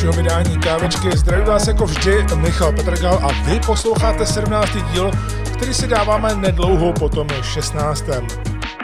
dalšího 0.00 0.22
vydání 0.22 0.60
kávečky. 0.60 1.16
Zdraví 1.16 1.44
vás 1.44 1.66
jako 1.66 1.86
vždy 1.86 2.24
Michal 2.36 2.72
Petrgal 2.72 3.14
a 3.22 3.44
vy 3.44 3.60
posloucháte 3.66 4.26
17. 4.26 4.70
díl, 4.92 5.10
který 5.54 5.74
si 5.74 5.86
dáváme 5.86 6.34
nedlouho 6.34 6.92
po 6.92 7.08
tom 7.08 7.28
16. 7.42 8.04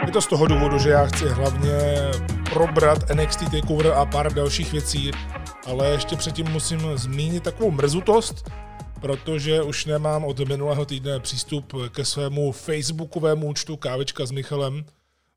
Je 0.05 0.11
to 0.13 0.21
z 0.21 0.27
toho 0.27 0.47
důvodu, 0.47 0.79
že 0.79 0.89
já 0.89 1.05
chci 1.05 1.29
hlavně 1.29 1.71
probrat 2.53 3.09
NXT 3.13 3.39
TakeOver 3.39 3.93
a 3.93 4.05
pár 4.05 4.33
dalších 4.33 4.71
věcí, 4.71 5.11
ale 5.65 5.89
ještě 5.89 6.15
předtím 6.15 6.51
musím 6.51 6.97
zmínit 6.97 7.43
takovou 7.43 7.71
mrzutost, 7.71 8.49
protože 9.01 9.61
už 9.61 9.85
nemám 9.85 10.25
od 10.25 10.39
minulého 10.39 10.85
týdne 10.85 11.19
přístup 11.19 11.73
ke 11.91 12.05
svému 12.05 12.51
facebookovému 12.51 13.47
účtu 13.47 13.77
Kávečka 13.77 14.25
s 14.25 14.31
Michalem. 14.31 14.85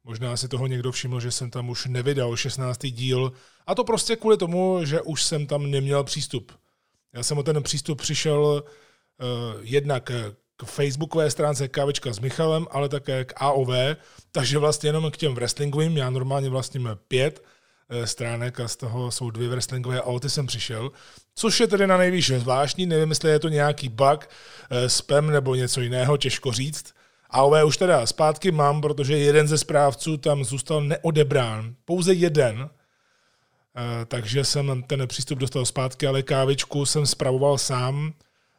Možná 0.04 0.36
si 0.36 0.48
toho 0.48 0.66
někdo 0.66 0.92
všiml, 0.92 1.20
že 1.20 1.30
jsem 1.30 1.50
tam 1.50 1.70
už 1.70 1.86
nevydal 1.86 2.36
16. 2.36 2.86
díl, 2.86 3.32
a 3.66 3.74
to 3.74 3.84
prostě 3.84 4.16
kvůli 4.16 4.36
tomu, 4.36 4.84
že 4.84 5.00
už 5.00 5.22
jsem 5.22 5.46
tam 5.46 5.70
neměl 5.70 6.04
přístup. 6.04 6.52
Já 7.12 7.22
jsem 7.22 7.38
o 7.38 7.42
ten 7.42 7.62
přístup 7.62 7.98
přišel 7.98 8.64
uh, 8.64 9.26
jednak 9.60 10.10
k 10.56 10.64
facebookové 10.64 11.30
stránce 11.30 11.68
Kávečka 11.68 12.12
s 12.12 12.20
Michalem, 12.20 12.66
ale 12.70 12.88
také 12.88 13.24
k 13.24 13.32
AOV, 13.36 13.68
takže 14.32 14.58
vlastně 14.58 14.88
jenom 14.88 15.10
k 15.10 15.16
těm 15.16 15.34
wrestlingovým, 15.34 15.96
já 15.96 16.10
normálně 16.10 16.48
vlastním 16.48 16.90
pět 17.08 17.44
uh, 17.90 18.04
stránek 18.04 18.60
a 18.60 18.68
z 18.68 18.76
toho 18.76 19.10
jsou 19.10 19.30
dvě 19.30 19.48
wrestlingové 19.48 20.00
a 20.00 20.04
o 20.04 20.20
ty 20.20 20.30
jsem 20.30 20.46
přišel, 20.46 20.90
což 21.34 21.60
je 21.60 21.66
tedy 21.66 21.86
na 21.86 21.96
nejvýš 21.96 22.30
zvláštní, 22.30 22.86
nevím, 22.86 23.10
jestli 23.10 23.30
je 23.30 23.38
to 23.38 23.48
nějaký 23.48 23.88
bug, 23.88 24.28
uh, 24.70 24.78
spam 24.86 25.30
nebo 25.30 25.54
něco 25.54 25.80
jiného, 25.80 26.16
těžko 26.16 26.52
říct. 26.52 26.94
AOV 27.30 27.64
už 27.66 27.76
teda 27.76 28.06
zpátky 28.06 28.50
mám, 28.50 28.80
protože 28.80 29.18
jeden 29.18 29.48
ze 29.48 29.58
správců 29.58 30.16
tam 30.16 30.44
zůstal 30.44 30.80
neodebrán. 30.80 31.74
Pouze 31.84 32.12
jeden, 32.12 32.70
Eh, 33.76 34.04
takže 34.06 34.44
jsem 34.44 34.82
ten 34.86 35.08
přístup 35.08 35.38
dostal 35.38 35.64
zpátky, 35.66 36.06
ale 36.06 36.22
kávičku 36.22 36.86
jsem 36.86 37.06
spravoval 37.06 37.58
sám, 37.58 38.12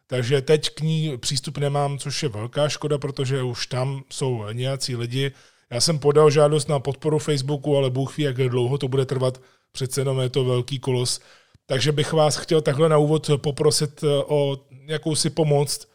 takže 0.08 0.42
teď 0.42 0.69
k 0.69 0.81
ní 0.81 1.17
přístup 1.17 1.58
nemám, 1.58 1.97
což 1.97 2.23
je 2.23 2.30
velká 2.30 2.69
škoda, 2.69 2.97
protože 2.97 3.44
už 3.44 3.67
tam 3.67 4.03
jsou 4.09 4.45
nějací 4.52 4.95
lidi. 4.95 5.31
Já 5.69 5.81
jsem 5.81 5.99
podal 5.99 6.30
žádost 6.30 6.69
na 6.69 6.80
podporu 6.80 7.19
Facebooku, 7.19 7.77
ale 7.77 7.89
Bůh 7.89 8.17
ví, 8.17 8.23
jak 8.23 8.36
dlouho 8.36 8.77
to 8.77 8.88
bude 8.88 9.05
trvat, 9.05 9.42
přece 9.72 10.02
jenom 10.02 10.19
je 10.19 10.30
to 10.30 10.45
velký 10.45 10.80
kolos. 10.80 11.19
Takže 11.66 11.92
bych 11.92 12.14
vás 12.14 12.38
chtěl 12.38 12.61
takhle 12.61 12.89
na 12.89 12.97
úvod 12.97 13.30
poprosit 13.38 14.03
eh, 14.03 14.08
o 14.27 14.58
jakousi 14.86 15.30
pomoc, 15.30 15.88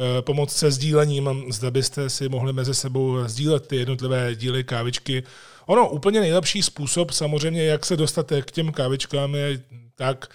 eh, 0.00 0.22
pomoc 0.22 0.52
se 0.52 0.70
sdílením, 0.70 1.44
zda 1.52 1.70
byste 1.70 2.10
si 2.10 2.28
mohli 2.28 2.52
mezi 2.52 2.74
sebou 2.74 3.18
sdílet 3.26 3.66
ty 3.66 3.76
jednotlivé 3.76 4.34
díly 4.34 4.64
kávičky, 4.64 5.22
Ono 5.70 5.88
úplně 5.88 6.20
nejlepší 6.20 6.62
způsob 6.62 7.10
samozřejmě, 7.10 7.64
jak 7.64 7.86
se 7.86 7.96
dostat 7.96 8.32
k 8.42 8.50
těm 8.50 8.72
kávičkám 8.72 9.34
je 9.34 9.62
tak, 9.94 10.26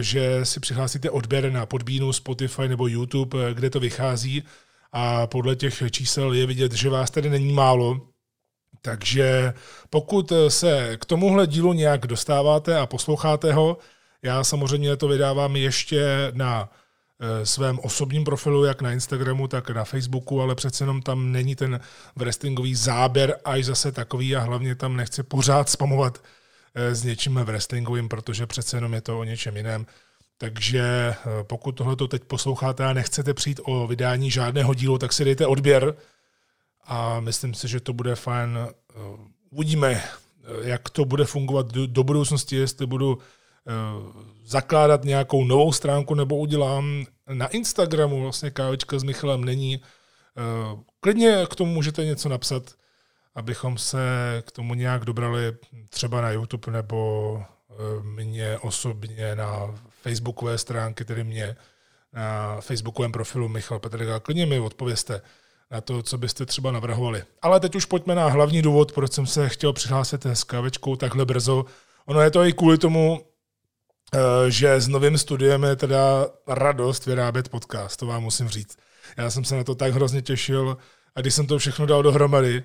že 0.00 0.44
si 0.44 0.60
přihlásíte 0.60 1.10
odběr 1.10 1.52
na 1.52 1.66
Podbínu, 1.66 2.12
Spotify 2.12 2.68
nebo 2.68 2.88
YouTube, 2.88 3.54
kde 3.54 3.70
to 3.70 3.80
vychází. 3.80 4.42
A 4.92 5.26
podle 5.26 5.56
těch 5.56 5.82
čísel 5.90 6.32
je 6.32 6.46
vidět, 6.46 6.72
že 6.72 6.88
vás 6.90 7.10
tady 7.10 7.30
není 7.30 7.52
málo, 7.52 8.00
takže 8.82 9.54
pokud 9.90 10.32
se 10.48 10.96
k 10.96 11.04
tomuhle 11.04 11.46
dílu 11.46 11.72
nějak 11.72 12.06
dostáváte 12.06 12.78
a 12.78 12.86
posloucháte 12.86 13.52
ho, 13.52 13.78
já 14.22 14.44
samozřejmě 14.44 14.96
to 14.96 15.08
vydávám 15.08 15.56
ještě 15.56 16.04
na 16.32 16.70
Eh, 16.70 16.87
svém 17.44 17.78
osobním 17.78 18.24
profilu, 18.24 18.64
jak 18.64 18.82
na 18.82 18.92
Instagramu, 18.92 19.48
tak 19.48 19.70
na 19.70 19.84
Facebooku, 19.84 20.40
ale 20.42 20.54
přece 20.54 20.82
jenom 20.82 21.02
tam 21.02 21.32
není 21.32 21.56
ten 21.56 21.80
wrestlingový 22.16 22.74
záběr 22.74 23.38
až 23.44 23.64
zase 23.64 23.92
takový 23.92 24.36
a 24.36 24.40
hlavně 24.40 24.74
tam 24.74 24.96
nechci 24.96 25.22
pořád 25.22 25.68
spamovat 25.68 26.22
eh, 26.74 26.94
s 26.94 27.04
něčím 27.04 27.34
wrestlingovým, 27.34 28.08
protože 28.08 28.46
přece 28.46 28.76
jenom 28.76 28.94
je 28.94 29.00
to 29.00 29.18
o 29.18 29.24
něčem 29.24 29.56
jiném. 29.56 29.86
Takže 30.38 30.80
eh, 30.80 31.16
pokud 31.42 31.72
tohle 31.72 31.96
teď 32.08 32.24
posloucháte 32.24 32.84
a 32.84 32.92
nechcete 32.92 33.34
přijít 33.34 33.60
o 33.64 33.86
vydání 33.86 34.30
žádného 34.30 34.74
dílu, 34.74 34.98
tak 34.98 35.12
si 35.12 35.24
dejte 35.24 35.46
odběr 35.46 35.94
a 36.84 37.20
myslím 37.20 37.54
si, 37.54 37.68
že 37.68 37.80
to 37.80 37.92
bude 37.92 38.14
fajn. 38.14 38.58
Uvidíme, 39.50 40.02
jak 40.62 40.90
to 40.90 41.04
bude 41.04 41.24
fungovat 41.24 41.72
do, 41.72 41.86
do 41.86 42.04
budoucnosti, 42.04 42.56
jestli 42.56 42.86
budu 42.86 43.18
Eh, 43.18 43.22
zakládat 44.44 45.04
nějakou 45.04 45.44
novou 45.44 45.72
stránku 45.72 46.14
nebo 46.14 46.36
udělám 46.36 47.04
na 47.32 47.46
Instagramu, 47.46 48.22
vlastně 48.22 48.50
kávečka 48.50 48.98
s 48.98 49.02
Michalem 49.02 49.44
není. 49.44 49.80
Eh, 50.36 50.76
klidně 51.00 51.46
k 51.50 51.54
tomu 51.54 51.72
můžete 51.72 52.04
něco 52.04 52.28
napsat, 52.28 52.62
abychom 53.34 53.78
se 53.78 53.98
k 54.46 54.50
tomu 54.52 54.74
nějak 54.74 55.04
dobrali 55.04 55.56
třeba 55.90 56.20
na 56.20 56.30
YouTube 56.30 56.72
nebo 56.72 57.42
eh, 57.70 57.74
mě 58.02 58.58
osobně 58.58 59.34
na 59.36 59.74
facebookové 60.02 60.58
stránky, 60.58 61.04
tedy 61.04 61.24
mě 61.24 61.56
na 62.12 62.60
facebookovém 62.60 63.12
profilu 63.12 63.48
Michal 63.48 63.78
Petrga. 63.78 64.20
Klidně 64.20 64.46
mi 64.46 64.60
odpověste 64.60 65.20
na 65.70 65.80
to, 65.80 66.02
co 66.02 66.18
byste 66.18 66.46
třeba 66.46 66.72
navrhovali. 66.72 67.22
Ale 67.42 67.60
teď 67.60 67.74
už 67.74 67.84
pojďme 67.84 68.14
na 68.14 68.28
hlavní 68.28 68.62
důvod, 68.62 68.92
proč 68.92 69.12
jsem 69.12 69.26
se 69.26 69.48
chtěl 69.48 69.72
přihlásit 69.72 70.26
s 70.26 70.44
kávečkou 70.44 70.96
takhle 70.96 71.24
brzo. 71.24 71.64
Ono 72.06 72.20
je 72.20 72.30
to 72.30 72.44
i 72.44 72.52
kvůli 72.52 72.78
tomu, 72.78 73.20
Eh, 73.20 73.27
že 74.48 74.80
s 74.80 74.88
novým 74.88 75.18
studiem 75.18 75.64
je 75.64 75.76
teda 75.76 76.26
radost 76.46 77.06
vyrábět 77.06 77.48
podcast, 77.48 78.00
to 78.00 78.06
vám 78.06 78.22
musím 78.22 78.48
říct. 78.48 78.78
Já 79.16 79.30
jsem 79.30 79.44
se 79.44 79.56
na 79.56 79.64
to 79.64 79.74
tak 79.74 79.94
hrozně 79.94 80.22
těšil 80.22 80.76
a 81.14 81.20
když 81.20 81.34
jsem 81.34 81.46
to 81.46 81.58
všechno 81.58 81.86
dal 81.86 82.02
dohromady, 82.02 82.62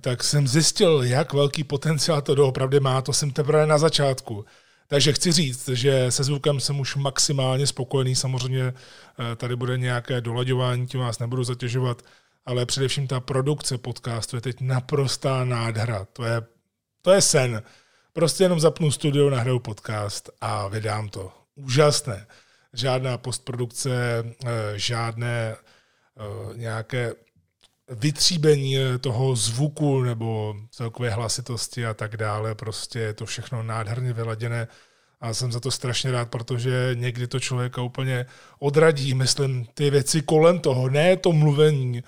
tak 0.00 0.24
jsem 0.24 0.48
zjistil, 0.48 1.02
jak 1.02 1.32
velký 1.32 1.64
potenciál 1.64 2.22
to 2.22 2.34
doopravdy 2.34 2.80
má, 2.80 3.02
to 3.02 3.12
jsem 3.12 3.30
teprve 3.30 3.66
na 3.66 3.78
začátku. 3.78 4.44
Takže 4.88 5.12
chci 5.12 5.32
říct, 5.32 5.68
že 5.68 6.10
se 6.10 6.24
zvukem 6.24 6.60
jsem 6.60 6.80
už 6.80 6.96
maximálně 6.96 7.66
spokojený, 7.66 8.14
samozřejmě 8.14 8.62
eh, 8.62 9.36
tady 9.36 9.56
bude 9.56 9.78
nějaké 9.78 10.20
dolaďování, 10.20 10.86
tím 10.86 11.00
vás 11.00 11.18
nebudu 11.18 11.44
zatěžovat, 11.44 12.02
ale 12.46 12.66
především 12.66 13.06
ta 13.06 13.20
produkce 13.20 13.78
podcastu 13.78 14.36
je 14.36 14.40
teď 14.40 14.60
naprostá 14.60 15.44
nádhra. 15.44 16.06
To 16.12 16.24
je, 16.24 16.42
to 17.02 17.12
je 17.12 17.22
sen. 17.22 17.62
Prostě 18.18 18.44
jenom 18.44 18.60
zapnu 18.60 18.90
studio, 18.90 19.30
nahraju 19.30 19.58
podcast 19.58 20.30
a 20.40 20.68
vydám 20.68 21.08
to. 21.08 21.32
Úžasné. 21.54 22.26
Žádná 22.72 23.18
postprodukce, 23.18 24.24
eh, 24.44 24.48
žádné 24.74 25.56
eh, 25.56 26.56
nějaké 26.56 27.12
vytříbení 27.88 28.76
toho 29.00 29.36
zvuku 29.36 30.02
nebo 30.02 30.56
celkové 30.70 31.10
hlasitosti 31.10 31.86
a 31.86 31.94
tak 31.94 32.16
dále. 32.16 32.54
Prostě 32.54 32.98
je 32.98 33.14
to 33.14 33.26
všechno 33.26 33.62
nádherně 33.62 34.12
vyladěné 34.12 34.68
a 35.20 35.34
jsem 35.34 35.52
za 35.52 35.60
to 35.60 35.70
strašně 35.70 36.10
rád, 36.10 36.30
protože 36.30 36.90
někdy 36.94 37.26
to 37.26 37.40
člověka 37.40 37.82
úplně 37.82 38.26
odradí, 38.58 39.14
myslím, 39.14 39.66
ty 39.74 39.90
věci 39.90 40.22
kolem 40.22 40.58
toho, 40.58 40.88
ne 40.90 41.16
to 41.16 41.32
mluvení, 41.32 42.04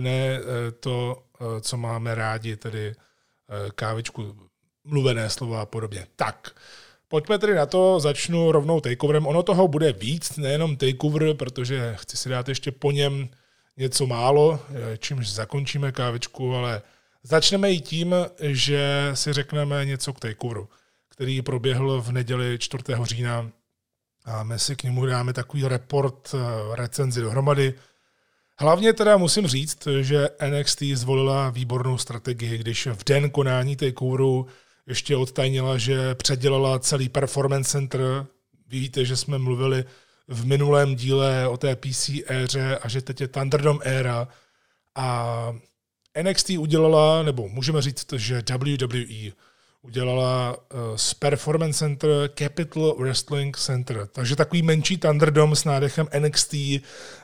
ne 0.00 0.36
eh, 0.36 0.72
to, 0.80 1.22
co 1.60 1.76
máme 1.76 2.14
rádi, 2.14 2.56
tedy 2.56 2.94
kávičku 3.74 4.46
mluvené 4.86 5.30
slova 5.30 5.62
a 5.62 5.66
podobně. 5.66 6.06
Tak, 6.16 6.50
pojďme 7.08 7.38
tedy 7.38 7.54
na 7.54 7.66
to, 7.66 8.00
začnu 8.00 8.52
rovnou 8.52 8.80
takeoverem. 8.80 9.26
Ono 9.26 9.42
toho 9.42 9.68
bude 9.68 9.92
víc, 9.92 10.36
nejenom 10.36 10.76
takeover, 10.76 11.34
protože 11.34 11.94
chci 11.98 12.16
si 12.16 12.28
dát 12.28 12.48
ještě 12.48 12.72
po 12.72 12.90
něm 12.90 13.28
něco 13.76 14.06
málo, 14.06 14.60
čímž 14.98 15.32
zakončíme 15.32 15.92
kávičku, 15.92 16.54
ale 16.54 16.82
začneme 17.22 17.72
i 17.72 17.80
tím, 17.80 18.14
že 18.40 19.10
si 19.14 19.32
řekneme 19.32 19.84
něco 19.84 20.12
k 20.12 20.20
takeoveru, 20.20 20.68
který 21.08 21.42
proběhl 21.42 22.00
v 22.00 22.12
neděli 22.12 22.58
4. 22.58 22.84
října 23.02 23.50
a 24.26 24.42
my 24.42 24.58
si 24.58 24.76
k 24.76 24.82
němu 24.82 25.06
dáme 25.06 25.32
takový 25.32 25.68
report, 25.68 26.34
eh, 26.34 26.76
recenzi 26.76 27.20
dohromady. 27.20 27.74
Hlavně 28.58 28.92
teda 28.92 29.16
musím 29.16 29.46
říct, 29.46 29.88
že 30.00 30.28
NXT 30.40 30.82
zvolila 30.94 31.50
výbornou 31.50 31.98
strategii, 31.98 32.58
když 32.58 32.86
v 32.86 33.04
den 33.04 33.30
konání 33.30 33.76
takeoveru 33.76 34.46
ještě 34.86 35.16
odtajnila, 35.16 35.78
že 35.78 36.14
předělala 36.14 36.78
celý 36.78 37.08
performance 37.08 37.70
center. 37.70 38.26
Vy 38.68 38.80
víte, 38.80 39.04
že 39.04 39.16
jsme 39.16 39.38
mluvili 39.38 39.84
v 40.28 40.46
minulém 40.46 40.96
díle 40.96 41.48
o 41.48 41.56
té 41.56 41.76
PC 41.76 42.10
éře 42.26 42.78
a 42.82 42.88
že 42.88 43.02
teď 43.02 43.20
je 43.20 43.28
Thunderdome 43.28 43.84
éra. 43.84 44.28
A 44.94 45.52
NXT 46.22 46.50
udělala, 46.50 47.22
nebo 47.22 47.48
můžeme 47.48 47.82
říct, 47.82 48.12
že 48.12 48.42
WWE 48.58 49.32
udělala 49.82 50.56
uh, 50.56 50.96
z 50.96 51.14
Performance 51.14 51.78
Center 51.78 52.30
Capital 52.38 52.94
Wrestling 52.98 53.56
Center. 53.56 54.08
Takže 54.12 54.36
takový 54.36 54.62
menší 54.62 54.98
Thunderdome 54.98 55.56
s 55.56 55.64
nádechem 55.64 56.08
NXT, 56.18 56.54
uh, 56.54 56.78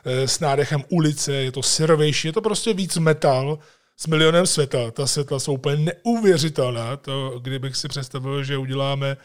s 0.05 0.39
nádechem 0.39 0.83
ulice, 0.89 1.33
je 1.33 1.51
to 1.51 1.63
syrovější, 1.63 2.27
je 2.27 2.33
to 2.33 2.41
prostě 2.41 2.73
víc 2.73 2.97
metal, 2.97 3.59
s 3.97 4.07
milionem 4.07 4.47
světla. 4.47 4.91
Ta 4.91 5.07
světla 5.07 5.39
jsou 5.39 5.53
úplně 5.53 5.93
neuvěřitelná. 6.05 6.97
To, 6.97 7.39
kdybych 7.39 7.75
si 7.75 7.87
představil, 7.87 8.43
že 8.43 8.57
uděláme 8.57 9.17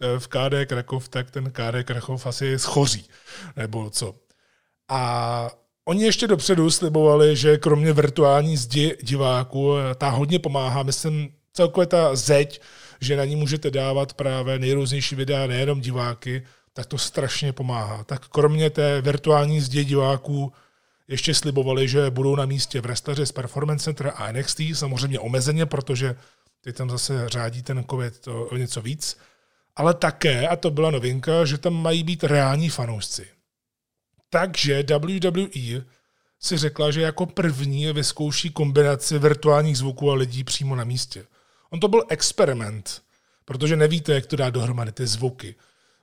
eh, 0.00 0.18
v 0.18 0.28
KD 0.28 0.66
Krakov, 0.66 1.08
tak 1.08 1.30
ten 1.30 1.50
KD 1.50 1.84
Krakov 1.84 2.26
asi 2.26 2.58
schoří. 2.58 3.08
Nebo 3.56 3.90
co. 3.90 4.14
A 4.88 5.50
Oni 5.88 6.04
ještě 6.04 6.26
dopředu 6.26 6.70
slibovali, 6.70 7.36
že 7.36 7.58
kromě 7.58 7.92
virtuální 7.92 8.56
zdi 8.56 8.96
diváků, 9.02 9.76
eh, 9.76 9.94
ta 9.94 10.08
hodně 10.08 10.38
pomáhá, 10.38 10.82
myslím, 10.82 11.32
celkově 11.52 11.86
ta 11.86 12.16
zeď, 12.16 12.60
že 13.00 13.16
na 13.16 13.24
ní 13.24 13.36
můžete 13.36 13.70
dávat 13.70 14.12
právě 14.14 14.58
nejrůznější 14.58 15.14
videa, 15.14 15.46
nejenom 15.46 15.80
diváky, 15.80 16.42
tak 16.72 16.86
to 16.86 16.98
strašně 16.98 17.52
pomáhá. 17.52 18.04
Tak 18.04 18.28
kromě 18.28 18.70
té 18.70 19.00
virtuální 19.00 19.60
zdě 19.60 19.84
diváků 19.84 20.52
ještě 21.08 21.34
slibovali, 21.34 21.88
že 21.88 22.10
budou 22.10 22.36
na 22.36 22.46
místě 22.46 22.80
v 22.80 22.86
restaře 22.86 23.26
z 23.26 23.32
Performance 23.32 23.84
Center 23.84 24.12
a 24.16 24.32
NXT, 24.32 24.60
samozřejmě 24.74 25.18
omezeně, 25.18 25.66
protože 25.66 26.16
ty 26.60 26.72
tam 26.72 26.90
zase 26.90 27.28
řádí 27.28 27.62
ten 27.62 27.84
covid 27.90 28.20
to 28.20 28.44
o 28.44 28.56
něco 28.56 28.82
víc, 28.82 29.18
ale 29.76 29.94
také, 29.94 30.48
a 30.48 30.56
to 30.56 30.70
byla 30.70 30.90
novinka, 30.90 31.44
že 31.44 31.58
tam 31.58 31.74
mají 31.74 32.02
být 32.02 32.24
reální 32.24 32.70
fanoušci. 32.70 33.26
Takže 34.30 34.84
WWE 34.98 35.84
si 36.40 36.56
řekla, 36.56 36.90
že 36.90 37.00
jako 37.00 37.26
první 37.26 37.92
vyzkouší 37.92 38.50
kombinaci 38.50 39.18
virtuálních 39.18 39.78
zvuků 39.78 40.10
a 40.10 40.14
lidí 40.14 40.44
přímo 40.44 40.76
na 40.76 40.84
místě. 40.84 41.26
On 41.70 41.80
to 41.80 41.88
byl 41.88 42.04
experiment, 42.08 43.02
protože 43.44 43.76
nevíte, 43.76 44.14
jak 44.14 44.26
to 44.26 44.36
dá 44.36 44.50
dohromady 44.50 44.92
ty 44.92 45.06
zvuky. 45.06 45.54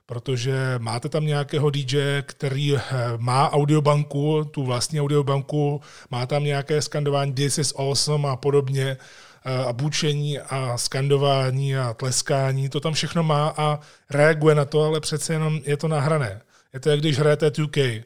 Protože 0.06 0.54
máte 0.78 1.08
tam 1.08 1.26
nějakého 1.26 1.70
DJ, 1.70 2.22
který 2.22 2.76
eh, 2.76 2.82
má 3.16 3.52
audiobanku, 3.52 4.44
tu 4.44 4.64
vlastní 4.64 5.00
audiobanku, 5.00 5.80
má 6.10 6.26
tam 6.26 6.44
nějaké 6.44 6.82
skandování 6.82 7.32
This 7.32 7.58
is 7.58 7.74
awesome 7.76 8.28
a 8.28 8.36
podobně, 8.36 8.96
eh, 9.44 9.64
a 9.64 9.72
bučení 9.72 10.38
a 10.38 10.78
skandování 10.78 11.76
a 11.76 11.94
tleskání, 11.94 12.68
to 12.68 12.80
tam 12.80 12.92
všechno 12.92 13.22
má 13.22 13.54
a 13.56 13.80
reaguje 14.10 14.54
na 14.54 14.64
to, 14.64 14.82
ale 14.82 15.00
přece 15.00 15.32
jenom 15.32 15.60
je 15.64 15.76
to 15.76 15.88
nahrané. 15.88 16.40
Je 16.72 16.80
to 16.80 16.90
jak 16.90 17.00
když 17.00 17.18
hrajete 17.18 17.50
2K 17.50 18.04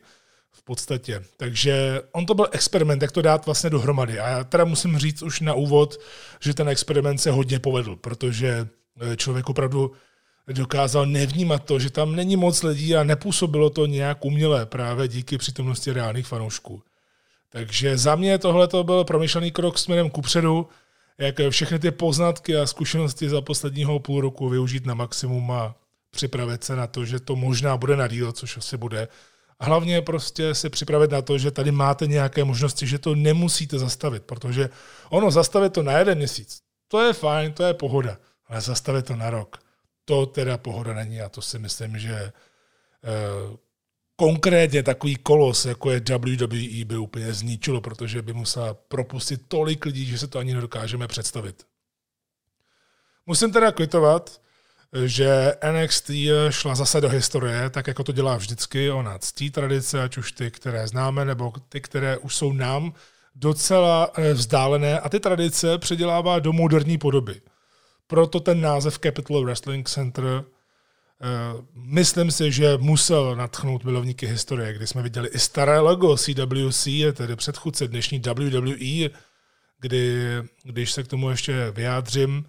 v 0.53 0.63
podstatě. 0.63 1.23
Takže 1.37 2.03
on 2.13 2.27
to 2.27 2.35
byl 2.35 2.49
experiment, 2.53 3.03
jak 3.03 3.13
to 3.13 3.23
dát 3.23 3.47
vlastně 3.47 3.71
dohromady. 3.71 4.19
A 4.19 4.29
já 4.29 4.45
teda 4.45 4.65
musím 4.65 4.99
říct 4.99 5.23
už 5.23 5.41
na 5.41 5.55
úvod, 5.55 6.01
že 6.41 6.55
ten 6.55 6.69
experiment 6.69 7.21
se 7.21 7.31
hodně 7.31 7.59
povedl, 7.59 7.97
protože 7.97 8.69
eh, 9.01 9.17
člověk 9.17 9.49
opravdu 9.49 9.93
dokázal 10.55 11.07
nevnímat 11.07 11.65
to, 11.65 11.79
že 11.79 11.91
tam 11.91 12.17
není 12.17 12.37
moc 12.37 12.63
lidí 12.63 12.97
a 12.97 13.05
nepůsobilo 13.05 13.71
to 13.71 13.87
nějak 13.87 14.25
uměle 14.25 14.67
právě 14.67 15.09
díky 15.09 15.39
přítomnosti 15.39 15.93
reálných 15.93 16.27
fanoušků. 16.27 16.83
Takže 17.51 17.99
za 17.99 18.15
mě 18.15 18.39
tohle 18.39 18.69
to 18.69 18.85
byl 18.85 19.05
promyšlený 19.05 19.51
krok 19.51 19.79
směrem 19.79 20.11
kupředu, 20.11 20.69
jak 21.19 21.35
všechny 21.51 21.79
ty 21.79 21.91
poznatky 21.91 22.57
a 22.57 22.67
zkušenosti 22.67 23.29
za 23.29 23.41
posledního 23.41 23.99
půl 23.99 24.21
roku 24.21 24.49
využít 24.49 24.87
na 24.87 24.95
maximum 24.95 25.51
a 25.51 25.75
připravit 26.11 26.65
se 26.65 26.77
na 26.77 26.87
to, 26.87 27.05
že 27.05 27.21
to 27.21 27.37
možná 27.37 27.77
bude 27.77 27.97
na 27.97 28.09
díl, 28.09 28.33
což 28.33 28.57
asi 28.57 28.77
bude. 28.77 29.09
A 29.59 29.65
hlavně 29.65 30.03
prostě 30.03 30.55
se 30.55 30.71
připravit 30.71 31.11
na 31.11 31.23
to, 31.23 31.39
že 31.39 31.51
tady 31.51 31.71
máte 31.71 32.07
nějaké 32.07 32.45
možnosti, 32.45 32.87
že 32.87 32.99
to 32.99 33.15
nemusíte 33.15 33.79
zastavit, 33.79 34.23
protože 34.23 34.71
ono 35.11 35.31
zastavit 35.31 35.73
to 35.73 35.83
na 35.83 35.99
jeden 35.99 36.19
měsíc, 36.19 36.61
to 36.89 37.01
je 37.01 37.13
fajn, 37.13 37.53
to 37.53 37.63
je 37.63 37.75
pohoda, 37.75 38.17
ale 38.49 38.61
zastavit 38.61 39.07
to 39.07 39.17
na 39.17 39.31
rok, 39.31 39.59
to 40.09 40.27
teda 40.27 40.59
pohoda 40.59 40.95
není 40.95 41.21
a 41.21 41.29
to 41.29 41.43
si 41.43 41.59
myslím, 41.59 41.99
že 41.99 42.15
eh, 42.15 42.33
konkrétně 44.17 44.83
takový 44.83 45.17
kolos, 45.17 45.65
jako 45.65 45.91
je 45.91 46.03
WWE, 46.19 46.85
by 46.85 46.97
úplně 46.97 47.33
zničilo, 47.33 47.81
protože 47.81 48.23
by 48.23 48.33
musela 48.33 48.75
propustit 48.75 49.41
tolik 49.49 49.85
lidí, 49.85 50.05
že 50.05 50.19
se 50.19 50.27
to 50.27 50.39
ani 50.39 50.55
nedokážeme 50.55 51.09
představit. 51.09 51.67
Musím 53.27 53.53
teda 53.53 53.73
kvitovat, 53.73 54.41
že 55.05 55.55
NXT 55.73 56.11
šla 56.51 56.75
zase 56.75 57.01
do 57.01 57.09
historie, 57.09 57.71
tak 57.71 57.87
jako 57.87 58.05
to 58.05 58.13
dělá 58.13 58.37
vždycky. 58.37 58.91
Ona 58.91 59.19
ctí 59.19 59.51
tradice, 59.51 60.03
ať 60.03 60.17
už 60.17 60.33
ty, 60.33 60.51
které 60.51 60.89
známe, 60.89 61.25
nebo 61.25 61.53
ty, 61.69 61.81
které 61.81 62.19
už 62.19 62.37
jsou 62.37 62.53
nám 62.53 62.93
docela 63.35 64.11
eh, 64.17 64.35
vzdálené 64.35 65.01
a 65.01 65.09
ty 65.09 65.21
tradice 65.21 65.79
předělává 65.79 66.39
do 66.39 66.53
moderní 66.53 66.99
podoby. 66.99 67.41
Proto 68.09 68.41
ten 68.41 68.61
název 68.61 68.99
Capital 68.99 69.45
Wrestling 69.45 69.89
Center 69.89 70.25
eh, 70.25 70.45
myslím 71.75 72.31
si, 72.31 72.53
že 72.53 72.79
musel 72.79 73.37
natchnout 73.37 73.85
milovníky 73.85 74.27
historie, 74.27 74.73
kdy 74.73 74.87
jsme 74.87 75.03
viděli 75.03 75.29
i 75.29 75.39
staré 75.39 75.79
logo 75.79 76.17
CWC, 76.17 76.89
tedy 77.13 77.37
předchůdce 77.37 77.89
dnešní 77.89 78.19
WWE, 78.19 79.11
kdy, 79.81 80.17
když 80.65 80.93
se 80.93 81.03
k 81.03 81.09
tomu 81.09 81.31
ještě 81.31 81.71
vyjádřím, 81.71 82.45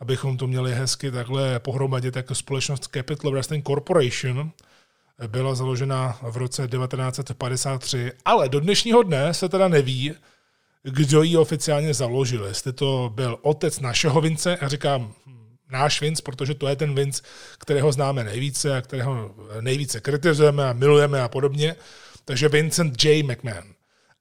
abychom 0.00 0.36
to 0.36 0.46
měli 0.46 0.74
hezky 0.74 1.10
takhle 1.10 1.60
pohromadě, 1.60 2.10
tak 2.10 2.26
společnost 2.32 2.88
Capital 2.94 3.30
Wrestling 3.30 3.66
Corporation 3.66 4.52
byla 5.26 5.54
založena 5.54 6.18
v 6.22 6.36
roce 6.36 6.68
1953, 6.68 8.12
ale 8.24 8.48
do 8.48 8.60
dnešního 8.60 9.02
dne 9.02 9.34
se 9.34 9.48
teda 9.48 9.68
neví, 9.68 10.14
kdo 10.82 11.22
ji 11.22 11.36
oficiálně 11.36 11.94
založil. 11.94 12.44
Jestli 12.44 12.72
to 12.72 13.12
byl 13.14 13.38
otec 13.42 13.80
našeho 13.80 14.20
Vince, 14.20 14.58
já 14.62 14.68
říkám 14.68 15.14
hm, 15.26 15.56
náš 15.70 16.00
Vince, 16.00 16.22
protože 16.22 16.54
to 16.54 16.68
je 16.68 16.76
ten 16.76 16.94
Vince, 16.94 17.22
kterého 17.58 17.92
známe 17.92 18.24
nejvíce 18.24 18.76
a 18.76 18.80
kterého 18.80 19.34
nejvíce 19.60 20.00
kritizujeme 20.00 20.68
a 20.68 20.72
milujeme 20.72 21.22
a 21.22 21.28
podobně. 21.28 21.76
Takže 22.24 22.48
Vincent 22.48 23.04
J. 23.04 23.22
McMahon. 23.22 23.64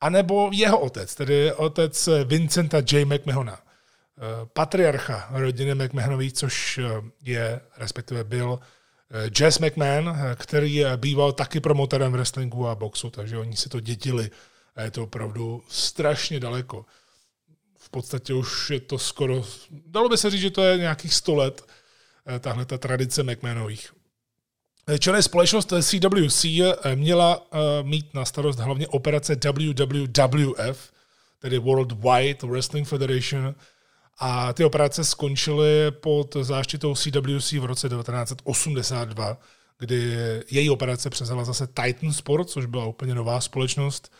A 0.01 0.09
nebo 0.09 0.49
jeho 0.53 0.79
otec, 0.79 1.15
tedy 1.15 1.53
otec 1.53 2.09
Vincenta 2.25 2.77
J. 2.91 3.05
McMahona. 3.05 3.59
Eh, 4.21 4.45
patriarcha 4.53 5.27
rodiny 5.31 5.75
McMahonových, 5.75 6.33
což 6.33 6.77
eh, 6.77 7.01
je, 7.23 7.61
respektive 7.77 8.23
byl 8.23 8.59
eh, 9.11 9.29
Jess 9.39 9.59
McMahon, 9.59 10.17
který 10.35 10.83
býval 10.95 11.31
taky 11.31 11.59
promotorem 11.59 12.11
wrestlingu 12.11 12.67
a 12.67 12.75
boxu, 12.75 13.09
takže 13.09 13.37
oni 13.37 13.57
si 13.57 13.69
to 13.69 13.79
dětili 13.79 14.29
a 14.75 14.81
je 14.81 14.91
to 14.91 15.03
opravdu 15.03 15.63
strašně 15.67 16.39
daleko. 16.39 16.85
V 17.77 17.89
podstatě 17.89 18.33
už 18.33 18.69
je 18.69 18.79
to 18.79 18.99
skoro, 18.99 19.45
dalo 19.85 20.09
by 20.09 20.17
se 20.17 20.29
říct, 20.29 20.41
že 20.41 20.51
to 20.51 20.63
je 20.63 20.77
nějakých 20.77 21.13
100 21.13 21.35
let, 21.35 21.67
tahle 22.39 22.65
ta 22.65 22.77
tradice 22.77 23.23
McMahonových. 23.23 23.93
Čili 24.99 25.23
společnost 25.23 25.73
CWC 25.81 26.45
měla 26.95 27.47
mít 27.81 28.13
na 28.13 28.25
starost 28.25 28.59
hlavně 28.59 28.87
operace 28.87 29.35
WWF, 29.35 30.91
tedy 31.39 31.59
World 31.59 31.91
Wide 31.91 32.47
Wrestling 32.47 32.87
Federation, 32.87 33.55
a 34.17 34.53
ty 34.53 34.63
operace 34.63 35.03
skončily 35.03 35.91
pod 35.91 36.35
záštitou 36.41 36.95
CWC 36.95 37.51
v 37.51 37.65
roce 37.65 37.89
1982, 37.89 39.37
kdy 39.79 40.17
její 40.51 40.69
operace 40.69 41.09
převzala 41.09 41.43
zase 41.45 41.67
Titan 41.67 42.13
Sports, 42.13 42.53
což 42.53 42.65
byla 42.65 42.85
úplně 42.85 43.15
nová 43.15 43.41
společnost. 43.41 44.11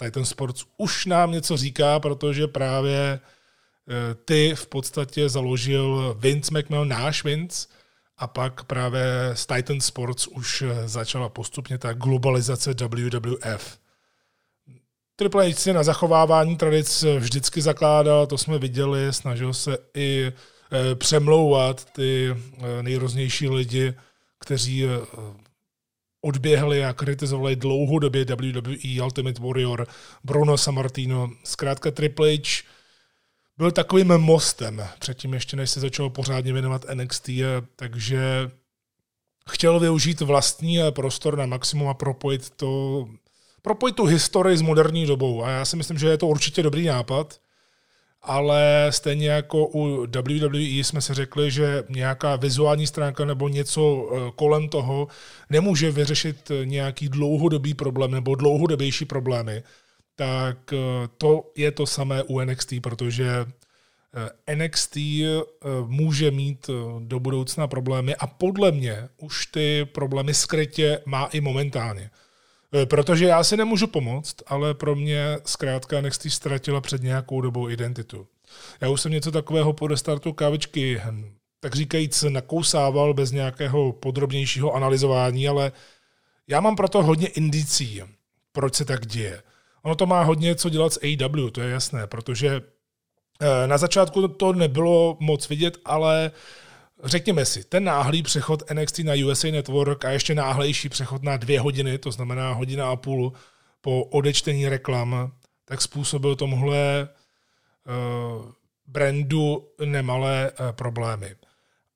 A 0.00 0.04
Titan 0.04 0.24
Sports 0.24 0.64
už 0.76 1.06
nám 1.06 1.32
něco 1.32 1.56
říká, 1.56 2.00
protože 2.00 2.46
právě 2.46 3.20
eh, 3.20 4.14
ty 4.24 4.54
v 4.54 4.66
podstatě 4.66 5.28
založil 5.28 6.16
Vince 6.18 6.58
McMahon, 6.58 6.88
náš 6.88 7.24
Vince, 7.24 7.68
a 8.18 8.26
pak 8.26 8.64
právě 8.64 9.30
z 9.34 9.46
Titan 9.46 9.80
Sports 9.80 10.26
už 10.26 10.64
začala 10.84 11.28
postupně 11.28 11.78
ta 11.78 11.92
globalizace 11.92 12.74
WWF. 12.74 13.78
Triple 15.16 15.50
H 15.50 15.54
si 15.54 15.72
na 15.72 15.82
zachovávání 15.82 16.56
tradic 16.56 17.04
vždycky 17.18 17.62
zakládal, 17.62 18.26
to 18.26 18.38
jsme 18.38 18.58
viděli, 18.58 19.12
snažil 19.12 19.54
se 19.54 19.78
i 19.94 20.32
přemlouvat 20.94 21.84
ty 21.84 22.36
nejroznější 22.82 23.48
lidi, 23.48 23.94
kteří 24.38 24.84
odběhli 26.20 26.84
a 26.84 26.92
kritizovali 26.92 27.56
dlouhodobě 27.56 28.24
WWE 28.24 29.02
Ultimate 29.02 29.42
Warrior, 29.42 29.86
Bruno 30.24 30.58
Sammartino. 30.58 31.30
Zkrátka 31.44 31.90
Triple 31.90 32.34
H 32.36 32.64
byl 33.58 33.70
takovým 33.70 34.08
mostem 34.18 34.82
předtím 34.98 35.34
ještě, 35.34 35.56
než 35.56 35.70
se 35.70 35.80
začal 35.80 36.10
pořádně 36.10 36.52
věnovat 36.52 36.84
NXT, 36.94 37.30
takže 37.76 38.50
chtěl 39.50 39.80
využít 39.80 40.20
vlastní 40.20 40.78
prostor 40.90 41.38
na 41.38 41.46
maximum 41.46 41.88
a 41.88 41.94
propojit 41.94 42.50
to 42.50 43.08
propojit 43.62 43.96
tu 43.96 44.04
historii 44.04 44.56
s 44.56 44.62
moderní 44.62 45.06
dobou. 45.06 45.44
A 45.44 45.50
já 45.50 45.64
si 45.64 45.76
myslím, 45.76 45.98
že 45.98 46.08
je 46.08 46.18
to 46.18 46.26
určitě 46.26 46.62
dobrý 46.62 46.86
nápad, 46.86 47.40
ale 48.26 48.86
stejně 48.90 49.30
jako 49.30 49.66
u 49.66 50.06
WWE 50.06 50.58
jsme 50.58 51.00
si 51.00 51.14
řekli, 51.14 51.50
že 51.50 51.84
nějaká 51.88 52.36
vizuální 52.36 52.86
stránka 52.86 53.24
nebo 53.24 53.48
něco 53.48 53.82
eh, 53.82 54.32
kolem 54.36 54.68
toho 54.68 55.08
nemůže 55.50 55.90
vyřešit 55.90 56.50
nějaký 56.64 57.08
dlouhodobý 57.08 57.74
problém 57.74 58.10
nebo 58.10 58.34
dlouhodobější 58.34 59.04
problémy, 59.04 59.62
tak 60.16 60.72
eh, 60.72 60.78
to 61.18 61.52
je 61.56 61.70
to 61.70 61.86
samé 61.86 62.22
u 62.22 62.40
NXT, 62.40 62.72
protože 62.82 63.46
eh, 64.46 64.54
NXT 64.54 64.96
může 65.86 66.30
mít 66.30 66.70
do 66.98 67.20
budoucna 67.20 67.66
problémy 67.66 68.16
a 68.16 68.26
podle 68.26 68.72
mě 68.72 69.08
už 69.16 69.46
ty 69.46 69.84
problémy 69.84 70.34
skrytě 70.34 71.00
má 71.04 71.26
i 71.26 71.40
momentálně. 71.40 72.10
Eh, 72.74 72.86
protože 72.86 73.24
já 73.24 73.44
si 73.44 73.56
nemůžu 73.56 73.86
pomoct, 73.86 74.36
ale 74.46 74.74
pro 74.74 74.94
mě 74.96 75.38
zkrátka 75.44 76.00
NXT 76.00 76.26
ztratila 76.30 76.80
před 76.80 77.02
nějakou 77.02 77.40
dobou 77.40 77.68
identitu. 77.68 78.26
Já 78.80 78.88
už 78.88 79.00
jsem 79.00 79.12
něco 79.12 79.30
takového 79.32 79.72
po 79.72 79.86
restartu 79.86 80.32
kávičky, 80.32 81.00
hm, 81.04 81.34
tak 81.60 81.74
říkajíc, 81.74 82.22
nakousával 82.22 83.14
bez 83.14 83.32
nějakého 83.32 83.92
podrobnějšího 83.92 84.72
analyzování, 84.72 85.48
ale 85.48 85.72
já 86.48 86.60
mám 86.60 86.76
proto 86.76 87.02
hodně 87.02 87.26
indicí, 87.26 88.02
proč 88.52 88.74
se 88.74 88.84
tak 88.84 89.06
děje. 89.06 89.42
Ono 89.82 89.94
to 89.94 90.06
má 90.06 90.22
hodně 90.22 90.54
co 90.54 90.68
dělat 90.68 90.92
s 90.92 91.00
AW, 91.02 91.50
to 91.50 91.60
je 91.60 91.70
jasné, 91.70 92.06
protože 92.06 92.60
eh, 93.40 93.66
na 93.66 93.78
začátku 93.78 94.28
to 94.28 94.52
nebylo 94.52 95.16
moc 95.20 95.48
vidět, 95.48 95.78
ale 95.84 96.30
řekněme 97.04 97.44
si, 97.44 97.64
ten 97.64 97.84
náhlý 97.84 98.22
přechod 98.22 98.70
NXT 98.70 98.98
na 98.98 99.12
USA 99.26 99.50
Network 99.50 100.04
a 100.04 100.10
ještě 100.10 100.34
náhlejší 100.34 100.88
přechod 100.88 101.22
na 101.22 101.36
dvě 101.36 101.60
hodiny, 101.60 101.98
to 101.98 102.10
znamená 102.10 102.52
hodina 102.52 102.90
a 102.90 102.96
půl 102.96 103.32
po 103.80 104.04
odečtení 104.04 104.68
reklam, 104.68 105.32
tak 105.64 105.82
způsobil 105.82 106.36
tomuhle 106.36 107.08
uh, 107.08 108.52
brandu 108.86 109.68
nemalé 109.84 110.50
uh, 110.50 110.72
problémy. 110.72 111.36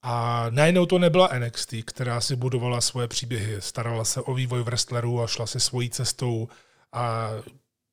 A 0.03 0.47
najednou 0.51 0.87
to 0.87 0.99
nebyla 0.99 1.31
NXT, 1.39 1.75
která 1.85 2.21
si 2.21 2.37
budovala 2.37 2.81
svoje 2.81 3.09
příběhy, 3.09 3.61
starala 3.61 4.05
se 4.05 4.21
o 4.21 4.35
vývoj 4.35 4.63
wrestlerů 4.63 5.23
a 5.23 5.27
šla 5.27 5.47
si 5.47 5.61
svojí 5.61 5.91
cestou 5.91 6.49
a 6.93 7.31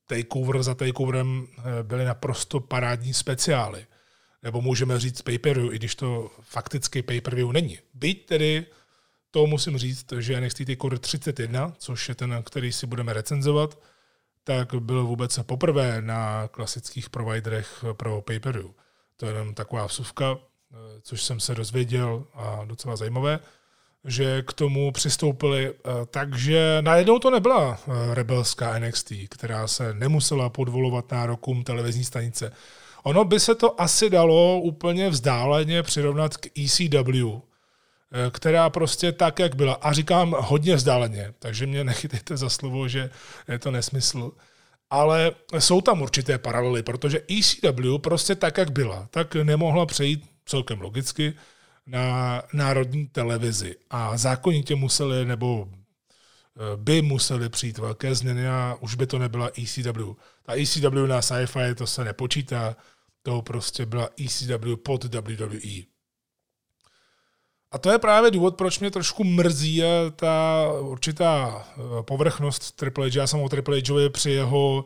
takeover 0.07 0.63
za 0.63 0.75
takeoverem 0.75 1.47
eh, 1.57 1.83
byly 1.83 2.05
naprosto 2.05 2.59
parádní 2.59 3.13
speciály. 3.13 3.85
Nebo 4.47 4.61
můžeme 4.61 4.99
říct 4.99 5.21
pay-per-view, 5.21 5.73
i 5.73 5.75
když 5.75 5.95
to 5.95 6.31
fakticky 6.41 7.01
pay-per-view 7.01 7.51
není. 7.51 7.79
Byť 7.93 8.25
tedy 8.25 8.65
to 9.31 9.47
musím 9.47 9.77
říct, 9.77 10.05
že 10.19 10.41
NXT 10.41 10.65
Takeover 10.65 10.99
31, 10.99 11.73
což 11.77 12.09
je 12.09 12.15
ten, 12.15 12.43
který 12.43 12.71
si 12.71 12.87
budeme 12.87 13.13
recenzovat, 13.13 13.79
tak 14.43 14.75
byl 14.75 15.05
vůbec 15.05 15.39
poprvé 15.43 16.01
na 16.01 16.47
klasických 16.47 17.09
providerech 17.09 17.85
pro 17.93 18.21
pay-per-view. 18.21 18.71
To 19.17 19.25
je 19.25 19.31
jenom 19.31 19.53
taková 19.53 19.85
vsuvka, 19.85 20.37
což 21.01 21.23
jsem 21.23 21.39
se 21.39 21.55
dozvěděl 21.55 22.25
a 22.33 22.65
docela 22.65 22.95
zajímavé 22.95 23.39
že 24.07 24.41
k 24.41 24.53
tomu 24.53 24.91
přistoupili. 24.91 25.73
Eh, 25.73 26.05
takže 26.05 26.77
najednou 26.81 27.19
to 27.19 27.29
nebyla 27.29 27.79
eh, 27.79 28.15
rebelská 28.15 28.79
NXT, 28.79 29.11
která 29.29 29.67
se 29.67 29.93
nemusela 29.93 30.49
podvolovat 30.49 31.11
nárokům 31.11 31.63
televizní 31.63 32.03
stanice. 32.03 32.51
Ono 33.07 33.25
by 33.25 33.39
se 33.39 33.55
to 33.55 33.81
asi 33.81 34.09
dalo 34.09 34.61
úplně 34.61 35.09
vzdáleně 35.09 35.83
přirovnat 35.83 36.37
k 36.37 36.47
ECW, 36.59 37.27
eh, 37.31 38.31
která 38.31 38.69
prostě 38.69 39.11
tak, 39.11 39.39
jak 39.39 39.55
byla. 39.55 39.73
A 39.73 39.93
říkám 39.93 40.35
hodně 40.39 40.75
vzdáleně, 40.75 41.33
takže 41.39 41.67
mě 41.67 41.83
nechytejte 41.91 42.37
za 42.37 42.49
slovo, 42.49 42.87
že 42.87 43.09
je 43.47 43.59
to 43.59 43.71
nesmysl. 43.71 44.31
Ale 44.89 45.31
jsou 45.59 45.81
tam 45.81 46.01
určité 46.01 46.37
paralely, 46.37 46.83
protože 46.83 47.21
ECW 47.31 47.97
prostě 47.97 48.35
tak, 48.35 48.57
jak 48.57 48.71
byla, 48.71 49.07
tak 49.11 49.35
nemohla 49.35 49.85
přejít 49.85 50.25
celkem 50.45 50.81
logicky 50.81 51.33
na 51.85 52.41
národní 52.53 53.07
televizi 53.07 53.75
a 53.89 54.17
zákonitě 54.17 54.75
museli 54.75 55.25
nebo 55.25 55.67
eh, 55.69 56.77
by 56.77 57.01
museli 57.01 57.49
přijít 57.49 57.77
velké 57.77 58.15
změny 58.15 58.47
a 58.47 58.77
už 58.79 58.95
by 58.95 59.07
to 59.07 59.19
nebyla 59.19 59.49
ECW. 59.63 60.13
Ta 60.43 60.53
ECW 60.59 61.07
na 61.07 61.21
sci-fi 61.21 61.75
to 61.75 61.87
se 61.87 62.03
nepočítá, 62.03 62.75
to 63.27 63.41
prostě 63.41 63.85
byla 63.85 64.09
ECW 64.25 64.75
pod 64.75 65.03
WWE. 65.03 65.83
A 67.71 67.77
to 67.77 67.91
je 67.91 67.97
právě 67.97 68.31
důvod, 68.31 68.55
proč 68.55 68.79
mě 68.79 68.91
trošku 68.91 69.23
mrzí 69.23 69.83
ta 70.15 70.67
určitá 70.79 71.65
eh, 71.69 72.03
povrchnost 72.03 72.71
Triple 72.71 73.09
H. 73.09 73.15
Já 73.15 73.27
jsem 73.27 73.39
o 73.41 73.49
Triple 73.49 73.81
Hovi 73.89 74.09
při 74.09 74.31
jeho 74.31 74.85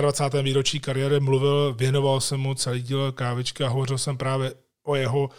25. 0.00 0.42
výročí 0.42 0.80
kariéry 0.80 1.20
mluvil, 1.20 1.74
věnoval 1.74 2.20
jsem 2.20 2.40
mu 2.40 2.54
celý 2.54 2.82
díl 2.82 3.12
kávičky 3.12 3.64
a 3.64 3.68
hovořil 3.68 3.98
jsem 3.98 4.16
právě 4.16 4.54
o 4.82 4.94
jeho 4.94 5.30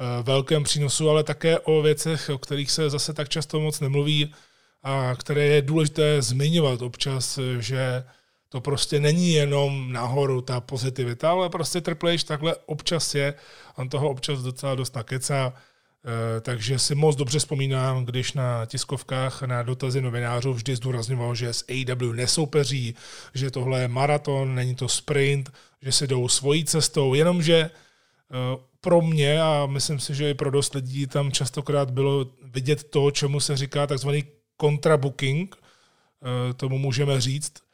Eh, 0.00 0.22
velkém 0.22 0.62
přínosu, 0.62 1.10
ale 1.10 1.24
také 1.24 1.58
o 1.58 1.82
věcech, 1.82 2.30
o 2.30 2.38
kterých 2.38 2.70
se 2.70 2.90
zase 2.90 3.12
tak 3.12 3.28
často 3.28 3.60
moc 3.60 3.80
nemluví 3.80 4.34
a 4.82 5.14
které 5.16 5.44
je 5.44 5.62
důležité 5.62 6.22
zmiňovat 6.22 6.82
občas, 6.82 7.38
že 7.58 8.04
to 8.48 8.60
prostě 8.60 9.00
není 9.00 9.32
jenom 9.32 9.92
nahoru 9.92 10.40
ta 10.40 10.60
pozitivita, 10.60 11.30
ale 11.30 11.48
prostě 11.48 11.80
Triple 11.80 12.14
H 12.14 12.24
takhle 12.24 12.56
občas 12.66 13.14
je, 13.14 13.34
on 13.76 13.88
toho 13.88 14.08
občas 14.10 14.42
docela 14.42 14.74
dost 14.74 14.96
nakecá, 14.96 15.52
eh, 15.56 16.40
takže 16.40 16.78
si 16.78 16.94
moc 16.94 17.16
dobře 17.16 17.38
vzpomínám, 17.38 18.04
když 18.04 18.32
na 18.32 18.66
tiskovkách 18.66 19.42
na 19.42 19.62
dotazy 19.62 20.00
novinářů 20.00 20.52
vždy 20.52 20.76
zdůrazňoval, 20.76 21.34
že 21.34 21.52
s 21.52 21.64
AW 21.68 22.12
nesoupeří, 22.12 22.94
že 23.34 23.50
tohle 23.50 23.80
je 23.80 23.88
maraton, 23.88 24.54
není 24.54 24.74
to 24.74 24.88
sprint, 24.88 25.52
že 25.82 25.92
si 25.92 26.06
jdou 26.06 26.28
svojí 26.28 26.64
cestou, 26.64 27.14
jenomže 27.14 27.70
eh, 27.70 28.58
pro 28.80 29.00
mě 29.00 29.42
a 29.42 29.66
myslím 29.66 30.00
si, 30.00 30.14
že 30.14 30.30
i 30.30 30.34
pro 30.34 30.50
dost 30.50 30.74
lidí 30.74 31.06
tam 31.06 31.32
častokrát 31.32 31.90
bylo 31.90 32.26
vidět 32.42 32.84
to, 32.84 33.10
čemu 33.10 33.40
se 33.40 33.56
říká 33.56 33.86
takzvaný 33.86 34.24
kontrabooking, 34.56 35.56
eh, 35.56 36.54
tomu 36.54 36.78
můžeme 36.78 37.20
říct. 37.20 37.67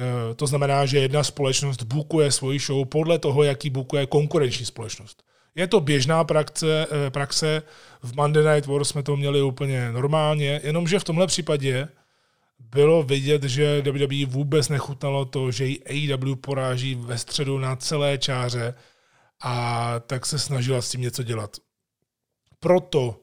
Eh, 0.00 0.34
to 0.34 0.46
znamená, 0.46 0.86
že 0.86 0.98
jedna 0.98 1.24
společnost 1.24 1.82
bookuje 1.82 2.32
svoji 2.32 2.58
show 2.58 2.86
podle 2.88 3.18
toho, 3.18 3.42
jaký 3.42 3.70
bookuje 3.70 4.06
konkurenční 4.06 4.66
společnost. 4.66 5.22
Je 5.54 5.66
to 5.66 5.80
běžná 5.80 6.24
praxe, 6.24 6.86
eh, 6.90 7.10
praxe, 7.10 7.62
v 8.02 8.16
Monday 8.16 8.54
Night 8.54 8.66
War 8.66 8.84
jsme 8.84 9.02
to 9.02 9.16
měli 9.16 9.42
úplně 9.42 9.92
normálně, 9.92 10.60
jenomže 10.64 10.98
v 10.98 11.04
tomhle 11.04 11.26
případě 11.26 11.88
bylo 12.58 13.02
vidět, 13.02 13.42
že 13.42 13.82
WWE 13.82 14.26
vůbec 14.26 14.68
nechutnalo 14.68 15.24
to, 15.24 15.50
že 15.50 15.64
ji 15.64 15.82
AEW 15.84 16.36
poráží 16.36 16.94
ve 16.94 17.18
středu 17.18 17.58
na 17.58 17.76
celé 17.76 18.18
čáře 18.18 18.74
a 19.42 19.94
tak 20.06 20.26
se 20.26 20.38
snažila 20.38 20.82
s 20.82 20.90
tím 20.90 21.00
něco 21.00 21.22
dělat. 21.22 21.56
Proto 22.60 23.20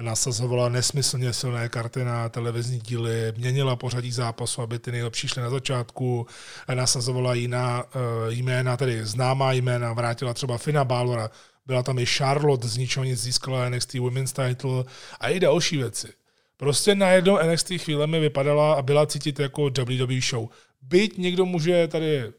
nasazovala 0.00 0.68
nesmyslně 0.68 1.32
silné 1.32 1.68
karty 1.68 2.04
na 2.04 2.28
televizní 2.28 2.78
díly, 2.78 3.32
měnila 3.36 3.76
pořadí 3.76 4.12
zápasu, 4.12 4.62
aby 4.62 4.78
ty 4.78 4.92
nejlepší 4.92 5.28
šly 5.28 5.42
na 5.42 5.50
začátku, 5.50 6.26
nasazovala 6.74 7.34
jiná 7.34 7.84
uh, 7.84 7.90
jména, 8.28 8.76
tedy 8.76 9.06
známá 9.06 9.52
jména, 9.52 9.92
vrátila 9.92 10.34
třeba 10.34 10.58
Fina 10.58 10.84
Balora, 10.84 11.30
byla 11.66 11.82
tam 11.82 11.98
i 11.98 12.06
Charlotte, 12.06 12.68
z 12.68 12.76
ničeho 12.76 13.04
nic 13.04 13.20
získala 13.20 13.68
NXT 13.68 13.94
Women's 13.94 14.32
Title 14.32 14.84
a 15.20 15.28
i 15.28 15.40
další 15.40 15.76
věci. 15.76 16.12
Prostě 16.56 16.94
najednou 16.94 17.38
NXT 17.50 17.72
chvíle 17.76 18.06
mi 18.06 18.20
vypadala 18.20 18.74
a 18.74 18.82
byla 18.82 19.06
cítit 19.06 19.40
jako 19.40 19.62
WWE 19.62 20.20
show. 20.30 20.48
Byť 20.82 21.18
někdo 21.18 21.46
může 21.46 21.88
tady 21.88 22.32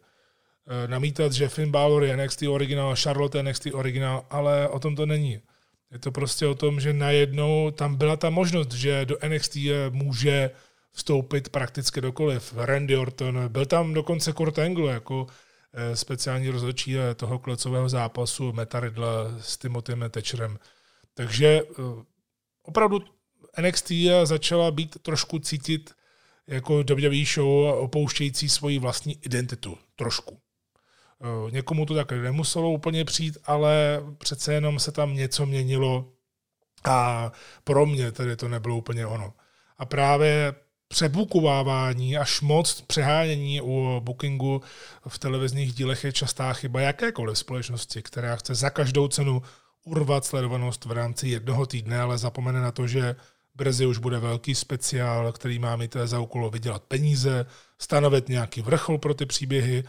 Eh, 0.67 0.87
namítat, 0.87 1.31
že 1.31 1.49
Finn 1.49 1.71
Balor 1.71 2.03
je 2.03 2.17
NXT 2.17 2.41
originál, 2.41 2.95
Charlotte 2.95 3.37
je 3.37 3.43
NXT 3.43 3.67
originál, 3.73 4.25
ale 4.29 4.69
o 4.69 4.79
tom 4.79 4.95
to 4.95 5.05
není. 5.05 5.39
Je 5.93 5.99
to 5.99 6.11
prostě 6.11 6.47
o 6.47 6.55
tom, 6.55 6.79
že 6.79 6.93
najednou 6.93 7.71
tam 7.71 7.95
byla 7.95 8.17
ta 8.17 8.29
možnost, 8.29 8.71
že 8.71 9.05
do 9.05 9.17
NXT 9.27 9.57
může 9.89 10.51
vstoupit 10.91 11.49
prakticky 11.49 12.01
dokoliv. 12.01 12.53
Randy 12.57 12.97
Orton, 12.97 13.49
byl 13.49 13.65
tam 13.65 13.93
dokonce 13.93 14.33
Kurt 14.33 14.59
Angle 14.59 14.93
jako 14.93 15.27
eh, 15.73 15.95
speciální 15.95 16.49
rozhodčí 16.49 16.97
eh, 16.97 17.15
toho 17.15 17.39
klecového 17.39 17.89
zápasu 17.89 18.53
Meta 18.53 18.79
Riddle 18.79 19.35
s 19.39 19.57
Timothym 19.57 20.05
Thatcherem. 20.09 20.59
Takže 21.13 21.61
opravdu 22.63 22.99
NXT 23.61 23.91
začala 24.23 24.71
být 24.71 24.97
trošku 25.01 25.39
cítit 25.39 25.93
jako 26.47 26.83
WWE 26.83 27.25
show 27.33 27.79
opouštějící 27.79 28.49
svoji 28.49 28.79
vlastní 28.79 29.19
identitu. 29.21 29.77
Trošku. 29.95 30.42
Eh, 31.23 31.51
někomu 31.51 31.85
to 31.85 31.95
tak 31.95 32.11
nemuselo 32.11 32.71
úplně 32.71 33.05
přijít, 33.05 33.37
ale 33.45 34.03
přece 34.17 34.53
jenom 34.53 34.79
se 34.79 34.91
tam 34.91 35.13
něco 35.13 35.45
měnilo 35.45 36.09
a 36.83 37.31
pro 37.63 37.85
mě 37.85 38.11
tedy 38.11 38.35
to 38.35 38.47
nebylo 38.49 38.77
úplně 38.77 39.05
ono. 39.05 39.33
A 39.77 39.85
právě 39.85 40.55
přebukovávání 40.87 42.17
až 42.17 42.41
moc 42.41 42.81
přehánění 42.81 43.61
u 43.61 43.99
bookingu 44.03 44.61
v 45.07 45.19
televizních 45.19 45.73
dílech 45.73 46.03
je 46.03 46.11
častá 46.11 46.53
chyba 46.53 46.81
jakékoliv 46.81 47.37
společnosti, 47.37 48.01
která 48.01 48.35
chce 48.35 48.55
za 48.55 48.69
každou 48.69 49.07
cenu 49.07 49.41
urvat 49.83 50.25
sledovanost 50.25 50.85
v 50.85 50.91
rámci 50.91 51.27
jednoho 51.27 51.65
týdne, 51.65 52.01
ale 52.01 52.17
zapomene 52.17 52.61
na 52.61 52.71
to, 52.71 52.87
že 52.87 53.15
brzy 53.55 53.85
už 53.85 53.97
bude 53.97 54.19
velký 54.19 54.55
speciál, 54.55 55.31
který 55.31 55.59
má 55.59 55.75
mít 55.75 55.95
za 56.05 56.19
úkol 56.19 56.49
vydělat 56.49 56.83
peníze, 56.83 57.45
stanovit 57.79 58.29
nějaký 58.29 58.61
vrchol 58.61 58.97
pro 58.97 59.13
ty 59.13 59.25
příběhy, 59.25 59.83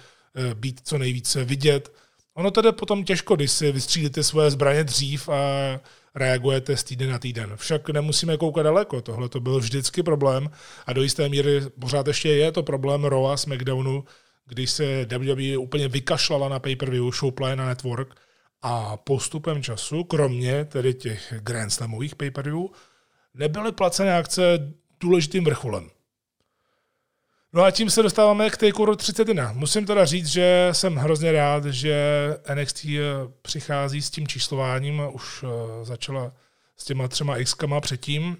být 0.54 0.80
co 0.84 0.98
nejvíce 0.98 1.44
vidět. 1.44 1.92
Ono 2.34 2.50
tedy 2.50 2.72
potom 2.72 3.04
těžko, 3.04 3.36
když 3.36 3.50
si 3.50 3.72
vystřílíte 3.72 4.22
svoje 4.22 4.50
zbraně 4.50 4.84
dřív 4.84 5.28
a 5.28 5.40
reagujete 6.14 6.76
z 6.76 6.84
týden 6.84 7.10
na 7.10 7.18
týden. 7.18 7.52
Však 7.56 7.90
nemusíme 7.90 8.36
koukat 8.36 8.64
daleko, 8.64 9.00
tohle 9.00 9.28
to 9.28 9.40
byl 9.40 9.58
vždycky 9.58 10.02
problém 10.02 10.50
a 10.86 10.92
do 10.92 11.02
jisté 11.02 11.28
míry 11.28 11.60
pořád 11.80 12.06
ještě 12.06 12.28
je 12.28 12.52
to 12.52 12.62
problém 12.62 13.04
Raw 13.04 13.26
a 13.26 13.36
SmackDownu, 13.36 14.04
když 14.46 14.70
se 14.70 15.06
WWE 15.18 15.58
úplně 15.58 15.88
vykašlala 15.88 16.48
na 16.48 16.58
pay-per-view, 16.58 17.12
Showplay 17.12 17.56
na 17.56 17.66
network 17.66 18.14
a 18.62 18.96
postupem 18.96 19.62
času, 19.62 20.04
kromě 20.04 20.64
tedy 20.64 20.94
těch 20.94 21.34
Grand 21.40 21.72
Slamových 21.72 22.14
pay-per-view, 22.14 22.66
nebyly 23.34 23.72
placené 23.72 24.16
akce 24.16 24.72
důležitým 25.00 25.44
vrcholem. 25.44 25.90
No 27.54 27.62
a 27.62 27.70
tím 27.70 27.90
se 27.90 28.02
dostáváme 28.02 28.50
k 28.50 28.56
Takeover 28.56 28.96
31. 28.96 29.52
Musím 29.52 29.86
teda 29.86 30.04
říct, 30.04 30.26
že 30.26 30.68
jsem 30.72 30.96
hrozně 30.96 31.32
rád, 31.32 31.64
že 31.64 31.96
NXT 32.54 32.84
eh, 32.84 33.00
přichází 33.42 34.02
s 34.02 34.10
tím 34.10 34.26
číslováním, 34.26 35.02
už 35.12 35.44
eh, 35.44 35.84
začala 35.84 36.32
s 36.76 36.84
těma 36.84 37.08
třema 37.08 37.36
x 37.36 37.56
předtím, 37.80 38.36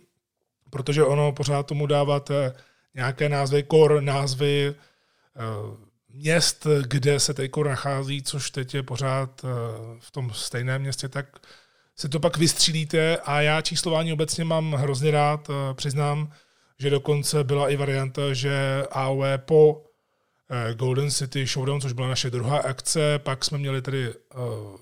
protože 0.71 1.05
ono 1.05 1.33
pořád 1.33 1.67
tomu 1.67 1.87
dáváte 1.87 2.55
nějaké 2.95 3.29
názvy, 3.29 3.65
core 3.71 4.01
názvy 4.01 4.75
eh, 4.75 5.43
měst, 6.09 6.67
kde 6.87 7.21
se 7.21 7.35
Takeover 7.35 7.71
nachází, 7.71 8.23
což 8.23 8.51
teď 8.51 8.75
je 8.75 8.83
pořád 8.83 9.43
v 9.99 10.11
tom 10.11 10.31
stejném 10.33 10.83
městě, 10.83 11.09
tak 11.09 11.27
se 11.97 12.09
to 12.09 12.21
pak 12.21 12.37
vystřílíte. 12.37 13.17
A 13.17 13.41
já 13.41 13.61
číslování 13.61 14.13
obecně 14.13 14.45
mám 14.45 14.73
hrozně 14.73 15.11
rád, 15.11 15.51
eh, 15.51 15.75
přiznám, 15.75 16.33
že 16.79 16.91
dokonce 16.91 17.45
byla 17.45 17.69
i 17.69 17.77
varianta, 17.77 18.35
že 18.35 18.85
AOE 18.91 19.39
po 19.39 19.85
eh, 20.51 20.75
Golden 20.75 21.11
City 21.11 21.47
Showdown, 21.47 21.81
což 21.81 21.93
byla 21.93 22.09
naše 22.09 22.31
druhá 22.31 22.59
akce, 22.59 23.19
pak 23.19 23.45
jsme 23.45 23.59
měli 23.59 23.83
tedy 23.83 24.15
uh, 24.15 24.77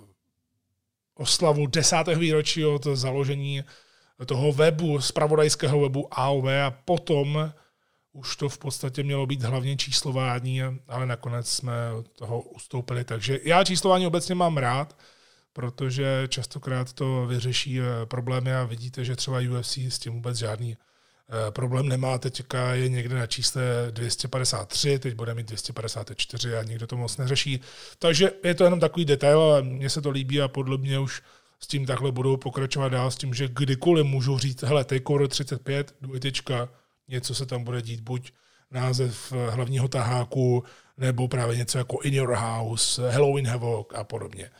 oslavu 1.14 1.66
desátého 1.66 2.20
výročí 2.20 2.64
od 2.64 2.84
založení 2.84 3.64
toho 4.26 4.52
webu, 4.52 5.00
spravodajského 5.00 5.80
webu 5.80 6.08
AOV 6.18 6.46
a 6.46 6.70
potom 6.70 7.52
už 8.12 8.36
to 8.36 8.48
v 8.48 8.58
podstatě 8.58 9.02
mělo 9.02 9.26
být 9.26 9.42
hlavně 9.42 9.76
číslování, 9.76 10.62
ale 10.88 11.06
nakonec 11.06 11.48
jsme 11.48 11.72
toho 12.14 12.40
ustoupili. 12.40 13.04
Takže 13.04 13.40
já 13.44 13.64
číslování 13.64 14.06
obecně 14.06 14.34
mám 14.34 14.56
rád, 14.56 14.98
protože 15.52 16.24
častokrát 16.28 16.92
to 16.92 17.26
vyřeší 17.26 17.80
eh, 17.80 18.06
problémy 18.06 18.54
a 18.54 18.64
vidíte, 18.64 19.04
že 19.04 19.16
třeba 19.16 19.38
UFC 19.38 19.76
s 19.76 19.98
tím 19.98 20.12
vůbec 20.12 20.38
žádný 20.38 20.76
eh, 20.76 20.91
problém 21.50 21.88
nemá. 21.88 22.18
Teďka 22.18 22.74
je 22.74 22.88
někde 22.88 23.14
na 23.14 23.26
čísle 23.26 23.62
253, 23.90 24.98
teď 24.98 25.14
bude 25.14 25.34
mít 25.34 25.46
254 25.46 26.56
a 26.56 26.62
nikdo 26.62 26.86
to 26.86 26.96
moc 26.96 27.16
neřeší. 27.16 27.60
Takže 27.98 28.30
je 28.44 28.54
to 28.54 28.64
jenom 28.64 28.80
takový 28.80 29.04
detail 29.04 29.40
a 29.40 29.60
mně 29.60 29.90
se 29.90 30.02
to 30.02 30.10
líbí 30.10 30.40
a 30.40 30.48
podle 30.48 30.78
mě 30.78 30.98
už 30.98 31.22
s 31.60 31.66
tím 31.66 31.86
takhle 31.86 32.12
budou 32.12 32.36
pokračovat 32.36 32.88
dál 32.88 33.10
s 33.10 33.16
tím, 33.16 33.34
že 33.34 33.48
kdykoliv 33.48 34.06
můžu 34.06 34.38
říct, 34.38 34.62
hele, 34.62 34.84
takeover 34.84 35.28
35, 35.28 35.94
dvojtečka, 36.00 36.68
něco 37.08 37.34
se 37.34 37.46
tam 37.46 37.64
bude 37.64 37.82
dít, 37.82 38.00
buď 38.00 38.32
název 38.70 39.32
eh, 39.32 39.50
hlavního 39.50 39.88
taháku, 39.88 40.64
nebo 40.96 41.28
právě 41.28 41.56
něco 41.56 41.78
jako 41.78 42.00
In 42.00 42.14
Your 42.14 42.34
House, 42.34 43.10
Halloween 43.10 43.46
Havoc 43.46 43.86
a 43.94 44.04
podobně. 44.04 44.50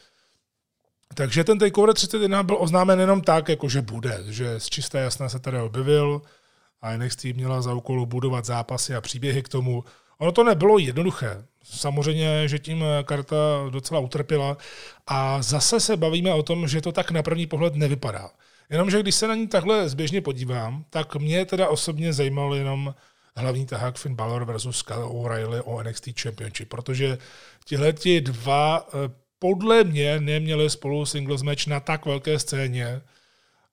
Takže 1.14 1.45
ten 1.45 1.59
takeover 1.59 1.95
31 1.95 2.43
byl 2.43 2.57
oznámen 2.61 3.00
jenom 3.00 3.21
tak, 3.21 3.49
jako 3.49 3.69
že 3.69 3.83
bude, 3.83 4.19
že 4.26 4.61
z 4.61 4.67
čisté 4.69 4.99
jasné 4.99 5.29
se 5.29 5.38
tady 5.38 5.61
objevil 5.61 6.23
a 6.83 6.97
NXT 6.97 7.25
měla 7.25 7.62
za 7.62 7.75
úkol 7.75 8.07
budovat 8.07 8.45
zápasy 8.45 8.95
a 8.95 9.01
příběhy 9.01 9.43
k 9.43 9.49
tomu. 9.49 9.85
Ono 10.19 10.33
to 10.33 10.45
nebylo 10.45 10.79
jednoduché. 10.79 11.45
Samozřejmě, 11.65 12.49
že 12.49 12.59
tím 12.59 12.85
karta 13.05 13.37
docela 13.71 14.01
utrpěla 14.01 14.57
a 15.07 15.43
zase 15.43 15.81
se 15.81 15.97
bavíme 15.97 16.35
o 16.35 16.43
tom, 16.43 16.69
že 16.69 16.81
to 16.81 16.93
tak 16.93 17.11
na 17.11 17.23
první 17.23 17.47
pohled 17.47 17.75
nevypadá. 17.75 18.31
Jenomže 18.71 19.03
když 19.03 19.15
se 19.15 19.29
na 19.29 19.35
ní 19.35 19.49
takhle 19.49 19.89
zběžně 19.89 20.21
podívám, 20.21 20.85
tak 20.91 21.17
mě 21.17 21.45
teda 21.45 21.69
osobně 21.69 22.12
zajímal 22.12 22.55
jenom 22.55 22.95
hlavní 23.37 23.67
tahák 23.67 23.99
Finn 23.99 24.15
Balor 24.15 24.45
versus 24.45 24.83
Kyle 24.83 25.05
O'Reilly 25.05 25.61
o 25.61 25.83
NXT 25.83 26.21
Championship, 26.21 26.69
protože 26.69 27.19
tihle 27.65 27.93
dva 28.21 28.89
eh, 28.89 29.11
podle 29.39 29.85
mě 29.85 30.21
neměli 30.21 30.71
spolu 30.71 31.07
singles 31.07 31.43
match 31.43 31.67
na 31.67 31.81
tak 31.81 32.07
velké 32.07 32.39
scéně 32.39 33.03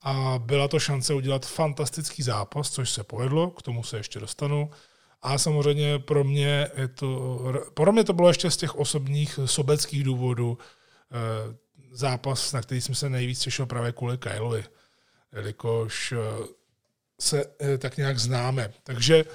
a 0.02 0.40
byla 0.46 0.68
to 0.68 0.80
šance 0.80 1.14
udělat 1.14 1.46
fantastický 1.46 2.24
zápas, 2.24 2.72
což 2.72 2.90
se 2.90 3.04
povedlo, 3.04 3.52
k 3.52 3.62
tomu 3.62 3.84
se 3.84 3.98
ještě 3.98 4.20
dostanu. 4.20 4.70
A 5.22 5.38
samozřejmě 5.38 6.00
pro 6.00 6.24
mě, 6.24 6.72
je 6.78 6.88
to, 6.88 7.40
pro 7.74 7.92
mě 7.92 8.04
to 8.04 8.14
bylo 8.14 8.28
ještě 8.28 8.52
z 8.52 8.58
těch 8.58 8.76
osobních 8.76 9.40
sobeckých 9.46 10.04
důvodů 10.04 10.58
eh, 10.58 11.56
zápas, 11.92 12.54
na 12.54 12.62
který 12.62 12.82
jsem 12.82 12.96
se 12.96 13.10
nejvíc 13.10 13.40
těšil 13.40 13.66
právě 13.66 13.92
kvůli 13.92 14.18
Kylovi, 14.18 14.64
jelikož 15.34 16.12
eh, 16.12 16.48
se 17.20 17.46
eh, 17.62 17.78
tak 17.78 17.98
nějak 17.98 18.20
známe. 18.20 18.74
Takže 18.84 19.26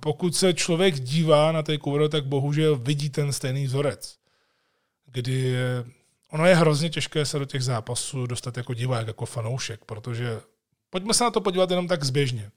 pokud 0.00 0.36
se 0.36 0.54
člověk 0.54 0.94
dívá 0.94 1.52
na 1.52 1.62
té 1.62 1.78
cover, 1.78 2.08
tak 2.08 2.24
bohužel 2.26 2.76
vidí 2.76 3.10
ten 3.10 3.32
stejný 3.32 3.66
vzorec, 3.66 4.16
kdy 5.06 5.56
ono 6.30 6.46
je 6.46 6.54
hrozně 6.54 6.90
těžké 6.90 7.24
se 7.24 7.38
do 7.38 7.44
těch 7.44 7.64
zápasů 7.64 8.26
dostat 8.26 8.56
jako 8.56 8.74
divák, 8.74 9.06
jako 9.06 9.26
fanoušek, 9.26 9.84
protože 9.84 10.40
pojďme 10.90 11.14
se 11.14 11.24
na 11.24 11.30
to 11.30 11.40
podívat 11.40 11.70
jenom 11.70 11.88
tak 11.88 12.04
zběžně. 12.04 12.50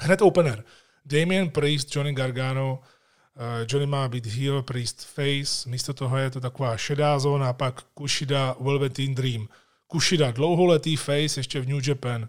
Hned 0.00 0.22
opener. 0.22 0.64
Damien 1.04 1.50
Priest, 1.50 1.96
Johnny 1.96 2.12
Gargano, 2.12 2.78
uh, 2.78 3.42
Johnny 3.68 3.86
má 3.86 4.08
být 4.08 4.26
heel, 4.26 4.62
Priest 4.62 5.04
face, 5.04 5.68
místo 5.70 5.94
toho 5.94 6.16
je 6.16 6.30
to 6.30 6.40
taková 6.40 6.76
šedá 6.76 7.18
zóna, 7.18 7.52
pak 7.52 7.82
Kushida 7.94 8.56
Velveteen 8.60 9.14
Dream. 9.14 9.48
Kushida, 9.86 10.30
dlouholetý 10.30 10.96
face 10.96 11.40
ještě 11.40 11.60
v 11.60 11.68
New 11.68 11.88
Japan, 11.88 12.28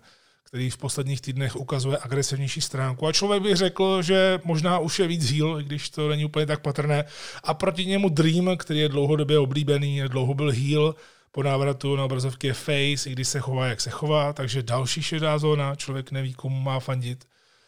který 0.50 0.70
v 0.70 0.78
posledních 0.78 1.22
týdnech 1.22 1.56
ukazuje 1.56 1.98
agresivnější 2.02 2.62
stránku. 2.62 3.08
A 3.08 3.14
člověk 3.14 3.44
by 3.44 3.56
řekl, 3.56 4.02
že 4.02 4.40
možná 4.44 4.80
už 4.80 5.00
je 5.00 5.08
víc 5.08 5.32
heel, 5.32 5.64
když 5.64 5.90
to 5.90 6.10
není 6.10 6.26
úplně 6.26 6.46
tak 6.46 6.62
patrné. 6.62 7.06
A 7.44 7.54
proti 7.54 7.86
němu 7.86 8.10
Dream, 8.10 8.58
který 8.58 8.80
je 8.80 8.90
dlouhodobě 8.90 9.40
oblíbený, 9.40 10.02
dlouho 10.08 10.34
byl 10.34 10.52
heel, 10.52 10.96
po 11.32 11.44
návratu 11.44 11.96
na 11.96 12.06
obrazovky 12.06 12.54
face, 12.54 13.10
i 13.10 13.12
když 13.12 13.28
se 13.28 13.40
chová, 13.40 13.68
jak 13.68 13.82
se 13.82 13.90
chová, 13.90 14.34
takže 14.34 14.64
další 14.64 15.02
šedá 15.02 15.38
zóna, 15.38 15.76
člověk 15.76 16.12
neví, 16.12 16.34
komu 16.34 16.60
má 16.60 16.80
fandit. 16.80 17.26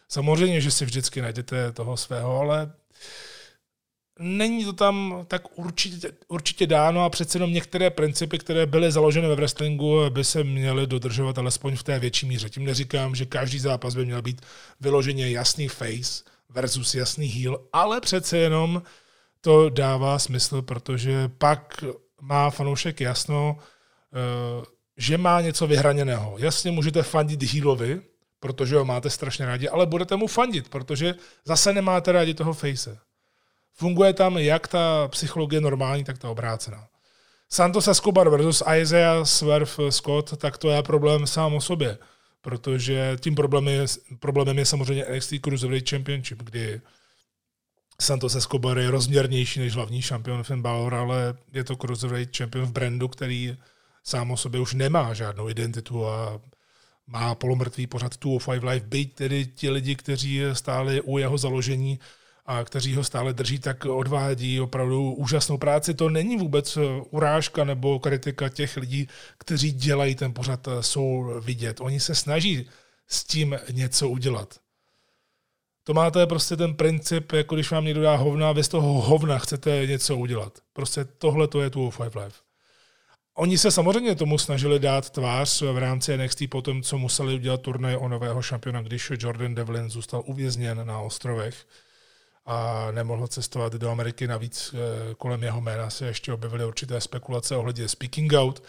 Samozřejmě, 0.07 0.61
že 0.61 0.71
si 0.71 0.85
vždycky 0.85 1.21
najdete 1.21 1.71
toho 1.71 1.97
svého, 1.97 2.39
ale 2.39 2.71
není 4.19 4.65
to 4.65 4.73
tam 4.73 5.25
tak 5.27 5.57
určitě, 5.57 6.11
určitě 6.27 6.67
dáno 6.67 7.05
a 7.05 7.09
přece 7.09 7.35
jenom 7.37 7.53
některé 7.53 7.89
principy, 7.89 8.37
které 8.37 8.65
byly 8.65 8.91
založeny 8.91 9.27
ve 9.27 9.35
wrestlingu, 9.35 10.09
by 10.09 10.23
se 10.23 10.43
měly 10.43 10.87
dodržovat 10.87 11.37
alespoň 11.37 11.75
v 11.75 11.83
té 11.83 11.99
větší 11.99 12.25
míře. 12.25 12.49
Tím 12.49 12.65
neříkám, 12.65 13.15
že 13.15 13.25
každý 13.25 13.59
zápas 13.59 13.95
by 13.95 14.05
měl 14.05 14.21
být 14.21 14.41
vyloženě 14.79 15.29
jasný 15.29 15.67
face 15.67 16.23
versus 16.49 16.95
jasný 16.95 17.27
heel, 17.27 17.61
ale 17.73 18.01
přece 18.01 18.37
jenom 18.37 18.81
to 19.41 19.69
dává 19.69 20.19
smysl, 20.19 20.61
protože 20.61 21.29
pak 21.37 21.83
má 22.21 22.49
fanoušek 22.49 23.01
jasno, 23.01 23.57
eh, 24.13 24.65
že 24.97 25.17
má 25.17 25.41
něco 25.41 25.67
vyhraněného. 25.67 26.35
Jasně 26.37 26.71
můžete 26.71 27.03
fandit 27.03 27.43
healovi, 27.43 28.01
protože 28.39 28.75
ho 28.75 28.85
máte 28.85 29.09
strašně 29.09 29.45
rádi, 29.45 29.69
ale 29.69 29.85
budete 29.85 30.15
mu 30.15 30.27
fandit, 30.27 30.69
protože 30.69 31.15
zase 31.45 31.73
nemáte 31.73 32.11
rádi 32.11 32.33
toho 32.33 32.53
face. 32.53 32.99
Funguje 33.73 34.13
tam 34.13 34.37
jak 34.37 34.67
ta 34.67 35.07
psychologie 35.07 35.61
normální, 35.61 36.03
tak 36.03 36.17
ta 36.17 36.29
obrácená. 36.29 36.87
Santos 37.49 37.87
Escobar 37.87 38.29
versus 38.29 38.63
Isaiah 38.79 39.27
Swerve 39.27 39.91
Scott, 39.91 40.37
tak 40.37 40.57
to 40.57 40.69
je 40.69 40.83
problém 40.83 41.27
sám 41.27 41.53
o 41.53 41.61
sobě, 41.61 41.97
protože 42.41 43.17
tím 43.19 43.35
problémem 43.35 43.73
je, 43.73 43.85
problémem 44.19 44.57
je 44.57 44.65
samozřejmě 44.65 45.05
NXT 45.15 45.33
Cruiserweight 45.43 45.89
Championship, 45.89 46.43
kdy 46.43 46.81
Santos 48.01 48.35
Escobar 48.35 48.77
je 48.77 48.91
rozměrnější 48.91 49.59
než 49.59 49.75
hlavní 49.75 50.01
šampion 50.01 50.43
Finn 50.43 50.61
Balor, 50.61 50.95
ale 50.95 51.33
je 51.53 51.63
to 51.63 51.75
Cruiserweight 51.75 52.37
Champion 52.37 52.65
v 52.65 52.71
brandu, 52.71 53.07
který 53.07 53.57
sám 54.03 54.31
o 54.31 54.37
sobě 54.37 54.59
už 54.59 54.73
nemá 54.73 55.13
žádnou 55.13 55.49
identitu 55.49 56.07
a 56.07 56.41
má 57.07 57.35
polomrtvý 57.35 57.87
pořad 57.87 58.17
205 58.19 58.63
Live, 58.63 58.85
byť 58.87 59.13
tedy 59.13 59.45
ti 59.45 59.69
lidi, 59.69 59.95
kteří 59.95 60.41
stáli 60.53 61.01
u 61.01 61.17
jeho 61.17 61.37
založení 61.37 61.99
a 62.51 62.63
kteří 62.63 62.95
ho 62.95 63.03
stále 63.03 63.33
drží, 63.33 63.59
tak 63.59 63.85
odvádí 63.85 64.61
opravdu 64.61 65.13
úžasnou 65.13 65.57
práci. 65.57 65.93
To 65.93 66.09
není 66.09 66.37
vůbec 66.37 66.77
urážka 67.09 67.63
nebo 67.63 67.99
kritika 67.99 68.49
těch 68.49 68.77
lidí, 68.77 69.07
kteří 69.37 69.71
dělají 69.71 70.15
ten 70.15 70.33
pořad, 70.33 70.67
jsou 70.81 71.33
vidět. 71.41 71.81
Oni 71.81 71.99
se 71.99 72.15
snaží 72.15 72.69
s 73.07 73.23
tím 73.23 73.59
něco 73.71 74.09
udělat. 74.09 74.59
To 75.83 75.93
máte 75.93 76.27
prostě 76.27 76.55
ten 76.55 76.73
princip, 76.73 77.31
jako 77.31 77.55
když 77.55 77.71
vám 77.71 77.85
někdo 77.85 78.01
dá 78.01 78.15
hovna 78.15 78.51
vy 78.51 78.63
z 78.63 78.67
toho 78.67 79.01
hovna 79.01 79.37
chcete 79.37 79.87
něco 79.87 80.17
udělat. 80.17 80.59
Prostě 80.73 81.05
tohle 81.05 81.47
to 81.47 81.61
je 81.61 81.69
205 81.69 82.15
Live. 82.15 82.35
Oni 83.33 83.57
se 83.57 83.71
samozřejmě 83.71 84.15
tomu 84.15 84.37
snažili 84.37 84.79
dát 84.79 85.09
tvář 85.09 85.61
v 85.61 85.77
rámci 85.77 86.17
NXT 86.17 86.43
po 86.49 86.61
tom, 86.61 86.83
co 86.83 86.97
museli 86.97 87.35
udělat 87.35 87.61
turnaj 87.61 87.95
o 87.95 88.07
nového 88.07 88.41
šampiona, 88.41 88.81
když 88.81 89.11
Jordan 89.19 89.55
Devlin 89.55 89.89
zůstal 89.89 90.23
uvězněn 90.25 90.87
na 90.87 90.99
ostrovech 90.99 91.65
a 92.45 92.87
nemohl 92.91 93.27
cestovat 93.27 93.73
do 93.73 93.89
Ameriky. 93.89 94.27
Navíc 94.27 94.73
eh, 94.73 95.13
kolem 95.15 95.43
jeho 95.43 95.61
jména 95.61 95.89
se 95.89 96.05
ještě 96.05 96.33
objevily 96.33 96.65
určité 96.65 97.01
spekulace 97.01 97.55
ohledně 97.55 97.87
speaking 97.87 98.33
out. 98.33 98.63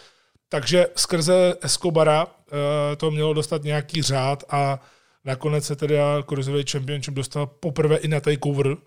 Takže 0.49 0.87
skrze 0.95 1.55
Escobara 1.61 2.27
eh, 2.27 2.95
to 2.95 3.11
mělo 3.11 3.33
dostat 3.33 3.63
nějaký 3.63 4.01
řád 4.01 4.43
a 4.49 4.79
nakonec 5.23 5.65
se 5.65 5.75
teda 5.75 6.23
Cruiserweight 6.23 6.71
Championship 6.71 7.13
dostal 7.13 7.47
poprvé 7.47 7.97
i 7.97 8.07
na 8.07 8.19
takeover. 8.19 8.77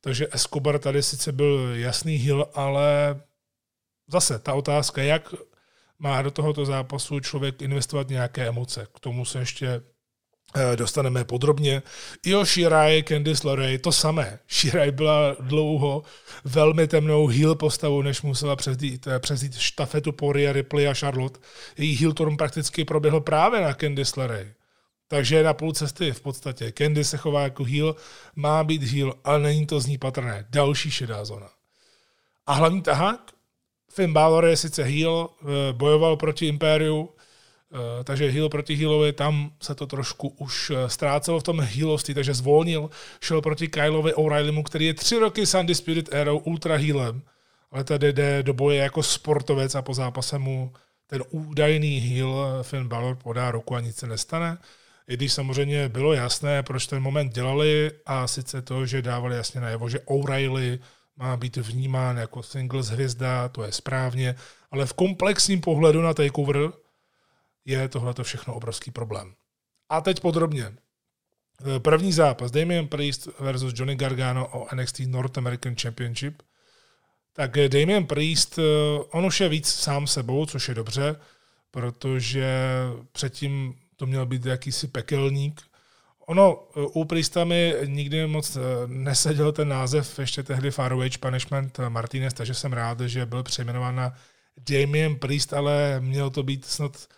Takže 0.00 0.28
Escobar 0.32 0.78
tady 0.78 1.02
sice 1.02 1.32
byl 1.32 1.70
jasný 1.74 2.14
hill, 2.14 2.48
ale 2.54 3.20
zase 4.08 4.38
ta 4.38 4.54
otázka, 4.54 5.02
jak 5.02 5.34
má 5.98 6.22
do 6.22 6.30
tohoto 6.30 6.64
zápasu 6.64 7.20
člověk 7.20 7.62
investovat 7.62 8.08
nějaké 8.08 8.46
emoce. 8.46 8.86
K 8.94 9.00
tomu 9.00 9.24
se 9.24 9.38
ještě 9.38 9.82
dostaneme 10.76 11.24
podrobně. 11.24 11.82
Io 12.24 12.44
Shirai, 12.44 13.02
Candice 13.02 13.48
LeRae, 13.48 13.78
to 13.78 13.92
samé. 13.92 14.38
Shirai 14.50 14.90
byla 14.90 15.36
dlouho 15.40 16.02
velmi 16.44 16.86
temnou 16.86 17.26
heel 17.26 17.54
postavou, 17.54 18.02
než 18.02 18.22
musela 18.22 18.56
převzít, 18.56 19.06
eh, 19.06 19.18
převzít 19.18 19.54
štafetu 19.54 20.12
po 20.12 20.32
Rhea 20.32 20.52
Ripley 20.52 20.88
a 20.88 20.94
Charlotte. 20.94 21.40
Její 21.78 21.96
heel 21.96 22.12
turn 22.12 22.36
prakticky 22.36 22.84
proběhl 22.84 23.20
právě 23.20 23.60
na 23.60 23.74
Candice 23.74 24.20
LeRae. 24.20 24.54
Takže 25.08 25.36
je 25.36 25.42
na 25.42 25.54
půl 25.54 25.72
cesty 25.72 26.12
v 26.12 26.20
podstatě. 26.20 26.72
Candy 26.72 27.04
se 27.04 27.16
chová 27.16 27.42
jako 27.42 27.64
heel, 27.64 27.96
má 28.36 28.64
být 28.64 28.82
heel, 28.82 29.14
ale 29.24 29.38
není 29.38 29.66
to 29.66 29.80
z 29.80 29.86
ní 29.86 29.98
patrné. 29.98 30.46
Další 30.50 30.90
šedá 30.90 31.24
zóna. 31.24 31.50
A 32.46 32.52
hlavní 32.52 32.82
tahák? 32.82 33.32
Finn 33.90 34.12
Balor 34.12 34.44
je 34.44 34.56
sice 34.56 34.82
heel, 34.82 35.28
bojoval 35.72 36.16
proti 36.16 36.46
Impériu, 36.46 37.08
takže 38.04 38.30
heel 38.30 38.48
proti 38.48 38.74
healovi, 38.74 39.12
tam 39.12 39.50
se 39.62 39.74
to 39.74 39.86
trošku 39.86 40.28
už 40.28 40.72
ztrácelo 40.86 41.40
v 41.40 41.42
tom 41.42 41.60
healovství, 41.60 42.14
takže 42.14 42.34
zvolnil, 42.34 42.90
šel 43.20 43.42
proti 43.42 43.68
Kylovi 43.68 44.14
O'Reillymu, 44.14 44.62
který 44.62 44.86
je 44.86 44.94
tři 44.94 45.18
roky 45.18 45.46
s 45.46 45.54
Undisputed 45.54 46.14
Arrow 46.14 46.42
ultra 46.44 46.76
healem, 46.76 47.22
ale 47.70 47.84
tady 47.84 48.12
jde 48.12 48.42
do 48.42 48.54
boje 48.54 48.78
jako 48.78 49.02
sportovec 49.02 49.74
a 49.74 49.82
po 49.82 49.94
zápase 49.94 50.38
mu 50.38 50.72
ten 51.06 51.22
údajný 51.30 51.98
heel 51.98 52.58
Finn 52.62 52.88
Balor 52.88 53.16
podá 53.16 53.50
ruku 53.50 53.74
a 53.74 53.80
nic 53.80 53.96
se 53.96 54.06
nestane. 54.06 54.58
I 55.08 55.16
když 55.16 55.32
samozřejmě 55.32 55.88
bylo 55.88 56.12
jasné, 56.12 56.62
proč 56.62 56.86
ten 56.86 57.02
moment 57.02 57.34
dělali 57.34 57.90
a 58.06 58.26
sice 58.26 58.62
to, 58.62 58.86
že 58.86 59.02
dávali 59.02 59.36
jasně 59.36 59.60
najevo, 59.60 59.88
že 59.88 60.00
O'Reilly 60.00 60.78
má 61.16 61.36
být 61.36 61.56
vnímán 61.56 62.16
jako 62.16 62.42
singles 62.42 62.86
hvězda, 62.86 63.48
to 63.48 63.62
je 63.62 63.72
správně, 63.72 64.34
ale 64.70 64.86
v 64.86 64.92
komplexním 64.92 65.60
pohledu 65.60 66.02
na 66.02 66.14
takeover 66.14 66.72
je 67.66 67.88
tohle 67.88 68.14
všechno 68.22 68.54
obrovský 68.54 68.90
problém. 68.90 69.34
A 69.88 70.00
teď 70.00 70.20
podrobně. 70.20 70.74
První 71.78 72.12
zápas 72.12 72.50
Damian 72.50 72.88
Priest 72.88 73.28
versus 73.40 73.72
Johnny 73.76 73.96
Gargano 73.96 74.48
o 74.48 74.74
NXT 74.74 75.00
North 75.06 75.38
American 75.38 75.76
Championship. 75.82 76.42
Tak 77.32 77.58
Damian 77.68 78.06
Priest, 78.06 78.58
on 79.10 79.26
už 79.26 79.40
je 79.40 79.48
víc 79.48 79.68
sám 79.68 80.06
sebou, 80.06 80.46
což 80.46 80.68
je 80.68 80.74
dobře, 80.74 81.16
protože 81.70 82.46
předtím 83.12 83.74
to 83.96 84.06
měl 84.06 84.26
být 84.26 84.46
jakýsi 84.46 84.88
pekelník. 84.88 85.62
Ono 86.26 86.68
u 86.74 87.04
Priesta 87.04 87.44
mi 87.44 87.74
nikdy 87.84 88.26
moc 88.26 88.58
neseděl 88.86 89.52
ten 89.52 89.68
název, 89.68 90.18
ještě 90.18 90.42
tehdy 90.42 90.70
Faraway 90.70 91.10
Punishment 91.20 91.78
Martinez, 91.88 92.34
takže 92.34 92.54
jsem 92.54 92.72
rád, 92.72 93.00
že 93.00 93.26
byl 93.26 93.42
přejmenován 93.42 93.96
na 93.96 94.14
Damien 94.70 95.16
Priest, 95.16 95.52
ale 95.52 96.00
měl 96.00 96.30
to 96.30 96.42
být 96.42 96.64
snad 96.64 97.08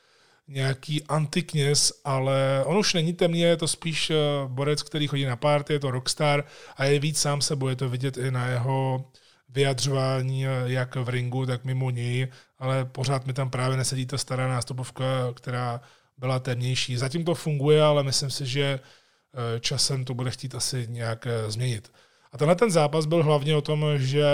nějaký 0.48 1.04
antikněz, 1.04 1.92
ale 2.04 2.62
on 2.64 2.76
už 2.76 2.94
není 2.94 3.12
temný, 3.12 3.40
je 3.40 3.56
to 3.56 3.68
spíš 3.68 4.12
borec, 4.46 4.82
který 4.82 5.06
chodí 5.06 5.24
na 5.24 5.36
party, 5.36 5.72
je 5.72 5.78
to 5.78 5.90
rockstar 5.90 6.44
a 6.76 6.84
je 6.84 6.98
víc 6.98 7.20
sám 7.20 7.40
sebou, 7.40 7.68
je 7.68 7.76
to 7.76 7.88
vidět 7.88 8.16
i 8.16 8.30
na 8.30 8.46
jeho 8.46 9.04
vyjadřování 9.48 10.44
jak 10.64 10.96
v 10.96 11.08
ringu, 11.08 11.46
tak 11.46 11.64
mimo 11.64 11.90
něj, 11.90 12.28
ale 12.58 12.84
pořád 12.84 13.26
mi 13.26 13.32
tam 13.32 13.50
právě 13.50 13.76
nesedí 13.76 14.06
ta 14.06 14.18
stará 14.18 14.48
nástupovka, 14.48 15.04
která 15.34 15.80
byla 16.18 16.38
temnější. 16.38 16.96
Zatím 16.96 17.24
to 17.24 17.34
funguje, 17.34 17.82
ale 17.82 18.02
myslím 18.02 18.30
si, 18.30 18.46
že 18.46 18.80
eh, 18.80 19.60
časem 19.60 20.04
to 20.04 20.14
bude 20.14 20.30
chtít 20.30 20.54
asi 20.54 20.86
nějak 20.88 21.26
eh, 21.26 21.50
změnit. 21.50 21.92
A 22.32 22.38
tenhle 22.38 22.54
ten 22.54 22.70
zápas 22.70 23.06
byl 23.06 23.22
hlavně 23.22 23.56
o 23.56 23.60
tom, 23.60 23.84
že 23.96 24.24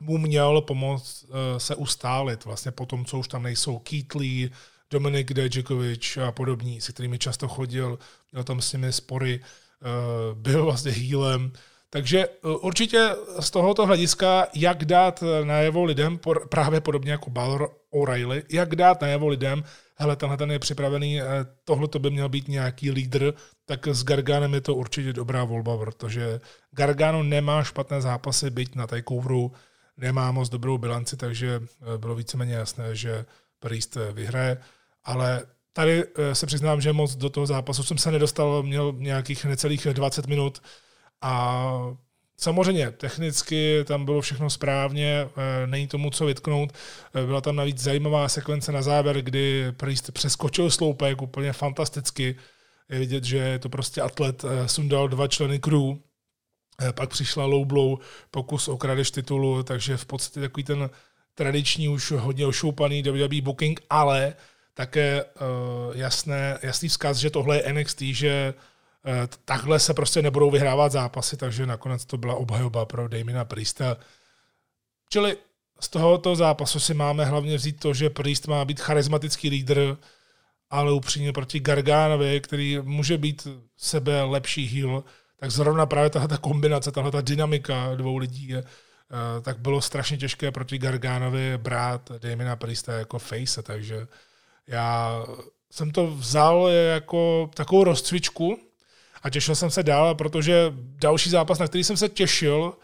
mu 0.00 0.18
měl 0.18 0.60
pomoct 0.60 1.24
eh, 1.24 1.60
se 1.60 1.74
ustálit 1.74 2.44
vlastně 2.44 2.70
po 2.70 2.86
tom, 2.86 3.04
co 3.04 3.18
už 3.18 3.28
tam 3.28 3.42
nejsou 3.42 3.78
Keith 3.78 4.14
Lee, 4.14 4.50
Dominik 4.90 5.32
Dejikovič 5.32 6.16
a 6.16 6.32
podobní, 6.32 6.80
se 6.80 6.92
kterými 6.92 7.18
často 7.18 7.48
chodil, 7.48 7.98
měl 8.32 8.44
tam 8.44 8.60
s 8.60 8.72
nimi 8.72 8.92
spory, 8.92 9.40
byl 10.34 10.64
vlastně 10.64 10.90
hýlem, 10.92 11.52
takže 11.90 12.28
určitě 12.42 13.10
z 13.40 13.50
tohoto 13.50 13.86
hlediska, 13.86 14.46
jak 14.54 14.84
dát 14.84 15.24
najevo 15.44 15.84
lidem, 15.84 16.20
právě 16.48 16.80
podobně 16.80 17.12
jako 17.12 17.30
Balor 17.30 17.70
O'Reilly, 17.90 18.42
jak 18.48 18.76
dát 18.76 19.00
najevo 19.00 19.28
lidem, 19.28 19.64
hele, 20.00 20.16
tenhle 20.16 20.36
ten 20.36 20.50
je 20.50 20.58
připravený, 20.58 21.20
eh, 21.20 21.26
tohle 21.64 21.88
to 21.88 21.98
by 21.98 22.10
měl 22.10 22.28
být 22.28 22.48
nějaký 22.48 22.90
lídr, 22.90 23.34
tak 23.66 23.88
s 23.88 24.04
Garganem 24.04 24.54
je 24.54 24.60
to 24.60 24.74
určitě 24.74 25.12
dobrá 25.12 25.44
volba, 25.44 25.78
protože 25.78 26.40
Gargano 26.70 27.22
nemá 27.22 27.64
špatné 27.64 28.00
zápasy, 28.00 28.50
byť 28.50 28.74
na 28.74 28.86
takeoveru 28.86 29.52
nemá 30.00 30.32
moc 30.32 30.48
dobrou 30.48 30.78
bilanci, 30.78 31.16
takže 31.16 31.60
eh, 31.62 31.98
bylo 31.98 32.14
víceméně 32.14 32.54
jasné, 32.54 32.96
že 32.96 33.24
Priest 33.58 33.96
eh, 33.96 34.12
vyhraje, 34.12 34.58
ale 35.04 35.42
tady 35.72 36.04
se 36.32 36.46
přiznám, 36.46 36.80
že 36.80 36.92
moc 36.92 37.16
do 37.16 37.30
toho 37.30 37.46
zápasu 37.46 37.82
jsem 37.82 37.98
se 37.98 38.10
nedostal, 38.10 38.62
měl 38.62 38.92
nějakých 38.98 39.44
necelých 39.44 39.84
20 39.84 40.26
minut 40.26 40.62
a 41.20 41.64
Samozřejmě, 42.40 42.90
technicky 42.90 43.84
tam 43.84 44.04
bylo 44.04 44.20
všechno 44.20 44.50
správně, 44.50 45.28
eh, 45.36 45.66
není 45.66 45.86
tomu 45.88 46.10
co 46.10 46.26
vytknout. 46.26 46.72
Eh, 47.14 47.26
byla 47.26 47.40
tam 47.40 47.56
navíc 47.56 47.78
zajímavá 47.78 48.28
sekvence 48.28 48.72
na 48.72 48.82
závěr, 48.82 49.22
kdy 49.22 49.72
Priest 49.76 50.10
přeskočil 50.12 50.70
sloupek 50.70 51.22
úplně 51.22 51.52
fantasticky. 51.52 52.36
Je 52.88 52.98
vidět, 52.98 53.24
že 53.24 53.58
to 53.58 53.68
prostě 53.68 54.00
atlet, 54.00 54.44
eh, 54.44 54.68
sundal 54.68 55.08
dva 55.08 55.28
členy 55.28 55.58
crew, 55.58 55.96
pak 56.92 57.10
přišla 57.10 57.44
low 57.44 57.64
blow, 57.64 57.98
pokus 58.30 58.68
o 58.68 58.76
kradeš 58.76 59.10
titulu, 59.10 59.62
takže 59.62 59.96
v 59.96 60.04
podstatě 60.04 60.40
takový 60.40 60.64
ten 60.64 60.90
tradiční 61.34 61.88
už 61.88 62.10
hodně 62.10 62.46
ošoupaný 62.46 63.02
WWE 63.02 63.40
booking, 63.42 63.80
ale 63.90 64.34
také 64.74 65.24
jasné, 65.94 66.58
jasný 66.62 66.88
vzkaz, 66.88 67.16
že 67.16 67.30
tohle 67.30 67.56
je 67.56 67.72
NXT, 67.72 68.00
že 68.00 68.54
Eh, 69.06 69.28
takhle 69.44 69.80
se 69.80 69.94
prostě 69.94 70.22
nebudou 70.22 70.50
vyhrávat 70.50 70.92
zápasy, 70.92 71.36
takže 71.36 71.66
nakonec 71.66 72.04
to 72.04 72.16
byla 72.16 72.34
obhajoba 72.34 72.84
pro 72.84 73.08
Damina 73.08 73.44
Priesta. 73.44 73.96
Čili 75.08 75.36
z 75.80 75.88
tohoto 75.88 76.36
zápasu 76.36 76.80
si 76.80 76.94
máme 76.94 77.24
hlavně 77.24 77.56
vzít 77.56 77.80
to, 77.80 77.94
že 77.94 78.10
Priest 78.10 78.46
má 78.46 78.64
být 78.64 78.80
charismatický 78.80 79.50
lídr, 79.50 79.96
ale 80.70 80.92
upřímně 80.92 81.32
proti 81.32 81.60
Gargánovi, 81.60 82.40
který 82.40 82.78
může 82.82 83.18
být 83.18 83.48
sebe 83.76 84.22
lepší 84.22 84.66
heal, 84.66 85.04
tak 85.40 85.50
zrovna 85.50 85.86
právě 85.86 86.10
tahle 86.10 86.38
kombinace, 86.40 86.92
tahle 86.92 87.10
ta 87.10 87.20
dynamika 87.20 87.94
dvou 87.94 88.16
lidí 88.16 88.48
je, 88.48 88.58
eh, 88.58 89.40
tak 89.42 89.58
bylo 89.58 89.80
strašně 89.80 90.16
těžké 90.16 90.50
proti 90.50 90.78
Gargánovi 90.78 91.58
brát 91.58 92.12
Damina 92.18 92.56
Priesta 92.56 92.92
jako 92.92 93.18
face, 93.18 93.62
takže 93.62 94.06
já 94.66 95.24
jsem 95.70 95.90
to 95.90 96.06
vzal 96.06 96.68
jako 96.68 97.50
takovou 97.54 97.84
rozcvičku, 97.84 98.58
a 99.22 99.30
těšil 99.30 99.54
jsem 99.54 99.70
se 99.70 99.82
dál, 99.82 100.14
protože 100.14 100.72
další 100.76 101.30
zápas, 101.30 101.58
na 101.58 101.66
který 101.66 101.84
jsem 101.84 101.96
se 101.96 102.08
těšil, 102.08 102.74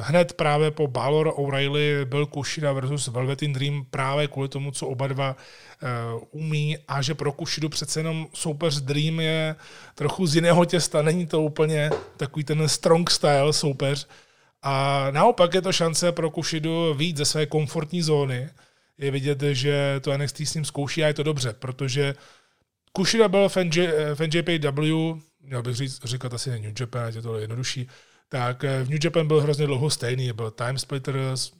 hned 0.00 0.32
právě 0.32 0.70
po 0.70 0.86
Balor 0.86 1.32
O'Reilly 1.36 2.04
byl 2.04 2.26
Kushida 2.26 2.72
versus 2.72 3.08
Velveteen 3.08 3.52
Dream 3.52 3.84
právě 3.90 4.28
kvůli 4.28 4.48
tomu, 4.48 4.70
co 4.70 4.86
oba 4.86 5.06
dva 5.06 5.36
eh, 5.82 5.86
umí 6.30 6.78
a 6.88 7.02
že 7.02 7.14
pro 7.14 7.32
Kushidu 7.32 7.68
přece 7.68 8.00
jenom 8.00 8.26
soupeř 8.34 8.80
Dream 8.80 9.20
je 9.20 9.56
trochu 9.94 10.26
z 10.26 10.34
jiného 10.34 10.64
těsta, 10.64 11.02
není 11.02 11.26
to 11.26 11.42
úplně 11.42 11.90
takový 12.16 12.44
ten 12.44 12.68
strong 12.68 13.10
style 13.10 13.52
soupeř 13.52 14.08
a 14.62 15.06
naopak 15.10 15.54
je 15.54 15.62
to 15.62 15.72
šance 15.72 16.12
pro 16.12 16.30
Kushidu 16.30 16.94
víc 16.94 17.16
ze 17.16 17.24
své 17.24 17.46
komfortní 17.46 18.02
zóny. 18.02 18.50
Je 18.98 19.10
vidět, 19.10 19.42
že 19.42 20.00
to 20.00 20.18
NXT 20.18 20.40
s 20.40 20.54
ním 20.54 20.64
zkouší 20.64 21.04
a 21.04 21.06
je 21.06 21.14
to 21.14 21.22
dobře, 21.22 21.52
protože 21.58 22.14
Kushida 22.92 23.28
byl 23.28 23.48
v, 23.48 23.56
v 24.14 24.20
NJPW, 24.20 25.20
měl 25.40 25.62
bych 25.62 25.76
říct, 25.76 26.04
říkat 26.04 26.34
asi 26.34 26.50
New 26.50 26.72
Japan, 26.80 27.12
je 27.14 27.22
to 27.22 27.38
jednodušší, 27.38 27.88
tak 28.30 28.64
eh, 28.64 28.84
v 28.84 28.90
New 28.90 28.98
Japan 29.04 29.26
byl 29.26 29.40
hrozně 29.40 29.66
dlouho 29.66 29.90
stejný, 29.90 30.32
byl 30.32 30.50
Time 30.50 30.78
Splitter 30.78 31.16
s, 31.34 31.52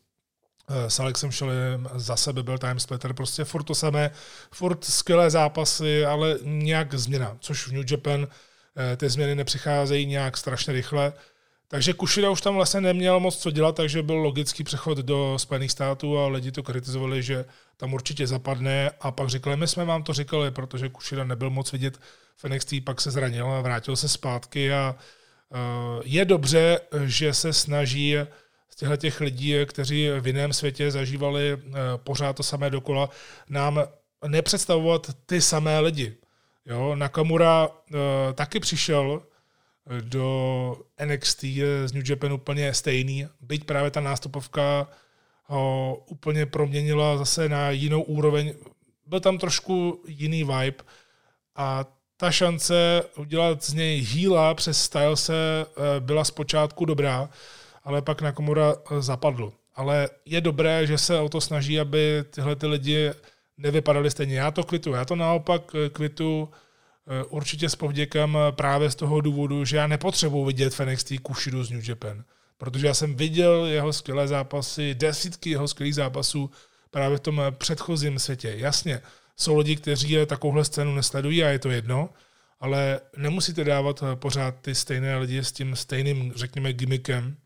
eh, 0.70 0.90
s 0.90 1.00
Alexem 1.00 1.30
Šelem, 1.30 1.88
za 1.94 2.16
sebe 2.16 2.42
byl 2.42 2.58
Time 2.58 2.80
Splitter, 2.80 3.12
prostě 3.12 3.44
furt 3.44 3.62
to 3.62 3.74
samé, 3.74 4.10
furt 4.52 4.84
skvělé 4.84 5.30
zápasy, 5.30 6.04
ale 6.04 6.38
nějak 6.42 6.94
změna, 6.94 7.36
což 7.40 7.68
v 7.68 7.72
New 7.72 7.84
Japan 7.90 8.26
eh, 8.76 8.96
ty 8.96 9.08
změny 9.08 9.34
nepřicházejí 9.34 10.06
nějak 10.06 10.36
strašně 10.36 10.72
rychle, 10.72 11.12
takže 11.68 11.92
Kushida 11.92 12.30
už 12.30 12.40
tam 12.40 12.54
vlastně 12.54 12.80
neměl 12.80 13.20
moc 13.20 13.38
co 13.38 13.50
dělat, 13.50 13.76
takže 13.76 14.02
byl 14.02 14.16
logický 14.16 14.64
přechod 14.64 14.98
do 14.98 15.38
Spojených 15.38 15.72
států 15.72 16.18
a 16.18 16.28
lidi 16.28 16.52
to 16.52 16.62
kritizovali, 16.62 17.22
že 17.22 17.44
tam 17.76 17.94
určitě 17.94 18.26
zapadne 18.26 18.90
a 19.00 19.10
pak 19.10 19.28
říkali, 19.28 19.56
my 19.56 19.68
jsme 19.68 19.84
vám 19.84 20.02
to 20.02 20.12
říkali, 20.12 20.50
protože 20.50 20.88
Kushida 20.88 21.24
nebyl 21.24 21.50
moc 21.50 21.72
vidět 21.72 21.98
v 22.36 22.44
NXT, 22.44 22.74
pak 22.84 23.00
se 23.00 23.10
zranil 23.10 23.46
a 23.46 23.60
vrátil 23.60 23.96
se 23.96 24.08
zpátky 24.08 24.72
a 24.72 24.94
uh, 24.94 25.00
je 26.04 26.24
dobře, 26.24 26.80
že 27.04 27.34
se 27.34 27.52
snaží 27.52 28.16
z 28.68 28.76
těchto 28.76 28.96
těch 28.96 29.20
lidí, 29.20 29.54
kteří 29.66 30.08
v 30.20 30.26
jiném 30.26 30.52
světě 30.52 30.90
zažívali 30.90 31.54
uh, 31.54 31.72
pořád 31.96 32.36
to 32.36 32.42
samé 32.42 32.70
dokola, 32.70 33.10
nám 33.48 33.82
nepředstavovat 34.26 35.10
ty 35.26 35.40
samé 35.40 35.80
lidi. 35.80 36.16
Jo, 36.66 36.94
Nakamura 36.94 37.68
uh, 37.68 37.96
taky 38.34 38.60
přišel 38.60 39.22
do 40.00 40.76
NXT 41.04 41.44
z 41.84 41.92
New 41.92 42.10
Japan 42.10 42.32
úplně 42.32 42.74
stejný, 42.74 43.26
byť 43.40 43.64
právě 43.64 43.90
ta 43.90 44.00
nástupovka 44.00 44.88
ho 45.44 45.96
úplně 46.06 46.46
proměnila 46.46 47.16
zase 47.16 47.48
na 47.48 47.70
jinou 47.70 48.02
úroveň. 48.02 48.54
Byl 49.06 49.20
tam 49.20 49.38
trošku 49.38 50.02
jiný 50.06 50.44
vibe 50.44 50.84
a 51.56 51.84
ta 52.20 52.30
šance 52.30 53.02
udělat 53.16 53.64
z 53.64 53.74
něj 53.74 54.00
hýla 54.00 54.54
přes 54.54 54.82
Stylese 54.82 55.34
eh, 55.34 56.00
byla 56.00 56.24
zpočátku 56.24 56.84
dobrá, 56.84 57.28
ale 57.84 58.02
pak 58.02 58.22
na 58.22 58.32
komora 58.32 58.74
eh, 58.74 59.02
zapadl. 59.02 59.52
Ale 59.74 60.08
je 60.24 60.40
dobré, 60.40 60.86
že 60.86 60.98
se 60.98 61.18
o 61.18 61.28
to 61.28 61.40
snaží, 61.40 61.80
aby 61.80 62.24
tyhle 62.30 62.56
ty 62.56 62.66
lidi 62.66 63.10
nevypadali 63.58 64.10
stejně. 64.10 64.38
Já 64.38 64.50
to 64.50 64.64
kvitu. 64.64 64.92
Já 64.92 65.04
to 65.04 65.16
naopak 65.16 65.62
eh, 65.74 65.88
kvitu 65.88 66.48
určitě 67.28 67.68
s 67.68 67.76
povděkem 67.76 68.38
právě 68.50 68.90
z 68.90 68.94
toho 68.94 69.20
důvodu, 69.20 69.64
že 69.64 69.76
já 69.76 69.86
nepotřebuji 69.86 70.44
vidět 70.44 70.74
v 70.74 70.80
NXT 70.80 71.12
Kushidu 71.22 71.64
z 71.64 71.70
New 71.70 71.88
Japan. 71.88 72.24
protože 72.58 72.86
já 72.86 72.94
jsem 72.94 73.14
viděl 73.14 73.66
jeho 73.66 73.92
skvělé 73.92 74.28
zápasy, 74.28 74.94
desítky 74.94 75.50
jeho 75.50 75.68
skvělých 75.68 75.94
zápasů 75.94 76.50
právě 76.90 77.16
v 77.18 77.20
tom 77.20 77.42
předchozím 77.50 78.18
světě. 78.18 78.54
Jasně, 78.56 79.02
jsou 79.40 79.58
lidi, 79.58 79.76
kteří 79.76 80.16
takovouhle 80.26 80.64
scénu 80.64 80.94
nesledují 80.94 81.44
a 81.44 81.48
je 81.48 81.58
to 81.58 81.70
jedno, 81.70 82.10
ale 82.60 83.00
nemusíte 83.16 83.64
dávat 83.64 84.04
pořád 84.14 84.54
ty 84.60 84.74
stejné 84.74 85.16
lidi 85.16 85.38
s 85.38 85.52
tím 85.52 85.76
stejným, 85.76 86.32
řekněme, 86.36 86.72
gimmickem, 86.72 87.36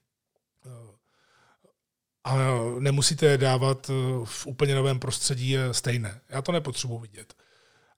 a 2.27 2.37
nemusíte 2.79 3.39
dávat 3.39 3.91
v 4.25 4.47
úplně 4.47 4.75
novém 4.75 4.99
prostředí 4.99 5.57
stejné. 5.73 6.21
Já 6.29 6.43
to 6.43 6.53
nepotřebuji 6.53 6.99
vidět. 6.99 7.35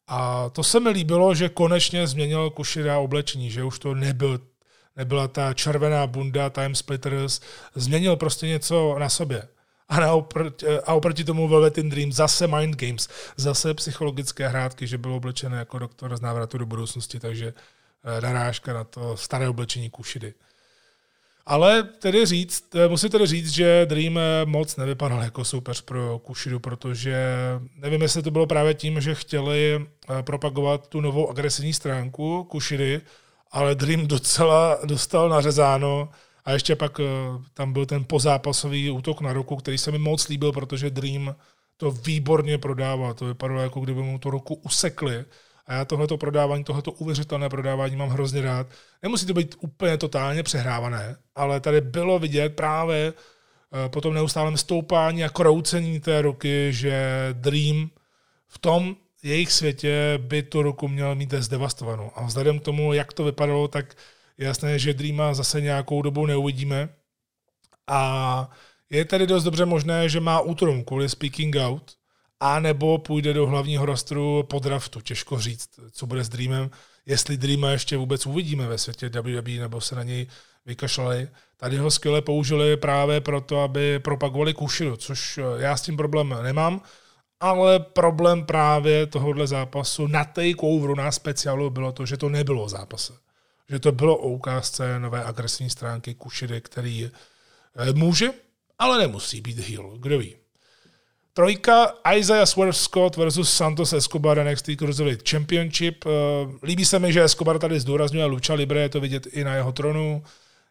A 0.06 0.48
to 0.48 0.64
se 0.64 0.80
mi 0.80 0.88
líbilo, 0.88 1.34
že 1.34 1.48
konečně 1.48 2.06
změnil 2.06 2.50
Kushida 2.50 2.98
oblečení, 2.98 3.50
že 3.50 3.64
už 3.64 3.78
to 3.78 3.94
nebyl, 3.94 4.40
nebyla 4.96 5.28
ta 5.28 5.54
červená 5.54 6.06
bunda 6.06 6.50
Time 6.50 6.74
Splitters, 6.74 7.40
změnil 7.74 8.16
prostě 8.16 8.46
něco 8.46 8.96
na 8.98 9.08
sobě. 9.08 9.48
A, 9.88 10.00
na 10.00 10.12
oproti, 10.12 10.66
a 10.66 10.94
oproti 10.94 11.24
tomu 11.24 11.48
Velvet 11.48 11.78
in 11.78 11.88
Dream 11.88 12.12
zase 12.12 12.46
Mind 12.46 12.76
Games, 12.76 13.08
zase 13.36 13.74
psychologické 13.74 14.48
hrátky, 14.48 14.86
že 14.86 14.98
byl 14.98 15.12
oblečen 15.12 15.52
jako 15.52 15.78
doktor 15.78 16.16
z 16.16 16.20
návratu 16.20 16.58
do 16.58 16.66
budoucnosti, 16.66 17.20
takže 17.20 17.54
eh, 18.04 18.20
narážka 18.20 18.72
na 18.72 18.84
to 18.84 19.16
staré 19.16 19.48
oblečení 19.48 19.90
Kushidy. 19.90 20.34
Ale 21.46 21.82
tedy 21.82 22.26
říct, 22.26 22.74
eh, 22.74 22.88
musím 22.88 23.10
tedy 23.10 23.26
říct, 23.26 23.50
že 23.50 23.86
Dream 23.86 24.18
eh, 24.18 24.22
moc 24.44 24.76
nevypadal 24.76 25.22
jako 25.22 25.44
soupeř 25.44 25.80
pro 25.80 26.18
Kushidu, 26.18 26.60
protože 26.60 27.16
nevím, 27.76 28.02
jestli 28.02 28.22
to 28.22 28.30
bylo 28.30 28.46
právě 28.46 28.74
tím, 28.74 29.00
že 29.00 29.14
chtěli 29.14 29.86
propagovat 30.22 30.88
tu 30.88 31.00
novou 31.00 31.30
agresivní 31.30 31.72
stránku 31.72 32.44
Kushidy, 32.44 33.00
ale 33.50 33.74
Dream 33.74 34.06
docela 34.06 34.78
dostal 34.84 35.28
nařezáno 35.28 36.08
a 36.46 36.52
ještě 36.52 36.76
pak 36.76 37.00
tam 37.54 37.72
byl 37.72 37.86
ten 37.86 38.04
pozápasový 38.04 38.90
útok 38.90 39.20
na 39.20 39.32
ruku, 39.32 39.56
který 39.56 39.78
se 39.78 39.90
mi 39.90 39.98
moc 39.98 40.28
líbil, 40.28 40.52
protože 40.52 40.90
Dream 40.90 41.34
to 41.76 41.90
výborně 41.90 42.58
prodával. 42.58 43.14
To 43.14 43.26
vypadalo, 43.26 43.60
jako 43.60 43.80
kdyby 43.80 44.02
mu 44.02 44.18
to 44.18 44.30
ruku 44.30 44.54
usekli 44.54 45.24
a 45.66 45.74
já 45.74 45.84
tohleto 45.84 46.18
prodávání, 46.18 46.64
tohleto 46.64 46.92
uvěřitelné 46.92 47.48
prodávání 47.48 47.96
mám 47.96 48.08
hrozně 48.08 48.42
rád. 48.42 48.66
Nemusí 49.02 49.26
to 49.26 49.34
být 49.34 49.54
úplně 49.60 49.96
totálně 49.96 50.42
přehrávané, 50.42 51.16
ale 51.34 51.60
tady 51.60 51.80
bylo 51.80 52.18
vidět 52.18 52.56
právě 52.56 53.12
eh, 53.12 53.88
po 53.88 54.00
tom 54.00 54.14
neustálém 54.14 54.56
stoupání 54.56 55.24
a 55.24 55.28
kroucení 55.28 56.00
té 56.00 56.22
ruky, 56.22 56.72
že 56.72 57.28
Dream 57.32 57.90
v 58.48 58.58
tom 58.58 58.96
jejich 59.22 59.52
světě 59.52 60.18
by 60.22 60.42
tu 60.42 60.62
ruku 60.62 60.88
měl 60.88 61.14
mít 61.14 61.34
zdevastovanou. 61.34 62.10
A 62.14 62.26
vzhledem 62.26 62.58
k 62.58 62.62
tomu, 62.62 62.92
jak 62.92 63.12
to 63.12 63.24
vypadalo, 63.24 63.68
tak 63.68 63.96
je 64.38 64.46
jasné, 64.46 64.78
že 64.78 64.94
Dreama 64.94 65.34
zase 65.34 65.60
nějakou 65.60 66.02
dobu 66.02 66.26
neuvidíme. 66.26 66.88
A 67.86 68.50
je 68.90 69.04
tedy 69.04 69.26
dost 69.26 69.44
dobře 69.44 69.66
možné, 69.66 70.08
že 70.08 70.20
má 70.20 70.40
útrum 70.40 70.84
kvůli 70.84 71.08
speaking 71.08 71.56
out, 71.56 71.92
a 72.40 72.60
nebo 72.60 72.98
půjde 72.98 73.32
do 73.32 73.46
hlavního 73.46 73.86
rostru 73.86 74.42
po 74.42 74.58
draftu. 74.58 75.00
Těžko 75.00 75.40
říct, 75.40 75.68
co 75.90 76.06
bude 76.06 76.24
s 76.24 76.28
Dreamem, 76.28 76.70
jestli 77.06 77.36
Dreama 77.36 77.70
ještě 77.70 77.96
vůbec 77.96 78.26
uvidíme 78.26 78.66
ve 78.66 78.78
světě 78.78 79.08
WWE, 79.08 79.50
nebo 79.50 79.80
se 79.80 79.94
na 79.94 80.02
něj 80.02 80.26
vykašlali. 80.66 81.28
Tady 81.56 81.76
ho 81.76 81.90
skvěle 81.90 82.22
použili 82.22 82.76
právě 82.76 83.20
proto, 83.20 83.60
aby 83.60 83.98
propagovali 83.98 84.54
Kushidu, 84.54 84.96
což 84.96 85.38
já 85.56 85.76
s 85.76 85.82
tím 85.82 85.96
problém 85.96 86.34
nemám, 86.42 86.80
ale 87.40 87.80
problém 87.80 88.44
právě 88.44 89.06
tohohle 89.06 89.46
zápasu 89.46 90.06
na 90.06 90.24
takeoveru, 90.24 90.94
na 90.94 91.12
speciálu 91.12 91.70
bylo 91.70 91.92
to, 91.92 92.06
že 92.06 92.16
to 92.16 92.28
nebylo 92.28 92.62
o 92.64 92.68
zápase. 92.68 93.12
Že 93.68 93.78
to 93.78 93.92
bylo 93.92 94.16
o 94.16 94.28
ukázce 94.28 95.00
nové 95.00 95.24
agresivní 95.24 95.70
stránky 95.70 96.14
Kushidy, 96.14 96.60
který 96.60 97.10
eh, 97.76 97.92
může, 97.92 98.30
ale 98.78 98.98
nemusí 98.98 99.40
být 99.40 99.58
heel. 99.58 99.96
Kdo 99.98 100.18
ví? 100.18 100.36
Trojka 101.32 101.94
Isaiah 102.16 102.48
Swerve 102.48 102.72
Scott 102.72 103.16
versus 103.16 103.52
Santos 103.52 103.92
Escobar 103.92 104.44
NXT 104.44 104.70
Cruiserweight 104.78 105.28
Championship. 105.28 106.04
Eh, 106.06 106.10
líbí 106.62 106.84
se 106.84 106.98
mi, 106.98 107.12
že 107.12 107.24
Escobar 107.24 107.58
tady 107.58 107.80
zdůrazňuje 107.80 108.24
Lucha 108.24 108.54
Libre, 108.54 108.80
je 108.80 108.88
to 108.88 109.00
vidět 109.00 109.26
i 109.26 109.44
na 109.44 109.54
jeho 109.54 109.72
tronu. 109.72 110.22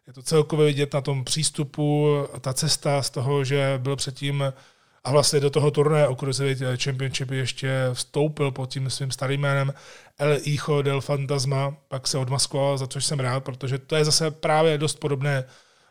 Je 0.06 0.12
to 0.12 0.22
celkově 0.22 0.66
vidět 0.66 0.94
na 0.94 1.00
tom 1.00 1.24
přístupu, 1.24 2.08
ta 2.40 2.52
cesta 2.52 3.02
z 3.02 3.10
toho, 3.10 3.44
že 3.44 3.74
byl 3.82 3.96
předtím 3.96 4.52
a 5.04 5.10
vlastně 5.10 5.40
do 5.40 5.50
toho 5.50 5.70
turné 5.70 6.08
o 6.08 6.16
Cruiserweight 6.16 6.82
Championship 6.82 7.30
ještě 7.30 7.70
vstoupil 7.92 8.50
pod 8.50 8.70
tím 8.70 8.90
svým 8.90 9.10
starým 9.10 9.40
jménem 9.40 9.72
El 10.18 10.40
del 10.82 11.00
Fantasma, 11.00 11.76
pak 11.88 12.08
se 12.08 12.18
odmaskoval, 12.18 12.78
za 12.78 12.86
což 12.86 13.04
jsem 13.04 13.20
rád, 13.20 13.44
protože 13.44 13.78
to 13.78 13.96
je 13.96 14.04
zase 14.04 14.30
právě 14.30 14.78
dost 14.78 15.00
podobné 15.00 15.44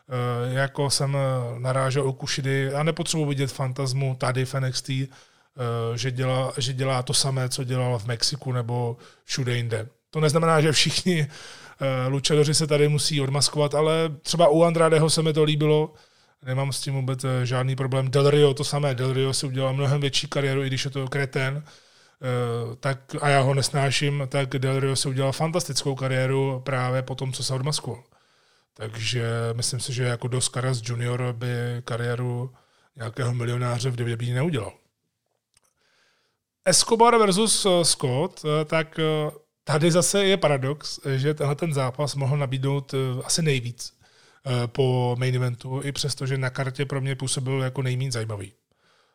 Eh, 0.10 0.54
jako 0.54 0.90
jsem 0.90 1.16
eh, 1.16 1.60
narážel 1.60 2.08
u 2.08 2.14
Kushidy 2.14 2.74
a 2.74 2.84
nepotřebuji 2.84 3.26
vidět 3.26 3.52
fantasmu 3.52 4.16
tady 4.16 4.46
v 4.46 4.54
NXT, 4.54 4.90
eh, 4.90 5.08
že 5.96 6.12
dělá, 6.12 6.54
že 6.58 6.74
dělá 6.74 7.04
to 7.04 7.14
samé, 7.14 7.50
co 7.50 7.64
dělal 7.64 8.00
v 8.00 8.06
Mexiku 8.06 8.52
nebo 8.52 8.98
všude 9.24 9.58
jinde. 9.58 9.88
To 10.10 10.20
neznamená, 10.20 10.62
že 10.62 10.72
všichni 10.72 11.28
lučadoři 12.08 12.54
se 12.54 12.68
tady 12.68 12.88
musí 12.88 13.22
odmaskovat, 13.22 13.76
ale 13.76 13.94
třeba 14.22 14.48
u 14.48 14.64
Andradeho 14.64 15.10
se 15.10 15.22
mi 15.22 15.34
to 15.34 15.44
líbilo, 15.44 15.94
nemám 16.46 16.74
s 16.74 16.82
tím 16.82 16.94
vůbec 16.94 17.26
žádný 17.44 17.76
problém. 17.76 18.12
Del 18.12 18.30
Rio 18.30 18.54
to 18.54 18.64
samé, 18.64 18.96
Del 18.96 19.14
Rio 19.14 19.34
si 19.34 19.46
udělal 19.46 19.74
mnohem 19.74 20.02
větší 20.02 20.28
kariéru, 20.28 20.64
i 20.64 20.68
když 20.68 20.86
je 20.86 20.92
to 20.92 21.08
kreten, 21.08 21.64
tak, 22.80 23.16
a 23.22 23.30
já 23.30 23.42
ho 23.42 23.54
nesnáším, 23.54 24.24
tak 24.30 24.50
Del 24.50 24.80
Rio 24.80 24.96
si 24.96 25.08
udělal 25.08 25.32
fantastickou 25.32 25.96
kariéru 25.96 26.62
právě 26.66 27.02
po 27.02 27.16
tom, 27.16 27.34
co 27.34 27.44
se 27.44 27.54
odmaskoval. 27.54 28.04
Takže 28.74 29.24
myslím 29.54 29.80
si, 29.80 29.94
že 29.94 30.04
jako 30.04 30.28
Dos 30.28 30.50
Caras 30.50 30.82
Junior 30.84 31.34
by 31.34 31.48
kariéru 31.84 32.54
nějakého 32.96 33.34
milionáře 33.34 33.90
v 33.90 33.96
WWE 33.96 34.34
neudělal. 34.34 34.74
Escobar 36.66 37.18
versus 37.18 37.66
eh, 37.66 37.86
Scott, 37.86 38.46
eh, 38.46 38.66
tak 38.66 39.00
eh, 39.00 39.32
tady 39.64 39.92
zase 39.92 40.26
je 40.26 40.38
paradox, 40.38 41.00
že 41.16 41.34
tenhle 41.34 41.56
ten 41.56 41.74
zápas 41.74 42.16
mohl 42.16 42.38
nabídnout 42.38 42.94
asi 43.24 43.42
nejvíc 43.42 43.96
po 44.68 45.16
main 45.20 45.36
eventu, 45.36 45.82
i 45.84 45.92
přesto, 45.92 46.26
že 46.26 46.38
na 46.38 46.50
kartě 46.50 46.86
pro 46.86 47.02
mě 47.02 47.16
působil 47.16 47.62
jako 47.62 47.82
nejméně 47.82 48.12
zajímavý. 48.12 48.54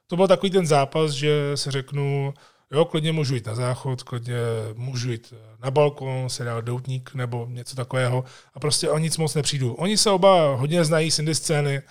To 0.06 0.16
byl 0.16 0.28
takový 0.28 0.50
ten 0.50 0.66
zápas, 0.66 1.10
že 1.10 1.52
se 1.54 1.70
řeknu, 1.70 2.34
Jo, 2.72 2.84
klidně 2.84 3.12
můžu 3.12 3.34
jít 3.34 3.46
na 3.46 3.54
záchod, 3.54 4.02
klidně 4.02 4.36
můžu 4.74 5.12
jít 5.12 5.34
na 5.62 5.70
balkon, 5.70 6.28
se 6.28 6.44
dát 6.44 6.64
doutník 6.64 7.14
nebo 7.14 7.46
něco 7.50 7.76
takového 7.76 8.24
a 8.54 8.60
prostě 8.60 8.90
o 8.90 8.98
nic 8.98 9.16
moc 9.16 9.34
nepřijdu. 9.34 9.74
Oni 9.74 9.96
se 9.96 10.10
oba 10.10 10.54
hodně 10.54 10.84
znají 10.84 11.10
z 11.10 11.18
indie 11.18 11.34
scény, 11.34 11.82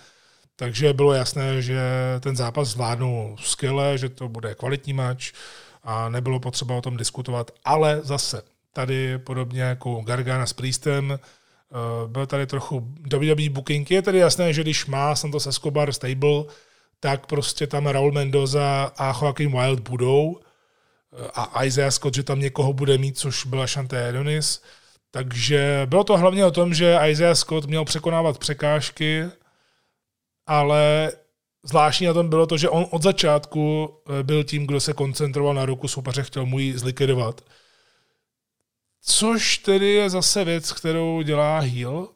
takže 0.56 0.92
bylo 0.92 1.12
jasné, 1.12 1.62
že 1.62 1.80
ten 2.20 2.36
zápas 2.36 2.68
zvládnou 2.68 3.36
skvěle, 3.40 3.98
že 3.98 4.08
to 4.08 4.28
bude 4.28 4.54
kvalitní 4.54 4.92
mač 4.92 5.32
a 5.82 6.08
nebylo 6.08 6.40
potřeba 6.40 6.74
o 6.74 6.82
tom 6.82 6.96
diskutovat, 6.96 7.50
ale 7.64 8.00
zase 8.02 8.42
tady 8.72 9.18
podobně 9.18 9.62
jako 9.62 10.00
Gargana 10.00 10.46
s 10.46 10.52
Priestem, 10.52 11.12
eh, 11.12 12.08
byl 12.08 12.26
tady 12.26 12.46
trochu 12.46 12.80
WWE 13.12 13.50
booking. 13.50 13.90
Je 13.90 14.02
tedy 14.02 14.18
jasné, 14.18 14.52
že 14.52 14.62
když 14.62 14.86
má 14.86 15.16
Santos 15.16 15.46
Escobar 15.46 15.92
stable, 15.92 16.44
tak 17.00 17.26
prostě 17.26 17.66
tam 17.66 17.86
Raul 17.86 18.12
Mendoza 18.12 18.92
a 18.96 19.18
Joaquin 19.22 19.52
Wild 19.52 19.80
budou, 19.80 20.40
a 21.34 21.64
Isaiah 21.64 21.92
Scott, 21.92 22.14
že 22.14 22.22
tam 22.22 22.40
někoho 22.40 22.72
bude 22.72 22.98
mít, 22.98 23.18
což 23.18 23.46
byla 23.46 23.66
Shanté 23.66 24.08
Adonis. 24.08 24.62
Takže 25.10 25.82
bylo 25.86 26.04
to 26.04 26.18
hlavně 26.18 26.44
o 26.44 26.50
tom, 26.50 26.74
že 26.74 26.98
Isaiah 27.08 27.36
Scott 27.36 27.66
měl 27.66 27.84
překonávat 27.84 28.38
překážky, 28.38 29.24
ale 30.46 31.12
zvláštní 31.62 32.06
na 32.06 32.12
tom 32.12 32.28
bylo 32.28 32.46
to, 32.46 32.56
že 32.56 32.68
on 32.68 32.86
od 32.90 33.02
začátku 33.02 33.90
eh, 34.20 34.22
byl 34.22 34.44
tím, 34.44 34.66
kdo 34.66 34.80
se 34.80 34.92
koncentroval 34.92 35.54
na 35.54 35.64
ruku 35.64 35.88
soupeře, 35.88 36.22
chtěl 36.22 36.46
mu 36.46 36.58
ji 36.58 36.78
zlikvidovat. 36.78 37.40
Což 39.02 39.58
tedy 39.58 39.88
je 39.88 40.10
zase 40.10 40.44
věc, 40.44 40.72
kterou 40.72 41.22
dělá 41.22 41.58
Heal 41.60 42.08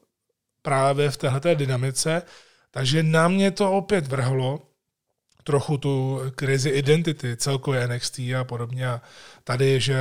právě 0.62 1.10
v 1.10 1.16
této 1.16 1.54
dynamice. 1.54 2.22
Takže 2.70 3.02
na 3.02 3.28
mě 3.28 3.50
to 3.50 3.72
opět 3.72 4.06
vrhlo 4.06 4.62
trochu 5.44 5.78
tu 5.78 6.20
krizi 6.34 6.70
identity, 6.70 7.36
celkově 7.36 7.88
NXT 7.88 8.18
a 8.18 8.44
podobně. 8.44 8.88
A 8.88 9.00
tady, 9.44 9.80
že 9.80 9.96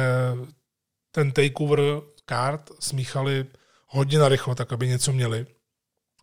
ten 1.12 1.32
takeover 1.32 1.80
kart 2.26 2.72
smíchali 2.80 3.46
hodně 3.88 4.20
narychlo, 4.20 4.56
tak 4.56 4.74
aby 4.74 4.88
něco 4.88 5.14
měli 5.14 5.46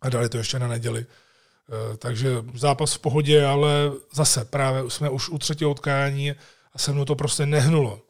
a 0.00 0.08
dali 0.08 0.28
to 0.28 0.38
ještě 0.38 0.58
na 0.58 0.68
neděli. 0.68 1.00
E, 1.00 1.96
takže 1.96 2.30
zápas 2.54 2.94
v 2.94 2.98
pohodě, 2.98 3.46
ale 3.46 3.92
zase 4.14 4.44
právě 4.44 4.90
jsme 4.90 5.10
už 5.10 5.28
u 5.28 5.38
třetího 5.38 5.70
utkání 5.70 6.34
a 6.72 6.78
se 6.78 6.92
mnou 6.92 7.04
to 7.04 7.14
prostě 7.14 7.46
nehnulo. 7.46 8.02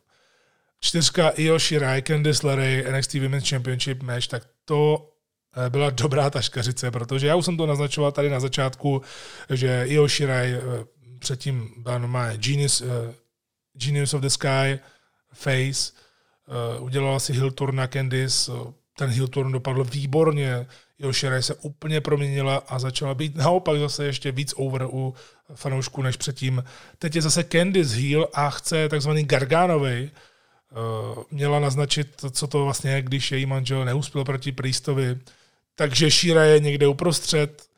Čtyřka 0.81 1.33
Io 1.37 1.59
Shirai, 1.59 2.03
Candice 2.03 2.47
LeRae, 2.47 2.93
NXT 2.93 3.15
Women's 3.15 3.49
Championship 3.49 4.03
match, 4.03 4.27
tak 4.27 4.43
to 4.65 5.11
e, 5.67 5.71
byla 5.71 5.91
dobrá 5.91 6.31
taškařice, 6.31 6.91
protože 6.91 7.27
já 7.27 7.37
už 7.37 7.45
jsem 7.45 7.57
to 7.57 7.67
naznačoval 7.67 8.13
tady 8.13 8.31
na 8.31 8.41
začátku, 8.41 9.03
že 9.51 9.85
Io 9.87 10.09
Shirai 10.09 10.53
e, 10.53 10.61
předtím 11.21 11.71
byla 11.77 11.99
normálně 11.99 12.39
Genius, 12.39 12.81
uh, 12.81 12.89
Genius 13.73 14.15
of 14.15 14.21
the 14.21 14.29
Sky, 14.29 14.79
Face, 15.33 15.93
uh, 16.79 16.85
udělala 16.85 17.19
si 17.19 17.33
Hill 17.33 17.51
Tour 17.51 17.75
na 17.75 17.87
Candice, 17.87 18.53
uh, 18.53 18.73
ten 18.99 19.11
Hill 19.11 19.29
Tour 19.29 19.53
dopadl 19.53 19.85
výborně, 19.85 20.67
Yoshira 20.99 21.43
se 21.43 21.55
úplně 21.55 22.01
proměnila 22.01 22.57
a 22.69 22.79
začala 22.79 23.15
být 23.15 23.37
naopak 23.37 23.79
zase 23.79 24.05
ještě 24.05 24.33
víc 24.33 24.55
over 24.57 24.87
u 24.91 25.15
fanoušků 25.55 26.03
než 26.03 26.17
předtím. 26.17 26.65
Teď 26.99 27.17
je 27.17 27.23
zase 27.23 27.45
Candice 27.45 27.97
Heel 27.97 28.29
a 28.33 28.51
chce 28.51 28.89
takzvaný 28.89 29.25
Garganovej, 29.25 30.11
měla 31.31 31.61
naznačit, 31.61 32.25
co 32.31 32.47
to 32.47 32.65
vlastně 32.65 32.91
je, 32.91 33.03
když 33.03 33.33
její 33.33 33.47
manžel 33.47 33.85
neuspěl 33.85 34.25
proti 34.25 34.53
Priestovi. 34.53 35.19
Takže 35.75 36.11
Shira 36.11 36.45
je 36.45 36.61
někde 36.61 36.87
uprostřed, 36.87 37.70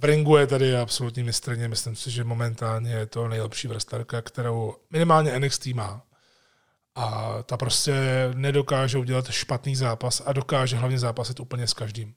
v 0.00 0.04
ringu 0.04 0.36
je 0.36 0.46
tady 0.46 0.76
absolutní 0.76 1.22
mistrně, 1.22 1.68
myslím 1.68 1.96
si, 1.96 2.10
že 2.10 2.24
momentálně 2.24 2.90
je 2.90 3.06
to 3.06 3.28
nejlepší 3.28 3.68
wrestlerka, 3.68 4.22
kterou 4.22 4.74
minimálně 4.90 5.38
NXT 5.38 5.66
má. 5.66 6.02
A 6.94 7.34
ta 7.42 7.56
prostě 7.56 7.94
nedokáže 8.34 8.98
udělat 8.98 9.30
špatný 9.30 9.76
zápas 9.76 10.22
a 10.26 10.32
dokáže 10.32 10.76
hlavně 10.76 10.98
zápasit 10.98 11.40
úplně 11.40 11.66
s 11.66 11.74
každým. 11.74 12.14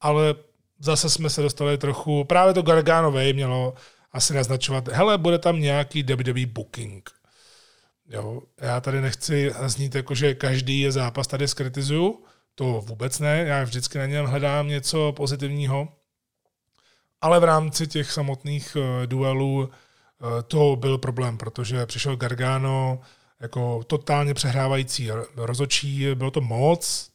Ale 0.00 0.34
zase 0.78 1.10
jsme 1.10 1.30
se 1.30 1.42
dostali 1.42 1.78
trochu, 1.78 2.24
právě 2.24 2.54
to 2.54 2.62
Garganové 2.62 3.32
mělo 3.32 3.74
asi 4.12 4.34
naznačovat, 4.34 4.88
hele, 4.88 5.18
bude 5.18 5.38
tam 5.38 5.60
nějaký 5.60 6.02
WWE 6.02 6.46
booking. 6.46 7.10
Jo, 8.08 8.42
já 8.60 8.80
tady 8.80 9.00
nechci 9.00 9.52
znít 9.66 9.94
jako, 9.94 10.14
že 10.14 10.34
každý 10.34 10.80
je 10.80 10.92
zápas 10.92 11.26
tady 11.26 11.48
skritizuju, 11.48 12.24
to 12.54 12.64
vůbec 12.64 13.18
ne, 13.18 13.44
já 13.46 13.64
vždycky 13.64 13.98
na 13.98 14.06
něm 14.06 14.26
hledám 14.26 14.68
něco 14.68 15.12
pozitivního, 15.12 15.88
ale 17.20 17.40
v 17.40 17.44
rámci 17.44 17.86
těch 17.86 18.12
samotných 18.12 18.76
uh, 18.76 19.06
duelů 19.06 19.58
uh, 19.58 19.68
to 20.48 20.76
byl 20.76 20.98
problém, 20.98 21.38
protože 21.38 21.86
přišel 21.86 22.16
Gargano 22.16 23.00
jako 23.40 23.84
totálně 23.86 24.34
přehrávající 24.34 25.10
rozočí, 25.36 26.14
bylo 26.14 26.30
to 26.30 26.40
moc, 26.40 27.10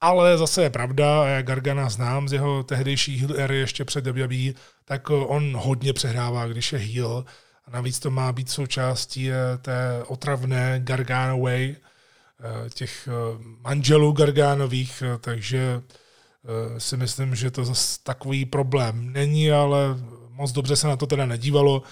ale 0.00 0.38
zase 0.38 0.62
je 0.62 0.70
pravda, 0.70 1.22
a 1.22 1.26
já 1.26 1.42
Gargana 1.42 1.90
znám 1.90 2.28
z 2.28 2.32
jeho 2.32 2.62
tehdejší 2.62 3.16
heel 3.16 3.40
ery 3.40 3.58
ještě 3.58 3.84
před 3.84 4.06
WWE, 4.06 4.52
tak 4.84 5.10
on 5.10 5.56
hodně 5.56 5.92
přehrává, 5.92 6.46
když 6.46 6.72
je 6.72 6.78
heel. 6.78 7.24
A 7.64 7.70
navíc 7.70 7.98
to 7.98 8.10
má 8.10 8.32
být 8.32 8.50
součástí 8.50 9.30
eh, 9.30 9.58
té 9.58 10.02
otravné 10.06 10.80
Gargano 10.84 11.40
way, 11.40 11.76
těch 12.74 13.08
manželů 13.62 14.12
Garganových, 14.12 15.02
takže 15.20 15.82
Eh, 15.82 16.01
si 16.78 16.96
myslím, 16.96 17.34
že 17.34 17.50
to 17.50 17.64
zase 17.64 17.98
takový 18.02 18.44
problém 18.44 19.12
není, 19.12 19.52
ale 19.52 19.78
moc 20.30 20.52
dobře 20.52 20.76
se 20.76 20.86
na 20.86 20.96
to 20.96 21.06
teda 21.06 21.26
nedívalo 21.26 21.82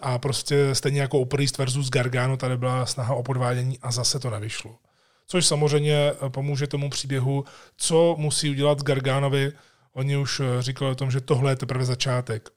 a 0.00 0.18
prostě 0.18 0.74
stejně 0.74 1.00
jako 1.00 1.24
Priest 1.24 1.58
versus 1.58 1.90
Gargano 1.90 2.36
tady 2.36 2.56
byla 2.56 2.86
snaha 2.86 3.14
o 3.14 3.22
podvádění 3.22 3.78
a 3.78 3.92
zase 3.92 4.18
to 4.18 4.30
nevyšlo. 4.30 4.78
Což 5.26 5.46
samozřejmě 5.46 5.96
eh, 5.96 6.30
pomůže 6.30 6.66
tomu 6.66 6.90
příběhu, 6.90 7.44
co 7.76 8.14
musí 8.18 8.50
udělat 8.50 8.82
Garganovi. 8.82 9.52
Oni 9.92 10.16
už 10.16 10.40
eh, 10.40 10.62
říkali 10.62 10.90
o 10.90 10.94
tom, 10.94 11.10
že 11.10 11.20
tohle 11.20 11.52
je 11.52 11.56
teprve 11.56 11.84
začátek. 11.84 12.50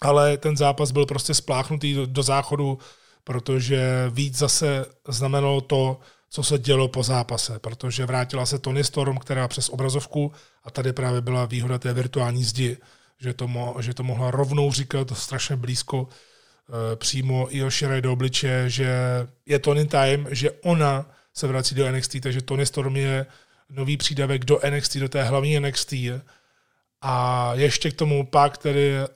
Ale 0.00 0.36
ten 0.36 0.56
zápas 0.56 0.90
byl 0.90 1.06
prostě 1.06 1.34
spláchnutý 1.34 1.94
do, 1.94 2.06
do 2.06 2.22
záchodu, 2.22 2.78
protože 3.24 4.10
víc 4.10 4.38
zase 4.38 4.86
znamenalo 5.08 5.60
to, 5.60 6.00
co 6.36 6.42
se 6.42 6.58
dělo 6.58 6.88
po 6.88 7.02
zápase, 7.02 7.58
protože 7.58 8.06
vrátila 8.06 8.46
se 8.46 8.58
Tony 8.58 8.84
Storm, 8.84 9.18
která 9.18 9.48
přes 9.48 9.68
obrazovku, 9.68 10.32
a 10.64 10.70
tady 10.70 10.92
právě 10.92 11.20
byla 11.20 11.46
výhoda 11.46 11.78
té 11.78 11.92
virtuální 11.92 12.44
zdi, 12.44 12.76
že 13.18 13.34
to, 13.34 13.48
mo, 13.48 13.76
že 13.80 13.94
to 13.94 14.02
mohla 14.02 14.30
rovnou 14.30 14.72
říkat 14.72 15.16
strašně 15.16 15.56
blízko 15.56 16.08
e, 16.08 16.96
přímo 16.96 17.48
i 17.56 17.70
Shirai 17.70 18.02
do 18.02 18.12
obliče, 18.12 18.64
že 18.70 18.92
je 19.46 19.58
Tony 19.58 19.86
Time, 19.86 20.26
že 20.30 20.50
ona 20.50 21.10
se 21.34 21.46
vrací 21.46 21.74
do 21.74 21.92
NXT, 21.92 22.16
takže 22.22 22.42
Tony 22.42 22.66
Storm 22.66 22.96
je 22.96 23.26
nový 23.70 23.96
přídavek 23.96 24.44
do 24.44 24.60
NXT, 24.70 24.96
do 24.96 25.08
té 25.08 25.22
hlavní 25.24 25.60
NXT. 25.60 25.94
A 27.02 27.50
ještě 27.54 27.90
k 27.90 27.96
tomu 27.96 28.26
pak 28.26 28.58
tedy 28.58 28.96
e, 28.96 29.06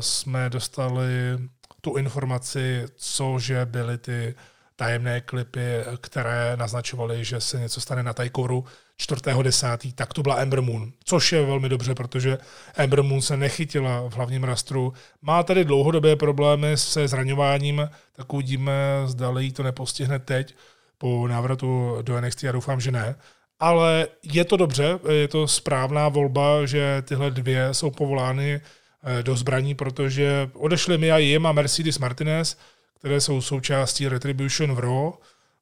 jsme 0.00 0.50
dostali 0.50 1.38
tu 1.80 1.96
informaci, 1.96 2.86
cože 2.96 3.66
byly 3.66 3.98
ty 3.98 4.34
tajemné 4.80 5.20
klipy, 5.20 5.60
které 6.00 6.56
naznačovaly, 6.56 7.24
že 7.24 7.40
se 7.40 7.60
něco 7.60 7.80
stane 7.80 8.02
na 8.02 8.12
Tajkoru 8.12 8.64
4.10., 9.00 9.92
tak 9.94 10.14
to 10.14 10.22
byla 10.22 10.36
Ember 10.36 10.62
Moon, 10.62 10.92
což 11.04 11.32
je 11.32 11.46
velmi 11.46 11.68
dobře, 11.68 11.94
protože 11.94 12.38
Ember 12.76 13.02
Moon 13.02 13.22
se 13.22 13.36
nechytila 13.36 14.08
v 14.08 14.12
hlavním 14.12 14.44
rastru. 14.44 14.92
Má 15.22 15.42
tady 15.42 15.64
dlouhodobé 15.64 16.16
problémy 16.16 16.76
se 16.76 17.08
zraňováním, 17.08 17.90
tak 18.16 18.32
uvidíme, 18.32 18.72
zda 19.06 19.32
jí 19.38 19.52
to 19.52 19.62
nepostihne 19.62 20.18
teď 20.18 20.54
po 20.98 21.28
návratu 21.28 21.98
do 22.02 22.20
NXT, 22.20 22.42
já 22.42 22.52
doufám, 22.52 22.80
že 22.80 22.90
ne. 22.90 23.14
Ale 23.58 24.08
je 24.22 24.44
to 24.44 24.56
dobře, 24.56 24.98
je 25.10 25.28
to 25.28 25.48
správná 25.48 26.08
volba, 26.08 26.66
že 26.66 27.02
tyhle 27.02 27.30
dvě 27.30 27.74
jsou 27.74 27.90
povolány 27.90 28.60
eh, 28.60 29.22
do 29.22 29.36
zbraní, 29.36 29.74
protože 29.74 30.50
odešly 30.52 30.98
Mia 30.98 31.18
Jim 31.18 31.46
a 31.46 31.52
Mercedes 31.52 31.98
Martinez, 31.98 32.56
které 33.00 33.20
jsou 33.20 33.40
součástí 33.40 34.08
Retribution 34.08 34.74
v 34.74 34.78
Raw 34.78 35.12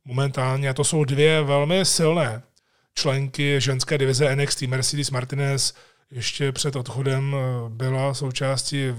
momentálně. 0.05 0.71
A 0.71 0.75
to 0.75 0.85
jsou 0.85 1.05
dvě 1.05 1.43
velmi 1.43 1.85
silné 1.85 2.43
členky 2.95 3.61
ženské 3.61 3.99
divize 3.99 4.37
NXT. 4.37 4.63
Mercedes 4.63 5.11
Martinez 5.11 5.75
ještě 6.11 6.53
před 6.53 6.77
odchodem 6.77 7.37
eh, 7.37 7.69
byla 7.69 8.15
součástí 8.15 8.95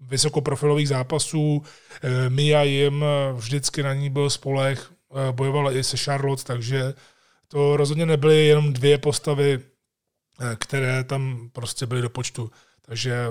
vysokoprofilových 0.00 0.88
zápasů. 0.88 1.62
Eh, 2.02 2.30
Mia 2.30 2.62
jim 2.62 3.04
eh, 3.04 3.32
vždycky 3.32 3.82
na 3.82 3.94
ní 3.94 4.10
byl 4.10 4.30
spolech, 4.30 4.90
bojovala 5.30 5.72
i 5.72 5.84
se 5.84 5.96
Charlotte, 5.96 6.44
takže 6.44 6.94
to 7.48 7.76
rozhodně 7.76 8.06
nebyly 8.06 8.46
jenom 8.46 8.72
dvě 8.72 8.98
postavy, 8.98 9.60
které 10.58 11.04
tam 11.04 11.50
prostě 11.52 11.86
byly 11.86 12.02
do 12.02 12.10
počtu. 12.10 12.50
Takže 12.82 13.26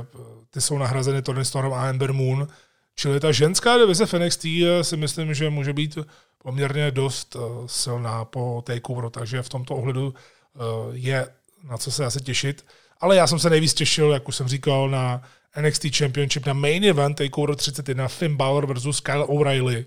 ty 0.49 0.61
jsou 0.61 0.77
nahrazeny 0.77 1.21
Tony 1.21 1.45
Storm 1.45 1.73
a 1.73 1.87
Ember 1.87 2.13
Moon, 2.13 2.47
Čili 2.95 3.19
ta 3.19 3.31
ženská 3.31 3.77
divize 3.77 4.05
v 4.05 4.13
NXT 4.13 4.45
eh, 4.45 4.83
si 4.83 4.97
myslím, 4.97 5.33
že 5.33 5.49
může 5.49 5.73
být 5.73 5.97
poměrně 6.37 6.91
dost 6.91 7.35
eh, 7.35 7.39
silná 7.65 8.25
po 8.25 8.63
takeoveru, 8.65 9.09
takže 9.09 9.41
v 9.41 9.49
tomto 9.49 9.75
ohledu 9.75 10.13
eh, 10.13 10.59
je 10.91 11.27
na 11.63 11.77
co 11.77 11.91
se 11.91 12.05
asi 12.05 12.21
těšit. 12.21 12.65
Ale 12.99 13.15
já 13.15 13.27
jsem 13.27 13.39
se 13.39 13.49
nejvíc 13.49 13.73
těšil, 13.73 14.11
jak 14.11 14.27
už 14.27 14.35
jsem 14.35 14.47
říkal, 14.47 14.89
na 14.89 15.21
NXT 15.61 15.97
Championship, 15.97 16.45
na 16.45 16.53
main 16.53 16.83
event 16.83 17.17
Takeover 17.17 17.55
31 17.55 18.07
Finn 18.07 18.35
Balor 18.35 18.65
versus 18.65 18.99
Kyle 18.99 19.25
O'Reilly, 19.25 19.85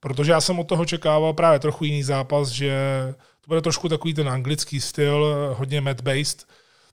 protože 0.00 0.32
já 0.32 0.40
jsem 0.40 0.58
od 0.58 0.68
toho 0.68 0.84
čekával 0.84 1.32
právě 1.32 1.58
trochu 1.58 1.84
jiný 1.84 2.02
zápas, 2.02 2.48
že 2.48 2.74
to 3.40 3.48
bude 3.48 3.60
trošku 3.60 3.88
takový 3.88 4.14
ten 4.14 4.28
anglický 4.28 4.80
styl, 4.80 5.54
hodně 5.58 5.80
mat-based, 5.80 6.46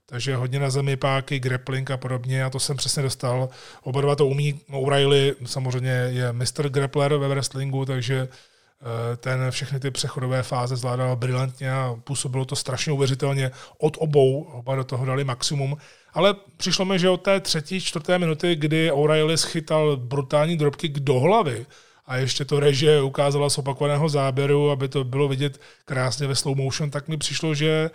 takže 0.06 0.36
hodně 0.36 0.58
na 0.58 0.70
zemi 0.70 0.96
páky, 0.96 1.38
grappling 1.38 1.90
a 1.90 1.96
podobně 1.96 2.44
a 2.44 2.50
to 2.50 2.60
jsem 2.60 2.76
přesně 2.76 3.02
dostal. 3.02 3.48
Oba 3.82 4.00
dva 4.00 4.16
to 4.16 4.26
umí, 4.26 4.60
O'Reilly 4.70 5.34
samozřejmě 5.44 5.90
je 5.90 6.32
Mr. 6.32 6.68
Grappler 6.68 7.16
ve 7.16 7.28
wrestlingu, 7.28 7.84
takže 7.84 8.28
eh, 8.28 9.16
ten 9.16 9.50
všechny 9.50 9.80
ty 9.80 9.90
přechodové 9.90 10.42
fáze 10.42 10.76
zvládal 10.76 11.16
brilantně 11.16 11.72
a 11.72 11.96
působilo 12.04 12.44
to 12.44 12.56
strašně 12.56 12.92
uvěřitelně 12.92 13.50
od 13.78 13.96
obou, 14.00 14.42
oba 14.42 14.76
do 14.76 14.84
toho 14.84 15.04
dali 15.04 15.24
maximum. 15.24 15.76
Ale 16.14 16.34
přišlo 16.56 16.84
mi, 16.84 16.98
že 16.98 17.08
od 17.08 17.22
té 17.22 17.40
třetí, 17.40 17.80
čtvrté 17.80 18.18
minuty, 18.18 18.56
kdy 18.56 18.90
O'Reilly 18.90 19.38
schytal 19.38 19.96
brutální 19.96 20.56
dropkick 20.56 20.98
do 20.98 21.14
hlavy, 21.14 21.66
a 22.06 22.16
ještě 22.16 22.44
to 22.44 22.60
režie 22.60 23.02
ukázala 23.02 23.50
z 23.50 23.58
opakovaného 23.58 24.08
záběru, 24.08 24.70
aby 24.70 24.88
to 24.88 25.04
bylo 25.04 25.28
vidět 25.28 25.60
krásně 25.84 26.26
ve 26.26 26.34
slow 26.34 26.56
motion, 26.56 26.90
tak 26.90 27.08
mi 27.08 27.16
přišlo, 27.16 27.54
že 27.54 27.90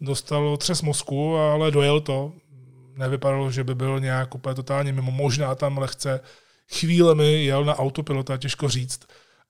dostal 0.00 0.56
třes 0.56 0.82
mozku, 0.82 1.36
ale 1.36 1.70
dojel 1.70 2.00
to. 2.00 2.32
Nevypadalo, 2.96 3.50
že 3.50 3.64
by 3.64 3.74
byl 3.74 4.00
nějak 4.00 4.34
úplně 4.34 4.54
totálně 4.54 4.92
mimo. 4.92 5.10
Možná 5.10 5.54
tam 5.54 5.78
lehce 5.78 6.20
chvílemi 6.72 7.44
jel 7.44 7.64
na 7.64 7.78
autopilota, 7.78 8.36
těžko 8.36 8.68
říct. 8.68 9.00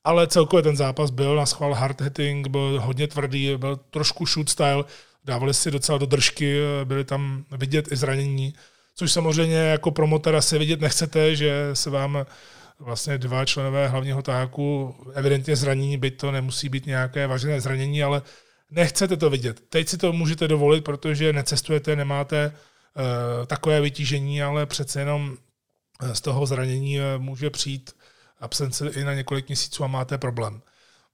Ale 0.05 0.27
celkově 0.27 0.63
ten 0.63 0.77
zápas 0.77 1.11
byl 1.11 1.37
na 1.37 1.47
schvál 1.47 1.75
hard 1.75 2.01
hitting, 2.01 2.49
byl 2.49 2.81
hodně 2.85 3.07
tvrdý, 3.07 3.57
byl 3.57 3.77
trošku 3.77 4.27
shoot 4.27 4.49
style, 4.49 4.85
dávali 5.25 5.55
si 5.55 5.71
docela 5.71 5.99
do 5.99 6.07
držky, 6.07 6.61
byly 6.85 7.05
tam 7.05 7.45
vidět 7.51 7.93
i 7.93 7.97
zranění, 7.97 8.55
což 8.95 9.13
samozřejmě 9.13 9.57
jako 9.57 9.91
promotor 9.91 10.37
asi 10.37 10.59
vidět 10.59 10.81
nechcete, 10.81 11.37
že 11.37 11.71
se 11.73 11.91
vám 11.91 12.27
vlastně 12.81 13.19
dva 13.19 13.45
členové 13.45 13.89
hlavního 13.89 14.23
táku 14.23 14.95
evidentně 15.15 15.57
zranění, 15.57 15.99
byť 15.99 16.17
to 16.17 16.31
nemusí 16.31 16.69
být 16.69 16.87
nějaké 16.87 17.27
vážné 17.27 17.61
zranění, 17.61 18.03
ale 18.03 18.23
nechcete 18.71 19.17
to 19.17 19.31
vidět. 19.31 19.61
Teď 19.69 19.89
si 19.89 19.99
to 19.99 20.13
můžete 20.13 20.49
dovolit, 20.49 20.85
protože 20.85 21.33
necestujete, 21.33 21.97
nemáte 21.97 22.47
uh, 22.53 23.47
takové 23.47 23.81
vytížení, 23.81 24.43
ale 24.43 24.67
přece 24.67 25.01
jenom 25.01 25.37
eh, 26.03 26.15
z 26.15 26.21
toho 26.21 26.47
zranění 26.47 26.99
uh, 26.99 27.05
může 27.19 27.51
přijít 27.51 27.91
absence 28.41 28.89
i 28.89 29.05
na 29.05 29.15
několik 29.15 29.49
měsíců 29.49 29.85
a 29.85 29.87
máte 29.87 30.19
problém. 30.19 30.63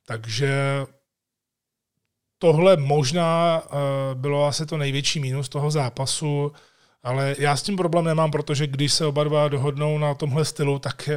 Takže 0.07 0.81
tohle 2.39 2.77
možná 2.77 3.63
bylo 4.15 4.47
asi 4.47 4.67
to 4.67 4.77
největší 4.77 5.21
mínus 5.21 5.49
toho 5.49 5.71
zápasu, 5.71 6.53
ale 7.03 7.35
já 7.39 7.57
s 7.57 7.63
tím 7.63 7.77
problém 7.77 8.05
nemám, 8.05 8.31
protože 8.31 8.67
když 8.67 8.93
se 8.93 9.07
oba 9.07 9.25
dva 9.25 9.49
dohodnou 9.49 9.99
na 9.99 10.15
tomhle 10.15 10.45
stylu, 10.45 10.79
tak 10.79 11.09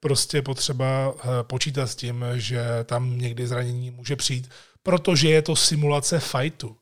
prostě 0.00 0.42
potřeba 0.42 1.14
počítat 1.42 1.86
s 1.86 1.96
tím, 1.96 2.24
že 2.34 2.60
tam 2.84 3.18
někdy 3.18 3.46
zranění 3.46 3.90
může 3.90 4.16
přijít 4.16 4.48
protože 4.86 5.28
je 5.28 5.42
to 5.42 5.56
simulace 5.56 6.20
fightu. 6.20 6.76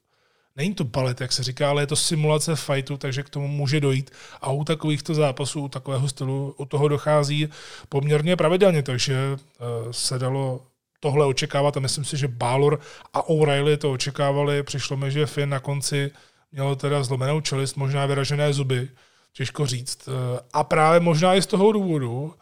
Není 0.57 0.75
to 0.75 0.85
balet, 0.85 1.21
jak 1.21 1.33
se 1.33 1.43
říká, 1.43 1.71
ale 1.71 1.83
je 1.83 1.87
to 1.87 1.97
simulace 1.97 2.57
fightu, 2.57 2.97
takže 2.97 3.23
k 3.23 3.31
tomu 3.31 3.49
může 3.49 3.81
dojít. 3.81 4.11
A 4.41 4.51
u 4.51 4.65
takovýchto 4.65 5.15
zápasů, 5.15 5.61
u 5.61 5.69
takového 5.69 6.09
stylu, 6.09 6.55
u 6.59 6.65
toho 6.65 6.89
dochází 6.89 7.49
poměrně 7.89 8.37
pravidelně, 8.37 8.83
takže 8.83 9.17
uh, 9.33 9.91
se 9.91 10.19
dalo 10.19 10.67
tohle 11.01 11.27
očekávat 11.27 11.77
a 11.77 11.81
myslím 11.81 12.05
si, 12.05 12.17
že 12.17 12.29
Balor 12.29 12.81
a 13.15 13.29
O'Reilly 13.29 13.77
to 13.77 13.93
očekávali. 13.93 14.63
Přišlo 14.63 14.97
mi, 14.97 15.11
že 15.11 15.27
Finn 15.27 15.51
na 15.51 15.61
konci 15.61 16.11
měl 16.53 16.77
teda 16.77 17.03
zlomenou 17.03 17.41
čelist, 17.41 17.77
možná 17.77 18.07
vyražené 18.07 18.53
zuby, 18.53 18.89
těžko 19.33 19.67
říct. 19.67 20.09
Eh, 20.09 20.41
a 20.53 20.65
právě 20.65 21.01
možná 21.01 21.35
i 21.35 21.43
z 21.43 21.47
toho 21.47 21.73
důvodu 21.73 22.35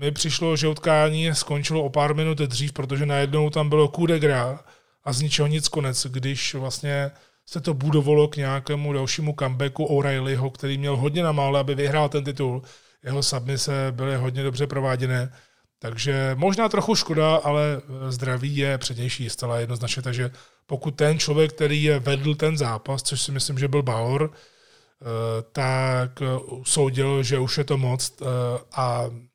mi 0.00 0.10
přišlo, 0.10 0.56
že 0.56 0.68
utkání 0.68 1.34
skončilo 1.34 1.82
o 1.82 1.90
pár 1.90 2.14
minut 2.14 2.38
dřív, 2.38 2.72
protože 2.72 3.06
najednou 3.06 3.50
tam 3.50 3.68
bylo 3.68 3.88
coup 3.88 4.08
de 4.08 4.18
gra 4.18 4.64
a 5.04 5.12
z 5.12 5.20
ničeho 5.20 5.48
nic 5.48 5.68
konec, 5.68 6.06
když 6.06 6.54
vlastně 6.54 7.10
se 7.46 7.60
to 7.60 7.74
budovalo 7.74 8.28
k 8.28 8.36
nějakému 8.36 8.92
dalšímu 8.92 9.34
comebacku 9.38 9.84
O'Reillyho, 9.84 10.50
který 10.50 10.78
měl 10.78 10.96
hodně 10.96 11.22
na 11.22 11.32
mále, 11.32 11.60
aby 11.60 11.74
vyhrál 11.74 12.08
ten 12.08 12.24
titul. 12.24 12.62
Jeho 13.04 13.22
submise 13.22 13.72
byly 13.90 14.16
hodně 14.16 14.42
dobře 14.42 14.66
prováděné. 14.66 15.32
Takže 15.78 16.32
možná 16.34 16.68
trochu 16.68 16.94
škoda, 16.94 17.36
ale 17.36 17.80
zdraví 18.08 18.56
je 18.56 18.78
přednější 18.78 19.30
zcela 19.30 19.58
jednoznačně. 19.58 20.02
Takže 20.02 20.30
pokud 20.66 20.90
ten 20.90 21.18
člověk, 21.18 21.52
který 21.52 21.82
je 21.82 21.98
vedl 21.98 22.34
ten 22.34 22.56
zápas, 22.56 23.02
což 23.02 23.22
si 23.22 23.32
myslím, 23.32 23.58
že 23.58 23.68
byl 23.68 23.82
Balor, 23.82 24.30
eh, 24.32 25.06
tak 25.52 26.22
soudil, 26.64 27.22
že 27.22 27.38
už 27.38 27.58
je 27.58 27.64
to 27.64 27.78
moc 27.78 28.12
eh, 28.22 28.24
a 28.72 29.04
eh, 29.06 29.29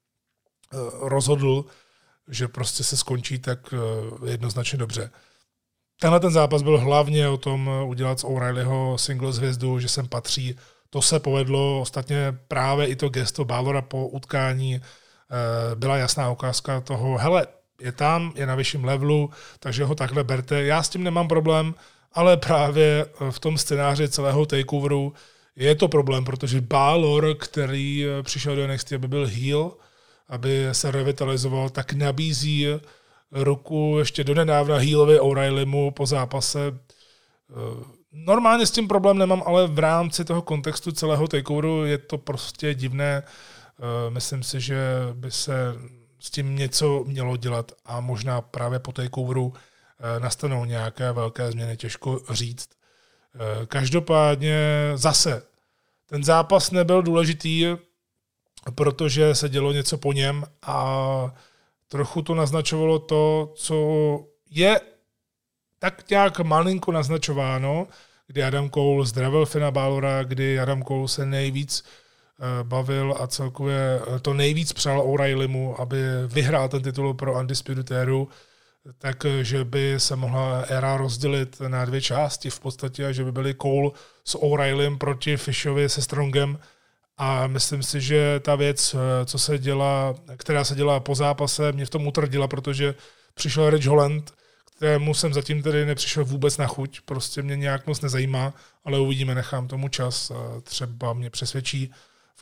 rozhodl, 0.99 1.65
že 2.27 2.47
prostě 2.47 2.83
se 2.83 2.97
skončí 2.97 3.39
tak 3.39 3.73
jednoznačně 4.25 4.77
dobře. 4.77 5.11
Tenhle 6.01 6.19
ten 6.19 6.31
zápas 6.31 6.61
byl 6.61 6.77
hlavně 6.77 7.29
o 7.29 7.37
tom 7.37 7.69
udělat 7.85 8.19
z 8.19 8.23
O'Reillyho 8.23 8.97
singles 8.97 9.37
hvězdu, 9.37 9.79
že 9.79 9.87
sem 9.87 10.07
patří. 10.07 10.55
To 10.89 11.01
se 11.01 11.19
povedlo, 11.19 11.81
ostatně 11.81 12.37
právě 12.47 12.87
i 12.87 12.95
to 12.95 13.09
gesto 13.09 13.45
Balora 13.45 13.81
po 13.81 14.07
utkání 14.07 14.81
Eh, 15.31 15.75
byla 15.75 15.97
jasná 15.97 16.31
ukázka 16.31 16.81
toho, 16.81 17.17
hele, 17.17 17.47
je 17.81 17.91
tam, 17.91 18.33
je 18.35 18.45
na 18.45 18.55
vyšším 18.55 18.85
levelu, 18.85 19.29
takže 19.59 19.83
ho 19.83 19.95
takhle 19.95 20.23
berte. 20.23 20.63
Já 20.63 20.83
s 20.83 20.89
tím 20.89 21.03
nemám 21.03 21.27
problém, 21.27 21.75
ale 22.13 22.37
právě 22.37 23.05
eh, 23.05 23.31
v 23.31 23.39
tom 23.39 23.57
scénáři 23.57 24.09
celého 24.09 24.45
takeoveru 24.45 25.13
je 25.55 25.75
to 25.75 25.87
problém, 25.87 26.25
protože 26.25 26.61
Balor, 26.61 27.35
který 27.35 28.05
eh, 28.05 28.23
přišel 28.23 28.55
do 28.55 28.67
NXT, 28.67 28.93
aby 28.93 29.07
byl 29.07 29.27
heel, 29.27 29.71
aby 30.27 30.67
se 30.71 30.91
revitalizoval, 30.91 31.69
tak 31.69 31.93
nabízí 31.93 32.67
ruku 33.31 33.95
ještě 33.99 34.23
do 34.23 34.33
nedávna 34.33 34.77
healovi 34.77 35.19
O'Reillymu 35.19 35.91
po 35.91 36.05
zápase. 36.05 36.79
Normálně 38.11 38.65
s 38.65 38.71
tím 38.71 38.87
problém 38.87 39.17
nemám, 39.17 39.43
ale 39.45 39.67
v 39.67 39.79
rámci 39.79 40.25
toho 40.25 40.41
kontextu 40.41 40.91
celého 40.91 41.27
takeoveru 41.27 41.85
je 41.85 41.97
to 41.97 42.17
prostě 42.17 42.73
divné. 42.73 43.23
Eh, 43.23 44.09
myslím 44.09 44.43
si, 44.43 44.61
že 44.61 44.77
by 45.13 45.31
se 45.31 45.53
s 46.19 46.31
tím 46.31 46.55
něco 46.55 47.03
mělo 47.03 47.37
dělat 47.37 47.71
a 47.85 47.99
možná 47.99 48.41
právě 48.41 48.79
po 48.79 48.91
takeoveru 48.91 49.53
eh, 49.53 50.19
nastanou 50.19 50.65
nějaké 50.65 51.11
velké 51.11 51.51
změny, 51.51 51.77
těžko 51.77 52.21
říct. 52.29 52.69
Eh, 53.35 53.65
každopádně 53.65 54.91
zase, 54.95 55.43
ten 56.05 56.23
zápas 56.23 56.71
nebyl 56.71 57.01
důležitý, 57.01 57.65
protože 58.71 59.35
se 59.35 59.49
dělo 59.49 59.71
něco 59.71 59.97
po 59.97 60.13
něm 60.13 60.43
a 60.61 61.35
trochu 61.87 62.21
to 62.21 62.35
naznačovalo 62.35 62.99
to, 62.99 63.53
co 63.55 63.77
je 64.49 64.81
tak 65.79 66.09
nějak 66.09 66.39
malinko 66.39 66.91
naznačováno, 66.91 67.87
kdy 68.27 68.43
Adam 68.43 68.69
Cole 68.69 69.05
zdravil 69.05 69.45
Fina 69.45 69.71
Balora, 69.71 70.23
kdy 70.23 70.59
Adam 70.59 70.83
Cole 70.83 71.07
se 71.07 71.25
nejvíc 71.25 71.83
Eh, 72.39 72.63
bavil 72.63 73.15
a 73.19 73.27
celkově 73.27 74.01
eh, 74.15 74.19
to 74.19 74.33
nejvíc 74.33 74.73
přál 74.73 75.01
O'Reillymu, 75.01 75.81
aby 75.81 75.97
vyhrál 76.27 76.69
ten 76.69 76.83
titul 76.83 77.13
pro 77.13 77.39
Undisputed 77.39 77.91
Era, 77.91 78.25
takže 78.97 79.65
by 79.65 79.95
se 79.97 80.15
mohla 80.15 80.61
éra 80.61 80.97
rozdělit 80.97 81.59
na 81.67 81.85
dvě 81.85 82.01
části 82.01 82.49
v 82.49 82.59
podstatě, 82.59 83.13
že 83.13 83.23
by 83.23 83.31
byly 83.31 83.55
Cole 83.61 83.91
s 84.25 84.43
O'Reillym 84.43 84.97
proti 84.97 85.37
Fishovi 85.37 85.89
se 85.89 86.01
Strongem 86.01 86.59
a 87.17 87.47
myslím 87.47 87.83
si, 87.83 88.01
že 88.01 88.39
ta 88.39 88.55
věc, 88.55 88.95
eh, 88.95 89.25
co 89.25 89.39
se 89.39 89.57
dělá, 89.57 90.15
která 90.37 90.63
se 90.63 90.75
dělá 90.75 90.99
po 90.99 91.15
zápase, 91.15 91.71
mě 91.71 91.85
v 91.85 91.89
tom 91.89 92.07
utrdila, 92.07 92.47
protože 92.47 92.95
přišel 93.33 93.69
Rich 93.69 93.87
Holland, 93.87 94.33
kterému 94.75 95.13
jsem 95.13 95.33
zatím 95.33 95.63
tedy 95.63 95.85
nepřišel 95.85 96.25
vůbec 96.25 96.57
na 96.57 96.67
chuť, 96.67 97.01
prostě 97.01 97.41
mě 97.41 97.55
nějak 97.55 97.87
moc 97.87 98.01
nezajímá, 98.01 98.53
ale 98.85 98.99
uvidíme, 98.99 99.35
nechám 99.35 99.67
tomu 99.67 99.89
čas, 99.89 100.31
třeba 100.63 101.13
mě 101.13 101.29
přesvědčí 101.29 101.93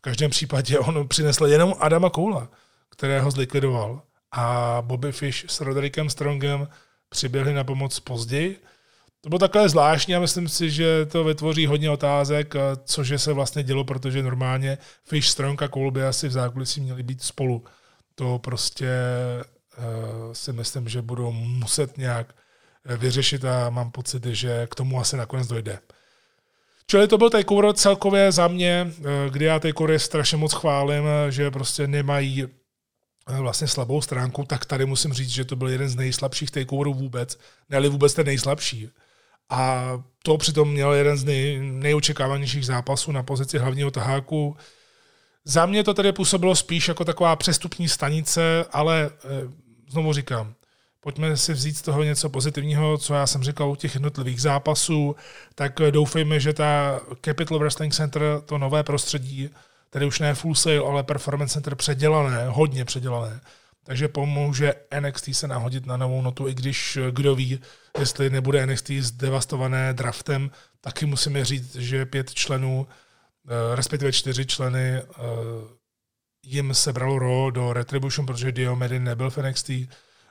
každém 0.04 0.32
případě 0.32 0.80
on 0.80 1.08
přinesl 1.08 1.46
jenom 1.46 1.74
Adama 1.80 2.10
Koula, 2.10 2.50
kterého 2.90 3.32
zlikvidoval. 3.32 4.02
A 4.32 4.78
Bobby 4.82 5.12
Fish 5.12 5.46
s 5.48 5.62
Roderickem 5.62 6.10
Strongem 6.10 6.68
přiběhli 7.10 7.54
na 7.54 7.64
pomoc 7.64 8.00
později. 8.00 8.64
To 9.24 9.30
bylo 9.30 9.40
takové 9.40 9.70
zvláštní 9.70 10.16
a 10.16 10.20
myslím 10.20 10.50
si, 10.50 10.72
že 10.72 11.06
to 11.06 11.24
vytvoří 11.24 11.66
hodně 11.66 11.90
otázek, 11.90 12.54
cože 12.86 13.20
se 13.20 13.34
vlastně 13.34 13.64
dělo, 13.64 13.84
protože 13.84 14.24
normálně 14.24 14.78
Fish, 15.04 15.28
Strong 15.28 15.62
a 15.62 15.68
Cole 15.68 15.92
by 15.92 16.04
asi 16.04 16.28
v 16.28 16.32
zákulisí 16.32 16.82
měli 16.82 17.04
být 17.04 17.24
spolu. 17.24 17.64
To 18.16 18.40
prostě 18.40 18.90
uh, 19.78 20.34
si 20.34 20.54
myslím, 20.54 20.90
že 20.90 21.02
budou 21.02 21.32
muset 21.32 21.98
nějak 21.98 22.36
eh, 22.86 22.98
vyřešit 22.98 23.46
a 23.46 23.70
mám 23.70 23.92
pocit, 23.92 24.26
že 24.26 24.68
k 24.72 24.76
tomu 24.76 25.00
asi 25.00 25.18
nakonec 25.18 25.48
dojde. 25.48 25.80
Čili 26.88 27.08
to 27.08 27.18
byl 27.18 27.30
takeover 27.30 27.74
celkově 27.74 28.32
za 28.32 28.48
mě, 28.48 28.88
eh, 29.00 29.30
kdy 29.30 29.46
já 29.46 29.60
takeovery 29.60 30.00
strašně 30.00 30.38
moc 30.38 30.54
chválím, 30.54 31.04
eh, 31.08 31.32
že 31.32 31.52
prostě 31.52 31.88
nemají 31.88 32.44
eh, 32.44 33.40
vlastně 33.40 33.68
slabou 33.68 34.02
stránku, 34.02 34.44
tak 34.44 34.66
tady 34.66 34.86
musím 34.86 35.14
říct, 35.14 35.30
že 35.30 35.46
to 35.46 35.56
byl 35.56 35.68
jeden 35.68 35.90
z 35.90 35.96
nejslabších 35.96 36.52
takeoverů 36.52 36.94
vůbec, 36.94 37.40
ne 37.70 37.90
vůbec 37.90 38.14
ten 38.14 38.26
nejslabší. 38.26 38.90
A 39.50 39.92
to 40.24 40.38
přitom 40.38 40.72
měl 40.72 40.94
jeden 40.94 41.18
z 41.18 41.24
nej, 41.24 41.60
nejočekávanějších 41.60 42.66
zápasů 42.66 43.12
na 43.12 43.24
pozici 43.24 43.58
hlavního 43.58 43.92
taháku. 43.92 44.58
Za 45.46 45.66
mě 45.66 45.84
to 45.84 45.94
tady 45.94 46.12
působilo 46.12 46.56
spíš 46.56 46.88
jako 46.88 47.06
taková 47.06 47.36
přestupní 47.36 47.90
stanice, 47.90 48.66
ale 48.72 49.10
znovu 49.90 50.14
říkám, 50.14 50.54
pojďme 51.00 51.38
si 51.38 51.54
vzít 51.54 51.78
z 51.78 51.82
toho 51.82 52.04
něco 52.04 52.30
pozitivního, 52.30 52.98
co 52.98 53.14
já 53.14 53.28
jsem 53.28 53.44
říkal 53.44 53.72
u 53.72 53.76
těch 53.76 53.94
jednotlivých 53.94 54.42
zápasů, 54.42 55.16
tak 55.56 55.74
doufejme, 55.92 56.40
že 56.40 56.54
ta 56.54 57.02
Capital 57.22 57.60
Wrestling 57.60 57.94
Center, 57.94 58.22
to 58.46 58.58
nové 58.58 58.84
prostředí, 58.84 59.50
tedy 59.90 60.06
už 60.06 60.20
ne 60.20 60.34
full 60.34 60.56
sale, 60.56 60.78
ale 60.78 61.04
performance 61.04 61.54
center 61.54 61.76
předělané, 61.76 62.46
hodně 62.48 62.86
předělané, 62.86 63.42
takže 63.84 64.08
pomůže 64.08 64.74
NXT 65.00 65.30
se 65.36 65.48
nahodit 65.48 65.86
na 65.86 65.98
novou 65.98 66.22
notu, 66.22 66.48
i 66.48 66.54
když 66.54 66.98
kdo 67.12 67.36
ví, 67.36 67.60
jestli 68.00 68.30
nebude 68.30 68.66
NXT 68.66 68.90
zdevastované 68.90 69.94
draftem, 69.94 70.52
taky 70.82 71.06
musíme 71.06 71.46
říct, 71.46 71.76
že 71.76 72.06
pět 72.06 72.34
členů, 72.34 72.88
eh, 72.88 73.76
respektive 73.76 74.12
čtyři 74.12 74.46
členy 74.46 74.94
eh, 74.96 75.04
jim 76.46 76.74
sebralo 76.74 77.20
Raw 77.20 77.52
do 77.52 77.74
Retribution, 77.74 78.26
protože 78.26 78.52
Diomedy 78.52 79.00
nebyl 79.00 79.30
v 79.30 79.38
NXT, 79.38 79.70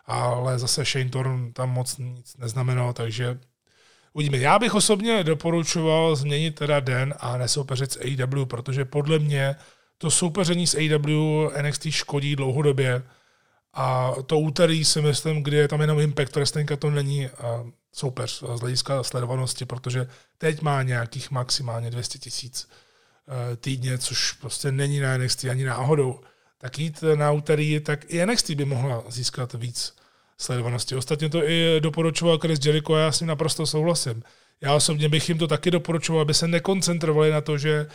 ale 0.06 0.58
zase 0.58 0.84
Shane 0.84 1.10
Thorn 1.10 1.52
tam 1.52 1.70
moc 1.70 1.98
nic 1.98 2.36
neznamenal, 2.36 2.92
takže 2.92 3.38
uvidíme. 4.12 4.38
Já 4.38 4.58
bych 4.58 4.74
osobně 4.74 5.24
doporučoval 5.24 6.16
změnit 6.16 6.54
teda 6.54 6.80
den 6.80 7.14
a 7.18 7.36
nesoupeřit 7.36 7.92
s 7.92 8.00
AEW, 8.00 8.46
protože 8.46 8.84
podle 8.84 9.18
mě 9.18 9.56
to 9.98 10.10
soupeření 10.10 10.66
s 10.66 10.74
AEW 10.74 11.50
NXT 11.62 11.86
škodí 11.90 12.36
dlouhodobě 12.36 13.02
a 13.74 14.12
to 14.26 14.38
úterý 14.38 14.84
si 14.84 15.02
myslím, 15.02 15.42
kdy 15.42 15.56
je 15.56 15.68
tam 15.68 15.80
jenom 15.80 16.00
Impact 16.00 16.36
Wrestling 16.36 16.72
a 16.72 16.76
to 16.76 16.90
není 16.90 17.30
soupeř 17.92 18.44
z 18.54 18.60
hlediska 18.60 19.02
sledovanosti, 19.02 19.64
protože 19.64 20.06
teď 20.38 20.62
má 20.62 20.82
nějakých 20.82 21.30
maximálně 21.30 21.90
200 21.90 22.18
tisíc 22.18 22.68
e, 23.52 23.56
týdně, 23.56 23.98
což 23.98 24.32
prostě 24.32 24.72
není 24.72 25.00
na 25.00 25.18
NXT 25.18 25.44
ani 25.44 25.64
náhodou 25.64 26.20
tak 26.62 26.78
jít 26.78 27.04
na 27.14 27.32
úterý, 27.32 27.80
tak 27.80 28.04
i 28.08 28.26
NXT 28.26 28.50
by 28.50 28.64
mohla 28.64 29.04
získat 29.08 29.52
víc 29.52 29.96
sledovanosti. 30.38 30.96
Ostatně 30.96 31.28
to 31.28 31.48
i 31.48 31.80
doporučoval 31.80 32.38
Chris 32.38 32.66
Jericho 32.66 32.94
a 32.94 32.98
já 32.98 33.12
s 33.12 33.20
ním 33.20 33.28
naprosto 33.28 33.66
souhlasím. 33.66 34.22
Já 34.60 34.74
osobně 34.74 35.08
bych 35.08 35.28
jim 35.28 35.38
to 35.38 35.46
taky 35.46 35.70
doporučoval, 35.70 36.22
aby 36.22 36.34
se 36.34 36.48
nekoncentrovali 36.48 37.30
na 37.30 37.40
to, 37.40 37.58
že 37.58 37.86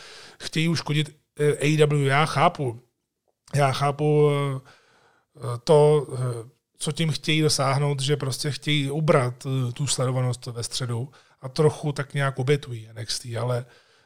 chtějí 0.42 0.68
uškodit 0.68 1.16
eh, 1.40 1.52
AEW. 1.52 2.06
Já 2.06 2.26
chápu. 2.26 2.80
Já 3.54 3.72
chápu 3.72 4.30
eh, 4.30 4.60
to, 5.64 6.06
eh, 6.12 6.48
co 6.78 6.92
tím 6.92 7.10
chtějí 7.10 7.40
dosáhnout, 7.42 8.00
že 8.00 8.16
prostě 8.16 8.50
chtějí 8.50 8.90
ubrat 8.90 9.46
tu 9.72 9.86
sledovanost 9.86 10.46
ve 10.46 10.62
středu 10.62 11.08
a 11.40 11.48
trochu 11.48 11.92
tak 11.92 12.14
nějak 12.14 12.38
obětují 12.38 12.88
NXT, 12.92 13.26
ale 13.40 13.64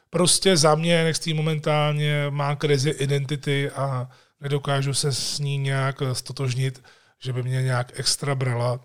prostě 0.09 0.57
za 0.57 0.75
mě 0.75 1.03
NXT 1.03 1.27
momentálně 1.27 2.25
má 2.29 2.55
krizi 2.55 2.89
identity 2.89 3.69
a 3.69 4.09
nedokážu 4.41 4.93
se 4.93 5.13
s 5.13 5.39
ní 5.39 5.57
nějak 5.57 5.95
stotožnit, 6.13 6.83
že 7.19 7.33
by 7.33 7.43
mě 7.43 7.61
nějak 7.61 7.99
extra 7.99 8.35
brala. 8.35 8.79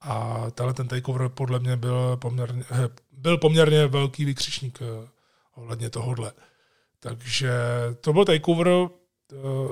A 0.00 0.46
tenhle 0.50 0.74
ten 0.74 0.88
takeover 0.88 1.28
podle 1.28 1.58
mě 1.58 1.76
byl 1.76 2.16
poměrně, 2.16 2.64
eh, 2.70 2.88
byl 3.12 3.38
poměrně 3.38 3.86
velký 3.86 4.24
vykřičník 4.24 4.78
eh, 4.82 5.08
ohledně 5.54 5.90
tohohle. 5.90 6.32
Takže 7.00 7.52
to 8.00 8.12
byl 8.12 8.24
takeover, 8.24 8.68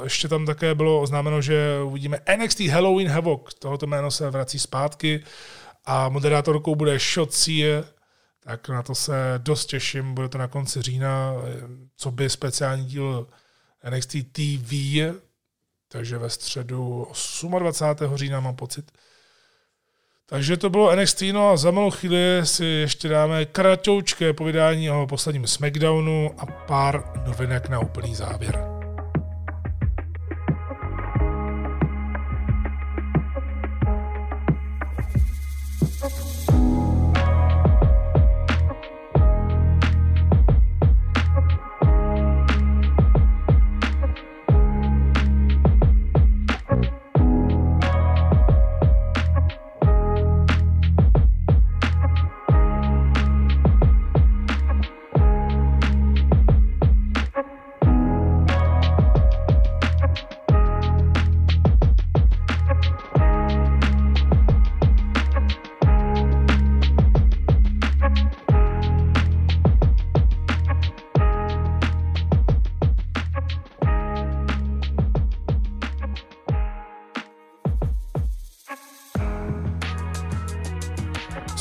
ještě 0.05 0.29
tam 0.29 0.47
také 0.47 0.75
bylo 0.75 1.01
oznámeno, 1.01 1.43
že 1.43 1.81
uvidíme 1.85 2.21
NXT 2.37 2.61
Halloween 2.61 3.09
Havoc. 3.09 3.55
Tohoto 3.55 3.87
jméno 3.87 4.11
se 4.11 4.31
vrací 4.31 4.59
zpátky 4.59 5.25
a 5.85 6.09
moderátorkou 6.09 6.75
bude 6.75 6.99
Shotzi, 6.99 7.65
tak 8.41 8.69
na 8.69 8.83
to 8.83 8.95
se 8.95 9.15
dost 9.39 9.67
těším. 9.67 10.15
Bude 10.15 10.29
to 10.29 10.39
na 10.39 10.49
konci 10.49 10.83
října, 10.83 11.35
co 11.97 12.11
by 12.11 12.31
speciální 12.31 12.85
díl 12.85 13.27
NXT 13.91 14.17
TV, 14.33 14.73
takže 15.89 16.19
ve 16.19 16.31
středu 16.31 17.07
28. 17.59 18.17
října 18.17 18.41
mám 18.41 18.57
pocit. 18.57 18.93
Takže 20.27 20.57
to 20.57 20.71
bylo 20.71 20.97
NXT, 20.97 21.23
no 21.33 21.51
a 21.51 21.57
za 21.57 21.71
malou 21.71 21.91
chvíli 21.91 22.41
si 22.45 22.65
ještě 22.65 23.09
dáme 23.09 23.45
kratoučké 23.45 24.33
povídání 24.33 24.91
o 24.91 25.07
posledním 25.07 25.47
SmackDownu 25.47 26.35
a 26.39 26.47
pár 26.47 27.23
novinek 27.27 27.69
na 27.69 27.79
úplný 27.79 28.15
závěr. 28.15 28.80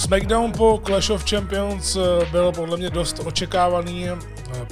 SmackDown 0.10 0.52
po 0.52 0.82
Clash 0.86 1.10
of 1.10 1.26
Champions 1.30 1.96
eh, 1.96 2.26
byl 2.32 2.52
podle 2.52 2.78
mě 2.78 2.90
dost 2.90 3.20
očekávaný 3.20 4.10
eh, 4.10 4.18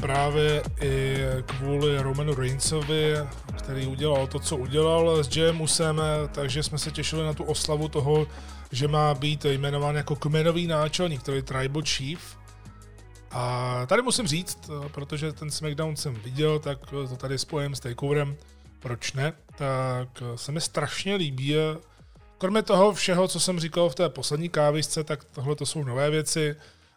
právě 0.01 0.63
i 0.81 1.17
kvůli 1.45 2.01
Romanu 2.01 2.35
Reignsovi, 2.35 3.13
který 3.57 3.87
udělal 3.87 4.27
to, 4.27 4.39
co 4.39 4.57
udělal 4.57 5.23
s 5.23 5.35
Jayem 5.35 5.61
Usem, 5.61 6.01
eh, 6.01 6.27
takže 6.27 6.63
jsme 6.63 6.77
se 6.77 6.91
těšili 6.91 7.25
na 7.25 7.33
tu 7.33 7.43
oslavu 7.43 7.87
toho, 7.87 8.27
že 8.71 8.87
má 8.87 9.13
být 9.13 9.45
jmenován 9.45 9.95
jako 9.95 10.15
kmenový 10.15 10.67
náčelník, 10.67 11.21
který 11.21 11.37
je 11.37 11.43
Tribal 11.43 11.83
Chief. 11.85 12.37
A 13.31 13.85
tady 13.85 14.01
musím 14.01 14.27
říct, 14.27 14.69
protože 14.91 15.33
ten 15.33 15.51
SmackDown 15.51 15.95
jsem 15.95 16.15
viděl, 16.15 16.59
tak 16.59 16.89
to 16.89 17.07
tady 17.07 17.37
spojím 17.37 17.75
s 17.75 17.79
takeoverem, 17.79 18.35
proč 18.79 19.13
ne, 19.13 19.33
tak 19.57 20.07
se 20.35 20.51
mi 20.51 20.61
strašně 20.61 21.15
líbí 21.15 21.55
Kromě 22.37 22.61
toho 22.61 22.93
všeho, 22.93 23.27
co 23.27 23.39
jsem 23.39 23.59
říkal 23.59 23.89
v 23.89 23.95
té 23.95 24.09
poslední 24.09 24.49
kávisce, 24.49 25.03
tak 25.03 25.23
tohle 25.23 25.55
to 25.55 25.65
jsou 25.65 25.83
nové 25.83 26.09
věci. 26.09 26.55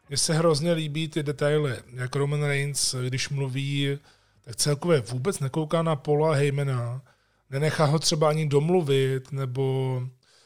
Mně 0.09 0.17
se 0.17 0.35
hrozně 0.35 0.73
líbí 0.73 1.09
ty 1.09 1.23
detaily, 1.23 1.77
jak 1.95 2.17
Roman 2.17 2.45
Reigns, 2.45 2.95
když 2.95 3.29
mluví, 3.29 3.99
tak 4.45 4.57
celkově 4.57 5.01
vůbec 5.01 5.41
nekouká 5.41 5.83
na 5.83 5.97
Paula 5.97 6.35
Heymana, 6.35 7.03
nenechá 7.51 7.85
ho 7.85 7.99
třeba 7.99 8.29
ani 8.29 8.47
domluvit, 8.47 9.33
nebo 9.33 10.03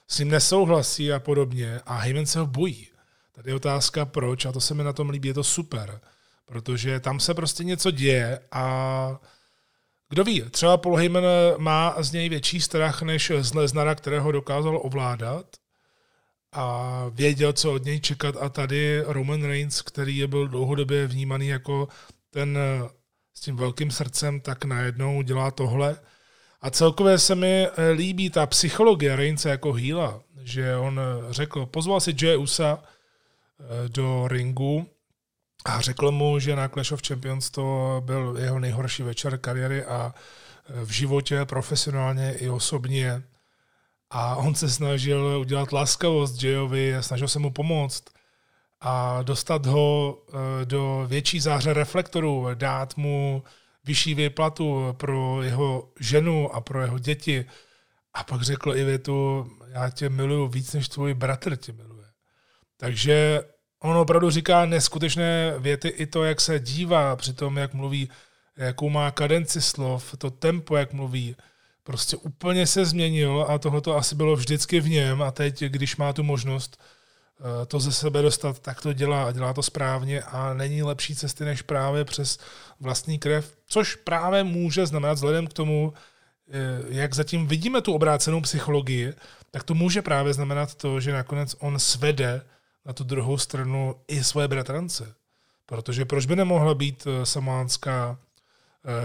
s 0.08 0.18
ním 0.18 0.28
nesouhlasí 0.28 1.12
a 1.12 1.20
podobně. 1.20 1.80
A 1.86 1.96
Heyman 1.96 2.26
se 2.26 2.38
ho 2.38 2.46
bojí. 2.46 2.88
Tady 3.34 3.50
je 3.50 3.54
otázka 3.54 4.04
proč 4.04 4.46
a 4.46 4.52
to 4.52 4.60
se 4.60 4.74
mi 4.74 4.84
na 4.84 4.92
tom 4.92 5.10
líbí, 5.10 5.28
je 5.28 5.34
to 5.34 5.44
super. 5.44 6.00
Protože 6.46 7.00
tam 7.00 7.20
se 7.20 7.34
prostě 7.34 7.64
něco 7.64 7.90
děje 7.90 8.40
a 8.52 9.20
kdo 10.14 10.24
ví, 10.24 10.42
třeba 10.50 10.76
Paul 10.76 10.96
Heyman 10.96 11.24
má 11.58 12.02
z 12.02 12.12
něj 12.12 12.28
větší 12.28 12.60
strach 12.60 13.02
než 13.02 13.32
z 13.40 13.54
Leznara, 13.54 13.94
kterého 13.94 14.32
dokázal 14.32 14.80
ovládat 14.82 15.46
a 16.52 17.06
věděl, 17.10 17.52
co 17.52 17.72
od 17.72 17.84
něj 17.84 18.00
čekat 18.00 18.36
a 18.40 18.48
tady 18.48 19.02
Roman 19.06 19.44
Reigns, 19.44 19.82
který 19.82 20.16
je 20.16 20.26
byl 20.26 20.48
dlouhodobě 20.48 21.06
vnímaný 21.06 21.48
jako 21.48 21.88
ten 22.30 22.58
s 23.34 23.40
tím 23.40 23.56
velkým 23.56 23.90
srdcem, 23.90 24.40
tak 24.40 24.64
najednou 24.64 25.22
dělá 25.22 25.50
tohle. 25.50 25.96
A 26.60 26.70
celkově 26.70 27.18
se 27.18 27.34
mi 27.34 27.66
líbí 27.94 28.30
ta 28.30 28.46
psychologie 28.46 29.16
Reince 29.16 29.50
jako 29.50 29.72
hýla, 29.72 30.22
že 30.42 30.76
on 30.76 31.00
řekl, 31.30 31.66
pozval 31.66 32.00
si 32.00 32.14
Jay 32.22 32.36
Usa 32.36 32.78
eh, 32.82 33.88
do 33.88 34.28
ringu 34.28 34.86
a 35.64 35.80
řekl 35.80 36.10
mu, 36.10 36.38
že 36.38 36.56
na 36.56 36.68
Clash 36.68 36.92
of 36.92 37.02
Champions 37.02 37.50
to 37.50 38.02
byl 38.04 38.36
jeho 38.38 38.58
nejhorší 38.58 39.02
večer 39.02 39.38
kariéry 39.38 39.84
a 39.84 40.14
e, 40.14 40.84
v 40.84 40.90
životě, 40.90 41.44
profesionálně 41.44 42.34
i 42.34 42.48
osobně. 42.50 43.22
A 44.10 44.36
on 44.36 44.54
se 44.54 44.70
snažil 44.70 45.38
udělat 45.40 45.72
laskavost 45.72 46.42
Jayovi, 46.42 46.96
snažil 47.00 47.28
se 47.28 47.38
mu 47.38 47.50
pomoct 47.50 48.04
a 48.80 49.22
dostat 49.22 49.66
ho 49.66 50.18
e, 50.62 50.64
do 50.64 51.04
větší 51.08 51.40
záře 51.40 51.72
reflektorů, 51.72 52.46
dát 52.54 52.96
mu 52.96 53.42
vyšší 53.84 54.14
výplatu 54.14 54.94
pro 54.96 55.42
jeho 55.42 55.88
ženu 56.00 56.54
a 56.54 56.60
pro 56.60 56.82
jeho 56.82 56.98
děti. 56.98 57.44
A 58.14 58.24
pak 58.24 58.42
řekl 58.42 58.76
i 58.76 58.84
větu, 58.84 59.50
já 59.68 59.90
tě 59.90 60.08
miluju 60.08 60.48
víc, 60.48 60.72
než 60.72 60.88
tvůj 60.88 61.14
bratr 61.14 61.56
tě 61.56 61.72
miluje. 61.72 62.06
Takže 62.76 63.42
on 63.84 63.96
opravdu 63.96 64.30
říká 64.30 64.66
neskutečné 64.66 65.54
věty 65.58 65.88
i 65.88 66.06
to, 66.06 66.24
jak 66.24 66.40
se 66.40 66.60
dívá 66.60 67.16
při 67.16 67.32
tom, 67.32 67.56
jak 67.56 67.74
mluví, 67.74 68.08
jakou 68.56 68.88
má 68.88 69.10
kadenci 69.10 69.62
slov, 69.62 70.14
to 70.18 70.30
tempo, 70.30 70.76
jak 70.76 70.92
mluví. 70.92 71.36
Prostě 71.82 72.16
úplně 72.16 72.66
se 72.66 72.84
změnil 72.84 73.46
a 73.48 73.58
tohle 73.58 73.80
to 73.80 73.96
asi 73.96 74.14
bylo 74.14 74.36
vždycky 74.36 74.80
v 74.80 74.88
něm 74.88 75.22
a 75.22 75.30
teď, 75.30 75.64
když 75.64 75.96
má 75.96 76.12
tu 76.12 76.22
možnost 76.22 76.80
eh, 76.80 77.66
to 77.66 77.80
ze 77.80 77.92
sebe 77.92 78.22
dostat, 78.22 78.58
tak 78.58 78.80
to 78.80 78.92
dělá 78.92 79.24
a 79.24 79.32
dělá 79.32 79.52
to 79.52 79.62
správně 79.62 80.22
a 80.22 80.54
není 80.54 80.82
lepší 80.82 81.16
cesty 81.16 81.44
než 81.44 81.62
právě 81.62 82.04
přes 82.04 82.38
vlastní 82.80 83.18
krev, 83.18 83.56
což 83.68 83.96
právě 83.96 84.44
může 84.44 84.86
znamenat 84.86 85.14
vzhledem 85.14 85.46
k 85.46 85.52
tomu, 85.52 85.92
eh, 86.48 86.52
jak 86.88 87.14
zatím 87.14 87.46
vidíme 87.46 87.80
tu 87.80 87.94
obrácenou 87.94 88.40
psychologii, 88.40 89.12
tak 89.50 89.62
to 89.62 89.74
může 89.74 90.02
právě 90.02 90.34
znamenat 90.34 90.74
to, 90.74 91.00
že 91.00 91.12
nakonec 91.12 91.56
on 91.58 91.78
svede 91.78 92.42
na 92.86 92.92
tu 92.92 93.04
druhou 93.04 93.38
stranu 93.38 93.94
i 94.08 94.24
své 94.24 94.48
bratrance. 94.48 95.14
Protože 95.66 96.04
proč 96.04 96.26
by 96.26 96.36
nemohla 96.36 96.74
být 96.74 97.06
eh, 97.06 97.26
samánská 97.26 98.18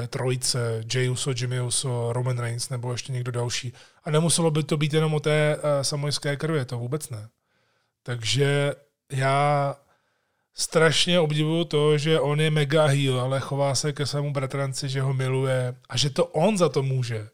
eh, 0.04 0.08
trojice, 0.08 0.84
Jay 0.94 1.10
Uso, 1.10 1.32
Jimmy 1.36 1.62
Uso, 1.62 2.14
Roman 2.14 2.38
Reigns 2.38 2.70
nebo 2.70 2.92
ještě 2.92 3.12
někdo 3.12 3.32
další. 3.32 3.74
A 4.04 4.12
nemuselo 4.12 4.52
by 4.52 4.64
to 4.64 4.78
být 4.78 4.94
jenom 4.94 5.14
o 5.14 5.20
té 5.20 5.58
eh, 5.58 5.84
samojské 5.84 6.38
krvi, 6.38 6.66
to 6.66 6.78
vůbec 6.78 7.10
ne. 7.10 7.30
Takže 8.04 8.74
já 9.12 9.76
strašně 10.54 11.20
obdivuju 11.20 11.64
to, 11.64 11.98
že 11.98 12.20
on 12.20 12.42
je 12.42 12.52
mega 12.52 12.86
heel, 12.86 13.20
ale 13.20 13.40
chová 13.40 13.76
se 13.76 13.94
ke 13.94 14.06
svému 14.06 14.34
bratranci, 14.34 14.90
že 14.90 15.02
ho 15.02 15.14
miluje 15.14 15.76
a 15.90 15.98
že 15.98 16.10
to 16.10 16.26
on 16.26 16.58
za 16.58 16.70
to 16.70 16.84
může. 16.84 17.30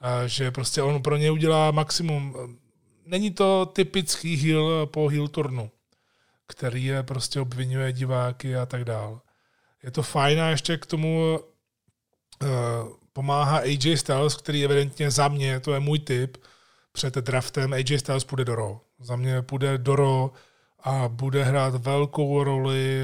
A 0.00 0.26
že 0.26 0.50
prostě 0.50 0.82
on 0.82 1.02
pro 1.02 1.16
ně 1.16 1.30
udělá 1.30 1.70
maximum 1.70 2.36
není 3.10 3.30
to 3.30 3.66
typický 3.66 4.36
heel 4.36 4.86
po 4.86 5.08
heel 5.08 5.28
turnu, 5.28 5.70
který 6.46 6.84
je 6.84 7.02
prostě 7.02 7.40
obvinuje 7.40 7.92
diváky 7.92 8.56
a 8.56 8.66
tak 8.66 8.84
dál. 8.84 9.20
Je 9.82 9.90
to 9.90 10.02
fajn 10.02 10.40
a 10.40 10.50
ještě 10.50 10.76
k 10.76 10.86
tomu 10.86 11.40
uh, 12.42 12.48
pomáhá 13.12 13.58
AJ 13.58 13.96
Styles, 13.96 14.36
který 14.36 14.64
evidentně 14.64 15.10
za 15.10 15.28
mě, 15.28 15.60
to 15.60 15.74
je 15.74 15.80
můj 15.80 15.98
tip, 15.98 16.36
před 16.92 17.14
draftem 17.14 17.72
AJ 17.72 17.98
Styles 17.98 18.24
půjde 18.24 18.44
do 18.44 18.54
Raw. 18.54 18.76
Za 19.00 19.16
mě 19.16 19.42
půjde 19.42 19.78
do 19.78 19.96
Raw 19.96 20.28
a 20.80 21.08
bude 21.08 21.44
hrát 21.44 21.74
velkou 21.74 22.44
roli 22.44 23.02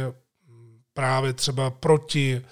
právě 0.93 1.33
třeba 1.33 1.71
proti 1.71 2.43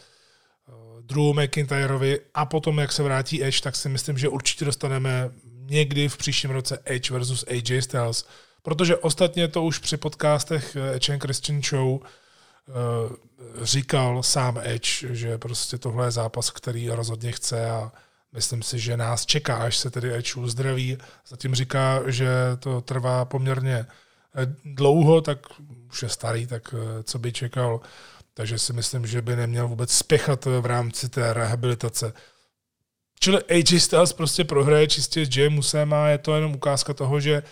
uh, 0.69 1.03
Drew 1.03 1.45
McIntyreovi 1.45 2.21
a 2.35 2.47
potom, 2.47 2.79
jak 2.79 2.93
se 2.93 3.03
vrátí 3.03 3.45
Edge, 3.45 3.61
tak 3.61 3.77
si 3.77 3.89
myslím, 3.89 4.19
že 4.19 4.29
určitě 4.29 4.65
dostaneme 4.65 5.31
někdy 5.67 6.09
v 6.09 6.17
příštím 6.17 6.51
roce 6.51 6.79
Edge 6.85 7.11
versus 7.11 7.45
AJ 7.49 7.83
Styles, 7.83 8.27
protože 8.63 8.97
ostatně 8.97 9.49
to 9.49 9.63
už 9.63 9.79
při 9.79 9.97
podcastech 9.97 10.77
eh, 10.77 10.95
Edge 10.95 11.13
and 11.13 11.23
Christian 11.23 11.63
Show 11.63 11.89
uh, 11.89 12.01
říkal 13.63 14.23
sám 14.23 14.61
Edge, 14.63 15.07
že 15.11 15.39
prostě 15.39 15.79
tohle 15.79 16.07
je 16.07 16.11
zápas, 16.11 16.51
který 16.51 16.91
rozhodně 16.91 17.33
chce 17.33 17.71
a 17.71 17.93
Myslím 18.35 18.63
si, 18.63 18.79
že 18.79 18.97
nás 18.97 19.27
čeká, 19.27 19.57
až 19.57 19.77
se 19.77 19.91
tedy 19.91 20.15
Edge 20.15 20.37
uzdraví. 20.37 20.99
Zatím 21.29 21.55
říká, 21.55 22.03
že 22.07 22.29
to 22.59 22.81
trvá 22.81 23.25
poměrně 23.25 23.77
eh, 23.77 24.55
dlouho, 24.65 25.21
tak 25.21 25.39
už 25.91 26.03
je 26.03 26.09
starý, 26.09 26.47
tak 26.47 26.75
eh, 26.75 27.03
co 27.03 27.19
by 27.19 27.33
čekal. 27.33 27.81
Takže 28.35 28.59
si 28.59 28.73
myslím, 28.73 29.07
že 29.07 29.23
by 29.23 29.37
neměl 29.37 29.69
vůbec 29.69 29.91
spěchat 29.91 30.45
v 30.45 30.67
rámci 30.67 31.09
té 31.09 31.33
rehabilitace. 31.33 32.13
Čili 33.21 33.39
AJ 33.51 33.81
Styles 33.81 34.13
prostě 34.13 34.45
prohraje 34.45 34.87
čistě 34.87 35.27
s 35.27 35.37
Jamusem 35.37 35.93
a 35.93 36.09
je 36.09 36.19
to 36.19 36.35
jenom 36.35 36.55
ukázka 36.55 36.95
toho, 36.95 37.21
že 37.21 37.43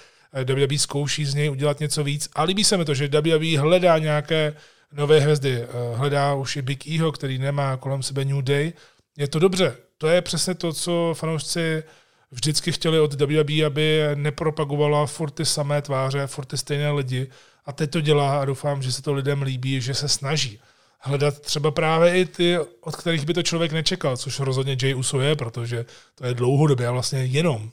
WWE 0.44 0.78
zkouší 0.78 1.24
z 1.24 1.34
něj 1.34 1.50
udělat 1.50 1.80
něco 1.80 2.04
víc. 2.04 2.28
A 2.34 2.42
líbí 2.42 2.64
se 2.64 2.76
mi 2.76 2.84
to, 2.84 2.94
že 2.94 3.08
WWE 3.08 3.58
hledá 3.58 3.98
nějaké 3.98 4.56
nové 4.92 5.20
hvězdy. 5.20 5.66
Hledá 5.94 6.34
už 6.34 6.56
i 6.56 6.62
Big 6.62 6.86
Eho, 6.86 7.12
který 7.12 7.38
nemá 7.38 7.76
kolem 7.76 8.02
sebe 8.02 8.24
New 8.24 8.42
Day. 8.42 8.72
Je 9.16 9.28
to 9.28 9.38
dobře. 9.38 9.76
To 9.98 10.08
je 10.08 10.22
přesně 10.22 10.54
to, 10.54 10.72
co 10.72 11.14
fanoušci 11.16 11.82
vždycky 12.30 12.72
chtěli 12.72 13.00
od 13.00 13.20
WWE, 13.20 13.64
aby 13.66 14.02
nepropagovala 14.14 15.06
furt 15.06 15.30
ty 15.30 15.44
samé 15.44 15.82
tváře, 15.82 16.26
furt 16.26 16.44
ty 16.46 16.58
stejné 16.58 16.90
lidi. 16.90 17.26
A 17.64 17.72
teď 17.72 17.90
to 17.90 18.00
dělá 18.00 18.40
a 18.40 18.44
doufám, 18.44 18.82
že 18.82 18.92
se 18.92 19.02
to 19.02 19.12
lidem 19.12 19.42
líbí, 19.42 19.80
že 19.80 19.94
se 19.94 20.08
snaží 20.08 20.60
hledat 21.02 21.40
třeba 21.40 21.70
právě 21.70 22.20
i 22.20 22.24
ty, 22.24 22.58
od 22.80 22.96
kterých 22.96 23.24
by 23.24 23.34
to 23.34 23.42
člověk 23.42 23.72
nečekal, 23.72 24.16
což 24.16 24.40
rozhodně 24.40 24.76
Jay 24.82 24.94
Uso 24.94 25.20
je, 25.20 25.36
protože 25.36 25.86
to 26.14 26.26
je 26.26 26.34
dlouhodobě 26.34 26.86
a 26.86 26.92
vlastně 26.92 27.24
jenom. 27.24 27.70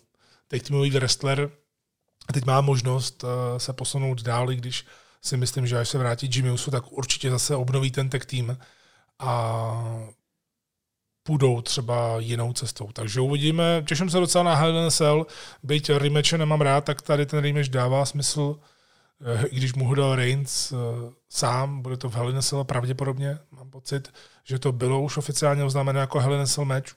Teď 0.47 0.63
týmový 0.63 0.91
wrestler 0.91 1.49
a 2.27 2.33
teď 2.33 2.45
má 2.45 2.61
možnost 2.61 3.23
uh, 3.23 3.29
se 3.57 3.73
posunout 3.73 4.21
dál, 4.21 4.51
i 4.51 4.55
když 4.55 4.85
si 5.21 5.37
myslím, 5.37 5.67
že 5.67 5.79
až 5.79 5.89
se 5.89 5.97
vrátí 5.97 6.29
Jimmy 6.33 6.51
Uso, 6.51 6.71
tak 6.71 6.91
určitě 6.91 7.31
zase 7.31 7.55
obnoví 7.55 7.91
ten 7.91 8.09
tech 8.09 8.25
tým 8.25 8.57
a 9.19 10.11
půjdou 11.23 11.61
třeba 11.61 12.19
jinou 12.19 12.53
cestou. 12.53 12.91
Takže 12.93 13.21
uvidíme, 13.21 13.83
těším 13.87 14.09
se 14.09 14.19
docela 14.19 14.43
na 14.43 14.53
a 14.53 14.91
Cell, 14.91 15.25
byť 15.63 15.89
rematche 15.89 16.37
nemám 16.37 16.61
rád, 16.61 16.85
tak 16.85 17.01
tady 17.01 17.25
ten 17.25 17.39
rematch 17.39 17.69
dává 17.69 18.05
smysl, 18.05 18.59
eh, 18.59 18.78
i 19.49 19.55
když 19.55 19.73
mu 19.73 19.85
ho 19.85 19.95
dal 19.95 20.15
Reigns 20.15 20.71
eh, 20.71 20.75
sám, 21.29 21.81
bude 21.81 21.97
to 21.97 22.09
v 22.09 22.15
Hell 22.15 22.29
in 22.29 22.41
Cell 22.41 22.63
pravděpodobně, 22.63 23.39
mám 23.51 23.69
pocit, 23.69 24.13
že 24.43 24.59
to 24.59 24.71
bylo 24.71 25.01
už 25.01 25.17
oficiálně 25.17 25.63
oznámeno 25.63 25.99
jako 25.99 26.19
Hell 26.19 26.33
in 26.33 26.45
Cell 26.45 26.65
match. 26.65 26.91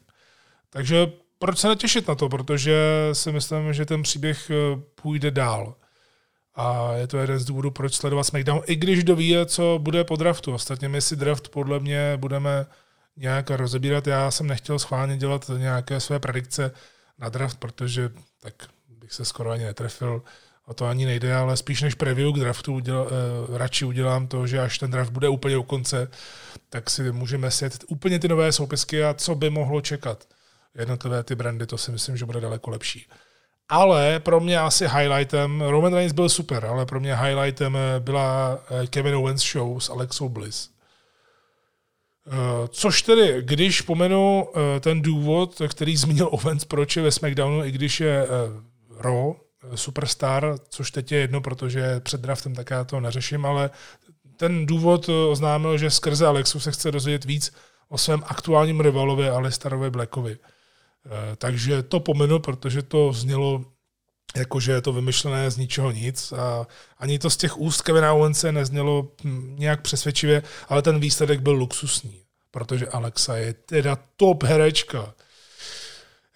Takže 0.71 1.13
proč 1.39 1.59
se 1.59 1.69
netěšit 1.69 2.09
na 2.09 2.15
to, 2.15 2.29
protože 2.29 2.77
si 3.13 3.33
myslím, 3.33 3.73
že 3.73 3.87
ten 3.87 4.03
příběh 4.03 4.51
eh, 4.51 4.55
půjde 4.95 5.31
dál. 5.31 5.75
A 6.55 6.93
je 6.93 7.07
to 7.07 7.19
jeden 7.19 7.39
z 7.39 7.45
důvodů, 7.45 7.71
proč 7.71 7.95
sledovat 7.95 8.25
SmackDown, 8.25 8.63
i 8.67 8.77
když 8.77 8.99
kdo 8.99 9.17
ví, 9.17 9.37
co 9.47 9.79
bude 9.83 10.05
po 10.05 10.17
draftu. 10.17 10.55
Ostatně 10.55 10.89
my 10.89 11.01
si 11.01 11.17
draft 11.17 11.49
podle 11.49 11.81
mě 11.81 12.17
budeme 12.17 12.67
nějak 13.17 13.51
rozebírat. 13.51 14.07
Já 14.07 14.31
jsem 14.31 14.47
nechtěl 14.47 14.79
schválně 14.79 15.17
dělat 15.17 15.51
nějaké 15.57 16.01
své 16.01 16.19
predikce 16.19 16.71
na 17.19 17.29
draft, 17.29 17.59
protože 17.59 18.11
tak 18.41 18.55
bych 18.89 19.13
se 19.13 19.25
skoro 19.25 19.51
ani 19.51 19.65
netrefil. 19.65 20.23
O 20.67 20.75
to 20.75 20.87
ani 20.87 21.07
nejde, 21.07 21.35
ale 21.35 21.57
spíš 21.57 21.83
než 21.83 21.95
preview 21.95 22.33
k 22.33 22.39
draftu 22.39 22.75
uděl, 22.75 23.09
eh, 23.11 23.59
radši 23.59 23.85
udělám 23.85 24.27
to, 24.27 24.47
že 24.47 24.61
až 24.61 24.79
ten 24.79 24.91
draft 24.91 25.13
bude 25.13 25.29
úplně 25.29 25.57
u 25.57 25.63
konce, 25.63 26.11
tak 26.69 26.91
si 26.91 27.13
můžeme 27.13 27.51
sjet 27.51 27.85
úplně 27.89 28.19
ty 28.19 28.29
nové 28.29 28.53
soupisky 28.53 29.05
a 29.05 29.15
co 29.15 29.35
by 29.35 29.51
mohlo 29.51 29.81
čekat. 29.81 30.25
Jednotlivé 30.79 31.23
ty 31.23 31.35
brandy, 31.35 31.67
to 31.67 31.79
si 31.79 31.93
myslím, 31.93 32.17
že 32.17 32.25
bude 32.25 32.41
daleko 32.41 32.71
lepší. 32.71 33.07
Ale 33.69 34.21
pro 34.21 34.41
mě 34.41 34.59
asi 34.59 34.89
highlightem, 34.89 35.61
Roman 35.61 35.95
Reigns 35.95 36.13
byl 36.13 36.29
super, 36.29 36.65
ale 36.67 36.87
pro 36.87 37.01
mě 37.01 37.17
highlightem 37.17 37.79
byla 37.99 38.59
eh, 38.71 38.87
Kevin 38.87 39.15
Owens 39.15 39.53
show 39.53 39.81
s 39.81 39.91
Alexou 39.91 40.29
Bliss. 40.29 40.71
Eh, 42.27 42.69
což 42.69 43.03
tedy, 43.03 43.43
když 43.43 43.81
pomenu 43.81 44.49
eh, 44.49 44.81
ten 44.81 45.03
důvod, 45.03 45.63
který 45.69 45.97
zmínil 45.97 46.29
Owens, 46.33 46.65
proč 46.65 46.97
je 46.97 47.03
ve 47.03 47.13
SmackDownu, 47.13 47.65
i 47.65 47.71
když 47.71 48.01
je 48.01 48.27
Raw, 49.01 49.33
superstar, 49.75 50.59
což 50.69 50.91
teď 50.91 51.13
je 51.13 51.19
jedno, 51.19 51.41
protože 51.41 52.01
před 52.01 52.21
draftem 52.21 52.55
tak 52.55 52.71
já 52.71 52.85
to 52.85 53.01
neřeším, 53.01 53.47
ale 53.47 53.71
ten 54.37 54.67
důvod 54.67 55.09
oznámil, 55.09 55.79
že 55.79 55.91
skrze 55.91 56.27
Alexu 56.27 56.61
se 56.61 56.73
chce 56.73 56.91
dozvědět 56.91 57.25
víc 57.25 57.53
o 57.89 57.99
svém 57.99 58.23
aktuálním 58.27 58.81
rivalovi 58.81 59.29
Alistarovi 59.29 59.91
Blackovi. 59.91 60.39
Eh, 61.07 61.37
takže 61.37 61.83
to 61.83 62.01
pominu, 62.01 62.39
protože 62.39 62.83
to 62.83 63.13
znělo 63.13 63.65
jako, 64.37 64.61
že 64.61 64.73
je 64.73 64.81
to 64.83 64.93
vymyšlené 64.93 65.51
z 65.51 65.57
ničeho 65.57 65.91
nic 65.91 66.33
a 66.33 66.67
ani 66.99 67.19
to 67.19 67.31
z 67.31 67.37
těch 67.37 67.59
úst 67.59 67.83
Kevina 67.83 68.13
Owense 68.13 68.53
neznělo 68.53 69.09
hm, 69.25 69.57
nějak 69.59 69.81
přesvědčivě, 69.81 70.43
ale 70.69 70.83
ten 70.83 71.01
výsledek 71.01 71.41
byl 71.41 71.53
luxusní, 71.53 72.23
protože 72.51 72.87
Alexa 72.87 73.37
je 73.37 73.53
teda 73.53 73.99
top 74.17 74.43
herečka. 74.43 75.15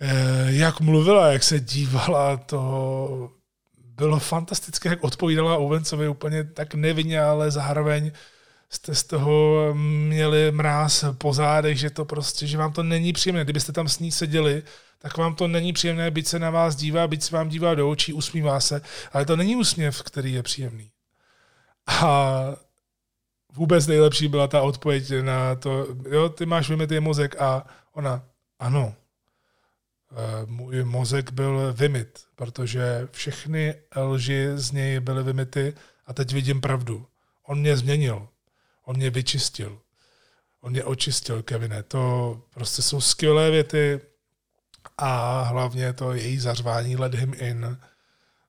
Eh, 0.00 0.46
jak 0.48 0.80
mluvila, 0.80 1.32
jak 1.32 1.42
se 1.42 1.60
dívala, 1.60 2.36
to 2.36 3.30
bylo 3.78 4.18
fantastické, 4.18 4.88
jak 4.88 5.04
odpovídala 5.04 5.56
Owencovi 5.56 6.08
úplně 6.08 6.44
tak 6.44 6.74
nevinně, 6.74 7.20
ale 7.20 7.50
zároveň 7.50 8.12
jste 8.70 8.94
z 8.94 9.04
toho 9.04 9.70
měli 9.74 10.52
mráz 10.52 11.04
po 11.18 11.32
zádech, 11.32 11.78
že 11.78 11.90
to 11.90 12.04
prostě, 12.04 12.46
že 12.46 12.58
vám 12.58 12.72
to 12.72 12.82
není 12.82 13.12
příjemné. 13.12 13.44
Kdybyste 13.44 13.72
tam 13.72 13.88
s 13.88 13.98
ní 13.98 14.12
seděli, 14.12 14.62
tak 14.98 15.16
vám 15.16 15.34
to 15.34 15.48
není 15.48 15.72
příjemné, 15.72 16.10
byť 16.10 16.26
se 16.26 16.38
na 16.38 16.50
vás 16.50 16.76
dívá, 16.76 17.08
byť 17.08 17.22
se 17.22 17.36
vám 17.36 17.48
dívá 17.48 17.74
do 17.74 17.90
očí, 17.90 18.12
usmívá 18.12 18.60
se, 18.60 18.80
ale 19.12 19.24
to 19.24 19.36
není 19.36 19.56
úsměv, 19.56 20.02
který 20.02 20.32
je 20.32 20.42
příjemný. 20.42 20.90
A 21.86 22.30
vůbec 23.52 23.86
nejlepší 23.86 24.28
byla 24.28 24.48
ta 24.48 24.62
odpověď 24.62 25.12
na 25.22 25.54
to, 25.54 25.86
jo, 26.10 26.28
ty 26.28 26.46
máš 26.46 26.70
vymytý 26.70 27.00
mozek 27.00 27.40
a 27.40 27.66
ona, 27.92 28.22
ano, 28.58 28.94
můj 30.46 30.84
mozek 30.84 31.32
byl 31.32 31.72
vymyt, 31.72 32.20
protože 32.36 33.08
všechny 33.12 33.74
lži 33.96 34.48
z 34.54 34.72
něj 34.72 35.00
byly 35.00 35.22
vymyty 35.22 35.74
a 36.06 36.12
teď 36.12 36.32
vidím 36.32 36.60
pravdu. 36.60 37.06
On 37.42 37.60
mě 37.60 37.76
změnil. 37.76 38.28
On 38.84 38.96
mě 38.96 39.10
vyčistil. 39.10 39.78
On 40.60 40.70
mě 40.70 40.84
očistil, 40.84 41.42
Kevine. 41.42 41.82
To 41.82 42.42
prostě 42.54 42.82
jsou 42.82 43.00
skvělé 43.00 43.50
věty 43.50 44.00
a 44.98 45.42
hlavně 45.42 45.92
to 45.92 46.12
její 46.12 46.38
zařvání 46.38 46.96
Let 46.96 47.14
Him 47.14 47.34
In 47.38 47.78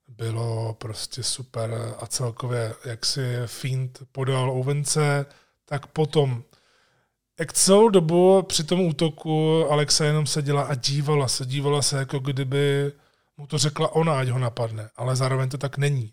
bylo 0.08 0.74
prostě 0.74 1.22
super 1.22 1.94
a 1.98 2.06
celkově, 2.06 2.74
jak 2.84 3.06
si 3.06 3.36
Fiend 3.46 4.02
podal 4.12 4.50
Ovence, 4.50 5.26
tak 5.64 5.86
potom 5.86 6.44
jak 7.38 7.52
celou 7.52 7.88
dobu 7.88 8.42
při 8.42 8.64
tom 8.64 8.80
útoku 8.80 9.66
Alexa 9.70 10.04
jenom 10.04 10.26
seděla 10.26 10.62
a 10.62 10.74
dívala 10.74 11.28
se, 11.28 11.46
dívala 11.46 11.82
se, 11.82 11.98
jako 11.98 12.18
kdyby 12.18 12.92
mu 13.36 13.46
to 13.46 13.58
řekla 13.58 13.94
ona, 13.94 14.18
ať 14.18 14.28
ho 14.28 14.38
napadne, 14.38 14.90
ale 14.96 15.16
zároveň 15.16 15.48
to 15.48 15.58
tak 15.58 15.78
není. 15.78 16.12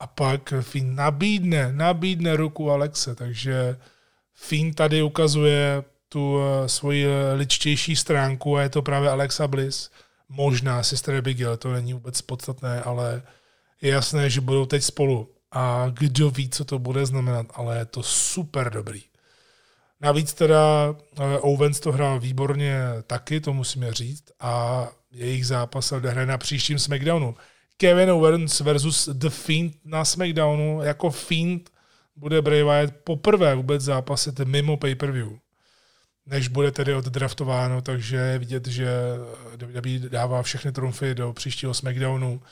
A 0.00 0.06
pak 0.06 0.52
Finn 0.60 0.94
nabídne, 0.94 1.72
nabídne 1.72 2.36
ruku 2.36 2.70
Alexe, 2.70 3.14
takže 3.14 3.76
Finn 4.34 4.74
tady 4.74 5.02
ukazuje 5.02 5.84
tu 6.08 6.38
eh, 6.40 6.68
svoji 6.68 7.06
ličtější 7.34 7.96
stránku 7.96 8.56
a 8.56 8.62
je 8.62 8.68
to 8.68 8.82
právě 8.82 9.10
Alexa 9.10 9.48
Bliss. 9.48 9.90
Možná 10.28 10.82
Sister 10.82 11.14
Abigail, 11.14 11.56
to 11.56 11.72
není 11.72 11.92
vůbec 11.92 12.22
podstatné, 12.22 12.82
ale 12.82 13.22
je 13.82 13.90
jasné, 13.90 14.30
že 14.30 14.40
budou 14.40 14.66
teď 14.66 14.82
spolu. 14.82 15.28
A 15.52 15.86
kdo 15.92 16.30
ví, 16.30 16.48
co 16.48 16.64
to 16.64 16.78
bude 16.78 17.06
znamenat, 17.06 17.46
ale 17.54 17.78
je 17.78 17.84
to 17.84 18.02
super 18.02 18.70
dobrý. 18.72 19.09
Navíc 20.00 20.34
teda 20.34 20.94
eh, 21.18 21.38
Owens 21.38 21.80
to 21.80 21.92
hrál 21.92 22.20
výborně 22.20 22.82
taky, 23.06 23.40
to 23.40 23.52
musíme 23.52 23.92
říct, 23.92 24.24
a 24.40 24.88
jejich 25.12 25.46
zápas 25.46 25.86
se 25.86 25.96
odehraje 25.96 26.26
na 26.26 26.38
příštím 26.38 26.78
SmackDownu. 26.78 27.34
Kevin 27.76 28.10
Owens 28.10 28.60
versus 28.60 29.08
The 29.12 29.28
Fiend 29.28 29.74
na 29.84 30.04
SmackDownu. 30.04 30.82
Jako 30.82 31.10
Fiend 31.10 31.70
bude 32.16 32.42
Bray 32.42 32.62
Wyatt 32.62 32.94
poprvé 33.04 33.54
vůbec 33.54 33.82
zápasit 33.82 34.40
mimo 34.40 34.76
pay-per-view, 34.76 35.38
než 36.26 36.48
bude 36.48 36.70
tedy 36.70 36.94
oddraftováno, 36.94 37.82
takže 37.82 38.38
vidět, 38.38 38.66
že 38.66 38.88
WWE 39.56 40.08
dává 40.08 40.42
všechny 40.42 40.72
trumfy 40.72 41.14
do 41.14 41.32
příštího 41.32 41.74
SmackDownu. 41.74 42.42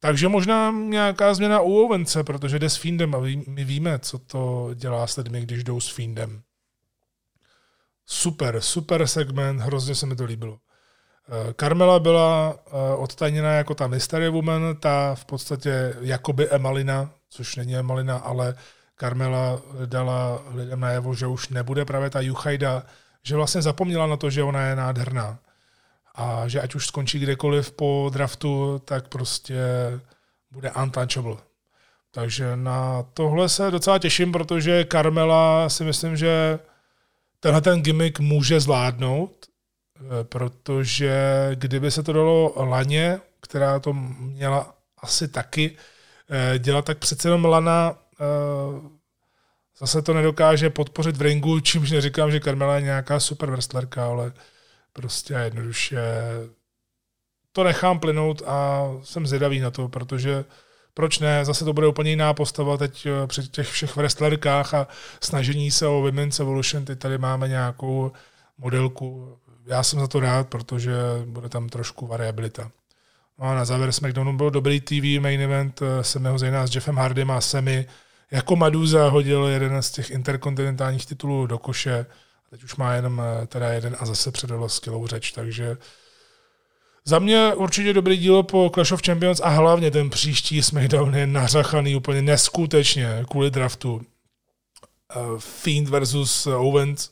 Takže 0.00 0.28
možná 0.28 0.70
nějaká 0.70 1.34
změna 1.34 1.60
u 1.60 1.74
Owence, 1.74 2.24
protože 2.24 2.58
jde 2.58 2.70
s 2.70 2.76
Fiendem 2.76 3.14
a 3.14 3.18
my 3.46 3.64
víme, 3.64 3.98
co 3.98 4.18
to 4.18 4.70
dělá 4.74 5.06
s 5.06 5.16
lidmi, 5.16 5.40
když 5.40 5.64
jdou 5.64 5.80
s 5.80 5.88
Fiendem. 5.88 6.42
Super, 8.06 8.60
super 8.60 9.06
segment, 9.06 9.60
hrozně 9.60 9.94
se 9.94 10.06
mi 10.06 10.16
to 10.16 10.24
líbilo. 10.24 10.58
Carmela 11.60 11.98
byla 11.98 12.54
eh, 12.66 12.96
odtajněna 12.96 13.52
jako 13.52 13.74
ta 13.74 13.86
Mystery 13.86 14.28
Woman, 14.28 14.76
ta 14.80 15.14
v 15.14 15.24
podstatě 15.24 15.94
jakoby 16.00 16.48
Emalina, 16.48 17.10
což 17.30 17.56
není 17.56 17.76
Emalina, 17.76 18.16
ale 18.16 18.54
Carmela 19.00 19.60
dala 19.86 20.42
lidem 20.50 20.80
najevo, 20.80 21.14
že 21.14 21.26
už 21.26 21.48
nebude 21.48 21.84
právě 21.84 22.10
ta 22.10 22.20
Juchajda, 22.20 22.82
že 23.22 23.36
vlastně 23.36 23.62
zapomněla 23.62 24.06
na 24.06 24.16
to, 24.16 24.30
že 24.30 24.42
ona 24.42 24.66
je 24.66 24.76
nádherná. 24.76 25.38
A 26.14 26.48
že 26.48 26.60
ať 26.60 26.74
už 26.74 26.86
skončí 26.86 27.18
kdekoliv 27.18 27.72
po 27.72 28.10
draftu, 28.12 28.82
tak 28.84 29.08
prostě 29.08 29.56
bude 30.50 30.70
untouchable. 30.70 31.36
Takže 32.10 32.56
na 32.56 33.04
tohle 33.14 33.48
se 33.48 33.70
docela 33.70 33.98
těším, 33.98 34.32
protože 34.32 34.86
Carmela 34.92 35.68
si 35.68 35.84
myslím, 35.84 36.16
že 36.16 36.58
tenhle 37.42 37.60
ten 37.60 37.82
gimmick 37.82 38.20
může 38.20 38.60
zvládnout 38.60 39.46
protože 40.22 41.50
kdyby 41.54 41.90
se 41.90 42.02
to 42.02 42.12
dalo 42.12 42.54
Laně, 42.56 43.20
která 43.40 43.78
to 43.78 43.92
měla 43.92 44.74
asi 44.98 45.28
taky 45.28 45.76
dělat, 46.58 46.84
tak 46.84 46.98
přece 46.98 47.28
jenom 47.28 47.44
Lana 47.44 47.98
zase 49.78 50.02
to 50.02 50.14
nedokáže 50.14 50.70
podpořit 50.70 51.16
v 51.16 51.22
ringu, 51.22 51.60
čímž 51.60 51.90
neříkám, 51.90 52.30
že 52.30 52.40
Carmela 52.40 52.76
je 52.76 52.82
nějaká 52.82 53.20
super 53.20 53.50
wrestlerka, 53.50 54.06
ale 54.06 54.32
prostě 54.92 55.34
jednoduše 55.34 56.00
to 57.52 57.64
nechám 57.64 58.00
plynout 58.00 58.42
a 58.46 58.88
jsem 59.02 59.26
zvědavý 59.26 59.60
na 59.60 59.70
to, 59.70 59.88
protože 59.88 60.44
proč 60.94 61.18
ne, 61.18 61.44
zase 61.44 61.64
to 61.64 61.72
bude 61.72 61.86
úplně 61.86 62.10
jiná 62.10 62.34
postava 62.34 62.76
teď 62.76 63.06
eh, 63.06 63.26
při 63.26 63.48
těch 63.48 63.68
všech 63.68 63.96
wrestlerkách 63.96 64.74
a 64.74 64.88
snažení 65.20 65.70
se 65.70 65.86
o 65.86 66.00
Women's 66.00 66.40
Evolution, 66.40 66.84
teď 66.84 66.98
tady 66.98 67.18
máme 67.18 67.48
nějakou 67.48 68.12
modelku. 68.58 69.38
Já 69.66 69.82
jsem 69.82 70.00
za 70.00 70.06
to 70.06 70.20
rád, 70.20 70.48
protože 70.48 70.92
bude 71.24 71.48
tam 71.48 71.68
trošku 71.68 72.06
variabilita. 72.06 72.70
No 73.38 73.44
a 73.44 73.54
na 73.54 73.64
závěr 73.64 73.92
SmackDownu 73.92 74.36
byl 74.36 74.50
dobrý 74.50 74.80
TV 74.80 75.20
main 75.20 75.40
event 75.40 75.80
7. 76.02 76.38
zejména 76.38 76.66
s 76.66 76.74
Jeffem 76.74 76.96
Hardym 76.96 77.30
a 77.30 77.40
Semi. 77.40 77.86
Jako 78.30 78.56
Maduza 78.56 79.08
hodil 79.08 79.46
jeden 79.46 79.82
z 79.82 79.90
těch 79.90 80.10
interkontinentálních 80.10 81.06
titulů 81.06 81.46
do 81.46 81.58
koše. 81.58 82.06
Teď 82.50 82.64
už 82.64 82.76
má 82.76 82.94
jenom 82.94 83.22
eh, 83.22 83.46
teda 83.46 83.68
jeden 83.68 83.96
a 83.98 84.06
zase 84.06 84.30
předalo 84.30 84.68
skvělou 84.68 85.06
řeč, 85.06 85.32
takže 85.32 85.76
za 87.04 87.18
mě 87.18 87.54
určitě 87.54 87.92
dobrý 87.92 88.16
dílo 88.16 88.42
po 88.42 88.70
Clash 88.74 88.92
of 88.92 89.02
Champions 89.06 89.40
a 89.40 89.48
hlavně 89.48 89.90
ten 89.90 90.10
příští 90.10 90.62
SmackDown 90.62 91.14
je 91.14 91.26
nařachaný 91.26 91.96
úplně 91.96 92.22
neskutečně 92.22 93.24
kvůli 93.30 93.50
draftu. 93.50 93.94
Uh, 93.94 95.38
Fiend 95.38 95.88
versus 95.88 96.46
Owens, 96.46 97.10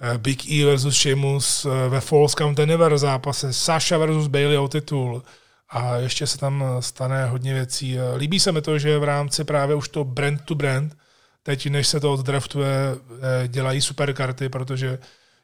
uh, 0.00 0.18
Big 0.18 0.50
E 0.50 0.64
versus 0.64 0.96
Sheamus 0.96 1.66
ve 1.88 2.00
Falls 2.00 2.34
Count 2.34 2.60
Anywhere 2.60 2.98
zápase, 2.98 3.52
Sasha 3.52 3.98
versus 3.98 4.26
Bailey 4.26 4.58
o 4.58 4.68
titul 4.68 5.22
a 5.68 5.96
ještě 5.96 6.26
se 6.26 6.38
tam 6.38 6.64
stane 6.80 7.26
hodně 7.26 7.54
věcí. 7.54 7.96
Líbí 8.16 8.40
se 8.40 8.52
mi 8.52 8.62
to, 8.62 8.78
že 8.78 8.98
v 8.98 9.04
rámci 9.04 9.44
právě 9.44 9.76
už 9.76 9.88
to 9.88 10.04
brand 10.04 10.40
to 10.44 10.54
brand, 10.54 10.96
teď 11.42 11.66
než 11.66 11.88
se 11.88 12.00
to 12.00 12.12
oddraftuje, 12.12 12.70
dělají 13.46 13.80
super 13.80 14.12
karty, 14.14 14.48
protože 14.48 14.98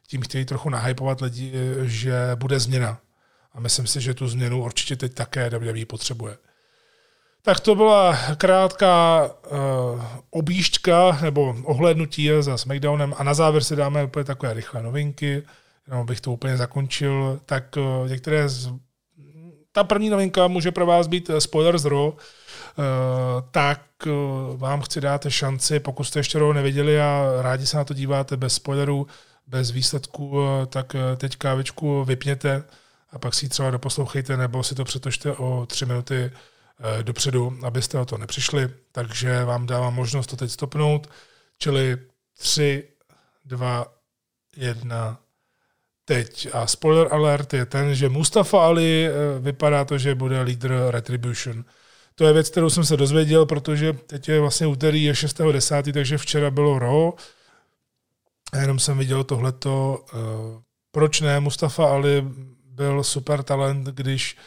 tím 0.07 0.21
chtějí 0.21 0.45
trochu 0.45 0.69
nahypovat 0.69 1.21
lidi, 1.21 1.51
že 1.83 2.31
bude 2.35 2.59
změna 2.59 2.99
a 3.55 3.59
myslím 3.59 3.87
si, 3.87 4.01
že 4.01 4.13
tu 4.13 4.27
změnu 4.27 4.63
určitě 4.63 4.95
teď 4.95 5.13
také 5.13 5.49
WWE 5.49 5.85
potřebuje. 5.85 6.37
Tak 7.41 7.59
to 7.59 7.75
byla 7.75 8.17
krátká 8.37 9.29
uh, 9.51 10.01
objížďka 10.29 11.19
nebo 11.21 11.55
ohlédnutí 11.63 12.29
za 12.39 12.57
SmackDownem 12.57 13.13
a 13.17 13.23
na 13.23 13.33
závěr 13.33 13.63
si 13.63 13.75
dáme 13.75 14.03
úplně 14.03 14.25
takové 14.25 14.53
rychlé 14.53 14.83
novinky, 14.83 15.43
jenom 15.87 16.05
bych 16.05 16.21
to 16.21 16.31
úplně 16.31 16.57
zakončil. 16.57 17.39
Tak 17.45 17.77
uh, 17.77 18.09
některé 18.09 18.49
z... 18.49 18.69
Ta 19.71 19.83
první 19.83 20.09
novinka 20.09 20.47
může 20.47 20.71
pro 20.71 20.85
vás 20.85 21.07
být 21.07 21.31
spoiler 21.39 21.77
z 21.77 21.85
Raw, 21.85 22.01
uh, 22.07 22.13
tak 23.51 23.81
uh, 24.05 24.57
vám 24.57 24.81
chci 24.81 25.01
dát 25.01 25.25
šanci, 25.29 25.79
pokud 25.79 26.03
jste 26.03 26.19
ještě 26.19 26.39
Raw 26.39 26.53
neviděli 26.53 27.01
a 27.01 27.31
rádi 27.41 27.65
se 27.65 27.77
na 27.77 27.83
to 27.83 27.93
díváte 27.93 28.37
bez 28.37 28.53
spoilerů, 28.53 29.07
bez 29.47 29.71
výsledků, 29.71 30.27
uh, 30.29 30.65
tak 30.65 30.93
uh, 30.93 31.17
teď 31.17 31.35
kávičku 31.35 32.03
vypněte, 32.05 32.63
a 33.15 33.19
pak 33.19 33.33
si 33.33 33.45
ji 33.45 33.49
třeba 33.49 33.71
doposlouchejte 33.71 34.37
nebo 34.37 34.63
si 34.63 34.75
to 34.75 34.83
přetočte 34.83 35.31
o 35.31 35.65
tři 35.65 35.85
minuty 35.85 36.15
eh, 36.19 37.03
dopředu, 37.03 37.57
abyste 37.63 37.99
o 37.99 38.05
to 38.05 38.17
nepřišli. 38.17 38.69
Takže 38.91 39.43
vám 39.43 39.65
dávám 39.65 39.93
možnost 39.93 40.27
to 40.27 40.35
teď 40.35 40.51
stopnout, 40.51 41.09
čili 41.57 41.97
tři, 42.37 42.83
dva, 43.45 43.85
jedna, 44.55 45.19
teď. 46.05 46.47
A 46.53 46.67
spoiler 46.67 47.13
alert 47.13 47.53
je 47.53 47.65
ten, 47.65 47.95
že 47.95 48.09
Mustafa 48.09 48.65
Ali 48.65 49.07
eh, 49.07 49.39
vypadá 49.39 49.85
to, 49.85 49.97
že 49.97 50.15
bude 50.15 50.41
lídr 50.41 50.73
Retribution. 50.89 51.65
To 52.15 52.25
je 52.25 52.33
věc, 52.33 52.49
kterou 52.49 52.69
jsem 52.69 52.85
se 52.85 52.97
dozvěděl, 52.97 53.45
protože 53.45 53.93
teď 53.93 54.29
je 54.29 54.39
vlastně 54.39 54.67
úterý 54.67 55.03
je 55.03 55.13
6.10., 55.13 55.93
takže 55.93 56.17
včera 56.17 56.51
bylo 56.51 56.79
Raw. 56.79 57.11
A 58.53 58.57
jenom 58.57 58.79
jsem 58.79 58.97
viděl 58.97 59.23
tohleto. 59.23 60.05
Eh, 60.13 60.61
proč 60.91 61.21
ne? 61.21 61.39
Mustafa 61.39 61.85
Ali 61.85 62.23
byl 62.75 63.03
super 63.03 63.43
talent, 63.43 63.87
když 63.87 64.37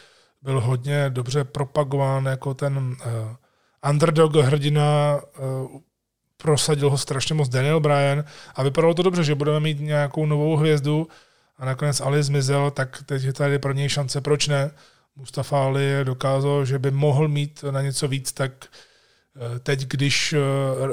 byl 0.41 0.61
hodně 0.61 1.09
dobře 1.09 1.43
propagován 1.43 2.25
jako 2.25 2.53
ten 2.53 2.77
uh, 2.77 3.89
underdog 3.89 4.35
hrdina, 4.35 5.19
uh, 5.39 5.81
prosadil 6.37 6.89
ho 6.89 6.97
strašně 6.97 7.35
moc 7.35 7.49
Daniel 7.49 7.79
Bryan 7.79 8.23
a 8.55 8.63
vypadalo 8.63 8.93
to 8.93 9.03
dobře, 9.03 9.23
že 9.23 9.35
budeme 9.35 9.59
mít 9.59 9.79
nějakou 9.79 10.25
novou 10.25 10.55
hvězdu 10.55 11.07
a 11.57 11.65
nakonec 11.65 12.01
Ali 12.01 12.23
zmizel, 12.23 12.71
tak 12.71 13.03
teď 13.05 13.23
je 13.23 13.33
tady 13.33 13.59
pro 13.59 13.73
něj 13.73 13.89
šance, 13.89 14.21
proč 14.21 14.47
ne? 14.47 14.71
Mustafa 15.15 15.63
Ali 15.63 15.99
dokázal, 16.03 16.65
že 16.65 16.79
by 16.79 16.91
mohl 16.91 17.27
mít 17.27 17.63
na 17.71 17.81
něco 17.81 18.07
víc, 18.07 18.31
tak 18.31 18.51
eh, 18.65 19.59
teď, 19.59 19.87
když 19.87 20.35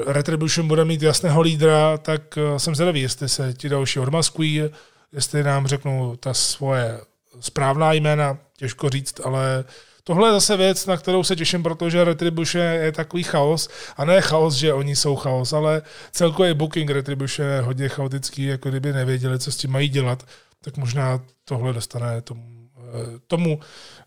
Retribution 0.07 0.67
bude 0.67 0.85
mít 0.85 1.01
jasného 1.01 1.41
lídra, 1.41 1.97
tak 1.97 2.37
jsem 2.57 2.75
zvědavý, 2.75 3.01
jestli 3.01 3.29
se 3.29 3.53
ti 3.53 3.69
další 3.69 3.99
odmaskují, 3.99 4.63
jestli 5.11 5.43
nám 5.43 5.67
řeknou 5.67 6.15
ta 6.15 6.33
svoje 6.33 6.99
správná 7.39 7.93
jména, 7.93 8.37
těžko 8.57 8.89
říct, 8.89 9.19
ale 9.23 9.63
tohle 10.03 10.27
je 10.27 10.31
zase 10.31 10.57
věc, 10.57 10.85
na 10.85 10.97
kterou 10.97 11.23
se 11.23 11.35
těším, 11.35 11.63
protože 11.63 12.03
Retribution 12.03 12.63
je 12.63 12.91
takový 12.91 13.23
chaos, 13.23 13.69
a 13.97 14.05
ne 14.05 14.21
chaos, 14.21 14.53
že 14.53 14.73
oni 14.73 14.95
jsou 14.95 15.15
chaos, 15.15 15.53
ale 15.53 15.81
celkově 16.11 16.53
booking 16.53 16.89
Retribution 16.89 17.49
je 17.49 17.61
hodně 17.61 17.89
chaotický, 17.89 18.43
jako 18.43 18.69
kdyby 18.69 18.93
nevěděli, 18.93 19.39
co 19.39 19.51
s 19.51 19.57
tím 19.57 19.71
mají 19.71 19.89
dělat, 19.89 20.23
tak 20.63 20.77
možná 20.77 21.21
tohle 21.45 21.73
dostane 21.73 22.21
tomu, 22.21 22.69
eh, 22.77 23.19
tomu, 23.27 23.59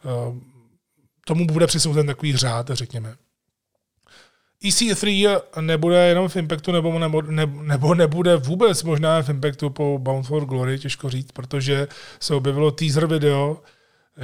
eh, 0.04 0.40
tomu 1.26 1.46
bude 1.46 1.66
přisouzen 1.66 2.06
takový 2.06 2.36
řád, 2.36 2.70
řekněme. 2.72 3.14
EC3 4.64 5.40
nebude 5.60 6.08
jenom 6.08 6.28
v 6.28 6.36
Impactu, 6.36 6.72
nebo, 6.72 6.98
nebo, 6.98 7.22
nebo 7.62 7.94
nebude 7.94 8.36
vůbec 8.36 8.82
možná 8.82 9.22
v 9.22 9.28
Impactu 9.28 9.70
po 9.70 9.98
Bound 9.98 10.26
for 10.26 10.44
Glory, 10.44 10.78
těžko 10.78 11.10
říct, 11.10 11.32
protože 11.32 11.88
se 12.20 12.34
objevilo 12.34 12.70
teaser 12.70 13.06
video, 13.06 13.62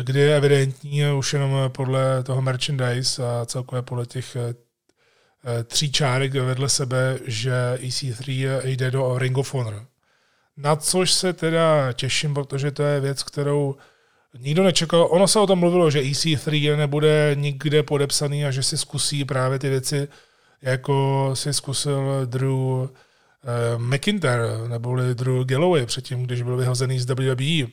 kde 0.02 0.20
je 0.20 0.36
evidentní 0.36 1.02
už 1.18 1.32
jenom 1.32 1.58
podle 1.68 2.22
toho 2.22 2.42
merchandise 2.42 3.22
a 3.26 3.46
celkově 3.46 3.82
podle 3.82 4.06
těch 4.06 4.36
eh, 4.36 4.54
tří 5.64 5.92
čárek 5.92 6.34
vedle 6.34 6.68
sebe, 6.68 7.18
že 7.24 7.52
EC3 7.80 8.60
jde 8.64 8.90
do 8.90 9.18
Ring 9.18 9.38
of 9.38 9.54
Honor. 9.54 9.86
Na 10.56 10.76
což 10.76 11.12
se 11.12 11.32
teda 11.32 11.92
těším, 11.92 12.34
protože 12.34 12.70
to 12.70 12.82
je 12.82 13.00
věc, 13.00 13.22
kterou 13.22 13.76
nikdo 14.38 14.64
nečekal. 14.64 15.08
Ono 15.10 15.28
se 15.28 15.40
o 15.40 15.46
tom 15.46 15.58
mluvilo, 15.58 15.90
že 15.90 16.02
EC3 16.02 16.76
nebude 16.76 17.36
nikde 17.38 17.82
podepsaný 17.82 18.44
a 18.44 18.50
že 18.50 18.62
si 18.62 18.78
zkusí 18.78 19.24
právě 19.24 19.58
ty 19.58 19.68
věci 19.68 20.08
jako 20.66 21.30
si 21.34 21.52
zkusil 21.52 22.26
Drew 22.26 22.52
uh, 22.52 22.88
McIntyre 23.76 24.68
neboli 24.68 25.14
Drew 25.14 25.44
Galloway 25.44 25.86
předtím, 25.86 26.22
když 26.22 26.42
byl 26.42 26.56
vyhozený 26.56 27.00
z 27.00 27.06
WWE. 27.06 27.72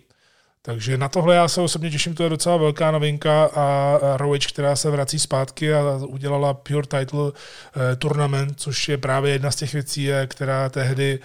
Takže 0.61 0.97
na 0.97 1.09
tohle 1.09 1.35
já 1.35 1.47
se 1.47 1.61
osobně 1.61 1.91
těším, 1.91 2.15
to 2.15 2.23
je 2.23 2.29
docela 2.29 2.57
velká 2.57 2.91
novinka 2.91 3.45
a 3.45 3.97
Rowage, 4.17 4.47
která 4.47 4.75
se 4.75 4.89
vrací 4.89 5.19
zpátky 5.19 5.73
a 5.73 5.81
udělala 6.07 6.53
Pure 6.53 6.87
Title 6.87 7.21
uh, 7.21 7.31
Tournament, 7.97 8.59
což 8.59 8.89
je 8.89 8.97
právě 8.97 9.31
jedna 9.31 9.51
z 9.51 9.55
těch 9.55 9.73
věcí, 9.73 10.11
eh, 10.11 10.27
která 10.27 10.69
tehdy 10.69 11.19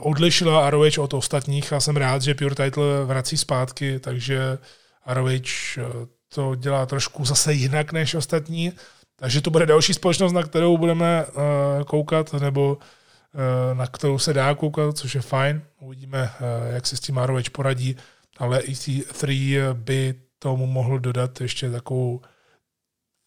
odlišila 0.00 0.70
ROH 0.70 0.98
od 0.98 1.14
ostatních 1.14 1.72
a 1.72 1.80
jsem 1.80 1.96
rád, 1.96 2.22
že 2.22 2.34
Pure 2.34 2.54
Title 2.54 3.04
vrací 3.04 3.36
zpátky, 3.36 3.98
takže 3.98 4.58
ROH 5.06 5.78
to 6.34 6.54
dělá 6.54 6.86
trošku 6.86 7.24
zase 7.24 7.52
jinak 7.52 7.92
než 7.92 8.14
ostatní. 8.14 8.72
Takže 9.16 9.40
to 9.40 9.50
bude 9.50 9.66
další 9.66 9.94
společnost, 9.94 10.32
na 10.32 10.42
kterou 10.42 10.78
budeme 10.78 11.26
uh, 11.26 11.84
koukat, 11.84 12.32
nebo 12.32 12.74
uh, 12.74 13.78
na 13.78 13.86
kterou 13.86 14.18
se 14.18 14.32
dá 14.32 14.54
koukat, 14.54 14.98
což 14.98 15.14
je 15.14 15.20
fajn. 15.20 15.62
Uvidíme, 15.80 16.22
uh, 16.22 16.74
jak 16.74 16.86
se 16.86 16.96
s 16.96 17.00
tím 17.00 17.16
ROH 17.16 17.50
poradí, 17.52 17.96
ale 18.38 18.58
EC3 18.58 19.58
by 19.72 20.14
tomu 20.38 20.66
mohl 20.66 20.98
dodat 20.98 21.40
ještě 21.40 21.70
takovou, 21.70 22.20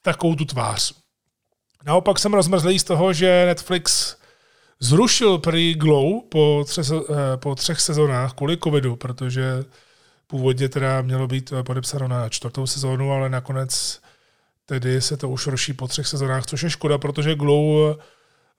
takovou 0.01 0.35
tu 0.35 0.45
tvář. 0.45 0.93
Naopak 1.85 2.19
jsem 2.19 2.33
rozmrzlý 2.33 2.79
z 2.79 2.83
toho, 2.83 3.13
že 3.13 3.45
Netflix 3.45 4.15
zrušil 4.79 5.37
prý 5.37 5.73
Glow 5.73 6.21
po, 6.29 6.63
třech, 6.67 6.85
po 7.35 7.55
třech 7.55 7.81
sezónách 7.81 8.33
kvůli 8.33 8.57
covidu, 8.57 8.95
protože 8.95 9.63
původně 10.27 10.69
teda 10.69 11.01
mělo 11.01 11.27
být 11.27 11.53
podepsáno 11.63 12.07
na 12.07 12.29
čtvrtou 12.29 12.67
sezónu, 12.67 13.11
ale 13.11 13.29
nakonec 13.29 14.01
tedy 14.67 15.01
se 15.01 15.17
to 15.17 15.29
už 15.29 15.47
roší 15.47 15.73
po 15.73 15.87
třech 15.87 16.07
sezónách, 16.07 16.45
což 16.45 16.61
je 16.61 16.69
škoda, 16.69 16.97
protože 16.97 17.35
Glow 17.35 17.95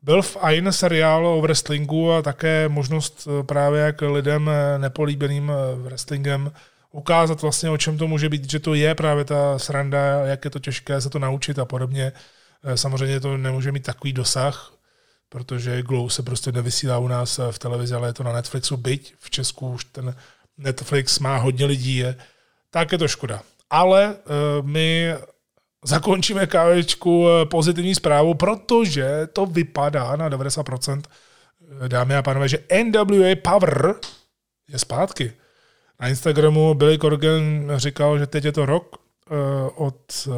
byl 0.03 0.23
v 0.23 0.37
Ain 0.41 0.73
seriál 0.73 1.27
o 1.27 1.41
wrestlingu 1.41 2.13
a 2.13 2.23
také 2.23 2.69
možnost 2.69 3.29
eh, 3.29 3.43
právě 3.43 3.81
jak 3.81 4.03
lidem 4.03 4.51
eh, 4.51 4.79
nepolíbeným 4.79 5.53
eh, 5.53 5.75
wrestlingem 5.77 6.53
ukázat 6.93 7.43
vlastně, 7.43 7.71
o 7.71 7.77
čem 7.77 7.99
to 7.99 8.07
může 8.07 8.29
být, 8.29 8.51
že 8.51 8.59
to 8.59 8.75
je 8.75 8.95
právě 8.95 9.25
ta 9.25 9.59
sranda, 9.59 9.99
jak 10.27 10.45
je 10.45 10.51
to 10.51 10.59
těžké 10.59 11.01
se 11.01 11.11
to 11.11 11.19
naučit 11.19 11.59
a 11.59 11.65
podobně. 11.65 12.13
Samozřejmě 12.75 13.21
to 13.21 13.37
nemůže 13.37 13.73
mít 13.73 13.83
takový 13.83 14.13
dosah, 14.13 14.73
protože 15.29 15.83
Glow 15.83 16.09
se 16.09 16.23
prostě 16.23 16.53
nevysílá 16.53 16.99
u 16.99 17.09
nás 17.09 17.41
v 17.51 17.59
televizi, 17.59 17.95
ale 17.95 18.09
je 18.09 18.13
to 18.13 18.23
na 18.23 18.33
Netflixu, 18.33 18.77
byť 18.77 19.15
v 19.19 19.31
Česku 19.31 19.73
už 19.73 19.85
ten 19.85 20.17
Netflix 20.59 21.19
má 21.19 21.37
hodně 21.37 21.67
lidí, 21.67 22.05
tak 22.71 22.93
je 22.93 22.99
to 22.99 23.09
škoda. 23.09 23.43
Ale 23.71 24.17
my 24.63 25.15
zakončíme 25.89 26.47
kávečku 26.47 27.27
pozitivní 27.51 27.95
zprávu, 27.95 28.35
protože 28.35 29.27
to 29.33 29.47
vypadá 29.47 30.17
na 30.17 30.31
90%, 30.31 31.03
dámy 31.89 32.17
a 32.17 32.23
pánové, 32.23 32.49
že 32.49 32.59
NWA 32.85 33.37
Power 33.43 33.95
je 34.69 34.79
zpátky. 34.79 35.33
Na 36.01 36.09
Instagramu 36.09 36.75
Billy 36.75 36.99
Corgan 36.99 37.73
říkal, 37.77 38.19
že 38.19 38.27
teď 38.27 38.45
je 38.45 38.53
to 38.53 38.67
rok 38.67 38.97
uh, 38.97 39.87
od 39.87 40.29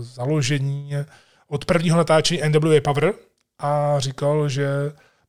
založení, 0.00 0.92
od 1.48 1.64
prvního 1.64 1.96
natáčení 1.96 2.40
NWA 2.48 2.80
Power 2.84 3.14
a 3.58 4.00
říkal, 4.00 4.48
že 4.48 4.68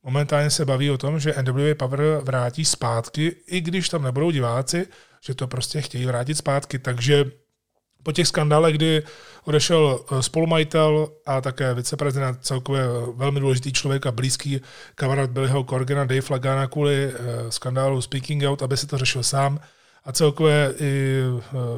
momentálně 0.02 0.50
se 0.50 0.64
baví 0.64 0.90
o 0.90 0.98
tom, 0.98 1.20
že 1.20 1.34
NWA 1.42 1.74
Power 1.78 2.00
vrátí 2.22 2.64
zpátky, 2.64 3.36
i 3.46 3.60
když 3.60 3.88
tam 3.88 4.02
nebudou 4.02 4.30
diváci, 4.30 4.86
že 5.20 5.34
to 5.34 5.46
prostě 5.46 5.80
chtějí 5.80 6.06
vrátit 6.06 6.34
zpátky. 6.34 6.78
Takže 6.78 7.24
po 8.02 8.12
těch 8.12 8.28
skandálech, 8.28 8.74
kdy 8.74 9.02
odešel 9.44 10.00
eh, 10.00 10.22
spolumajitel 10.22 11.08
a 11.26 11.40
také 11.40 11.74
viceprezident, 11.74 12.38
celkově 12.42 12.82
velmi 13.14 13.40
důležitý 13.40 13.72
člověk 13.72 14.06
a 14.06 14.12
blízký 14.12 14.60
kamarád 14.94 15.30
Billyho 15.30 15.64
Corgana, 15.64 16.04
Dave 16.04 16.26
Lagana 16.30 16.66
kvůli 16.66 17.12
skandálu 17.48 18.02
Speaking 18.02 18.44
Out, 18.44 18.62
aby 18.62 18.76
se 18.76 18.86
to 18.86 18.98
řešil 18.98 19.22
sám, 19.22 19.60
a 20.04 20.12
celkově 20.12 20.74
i 20.80 21.22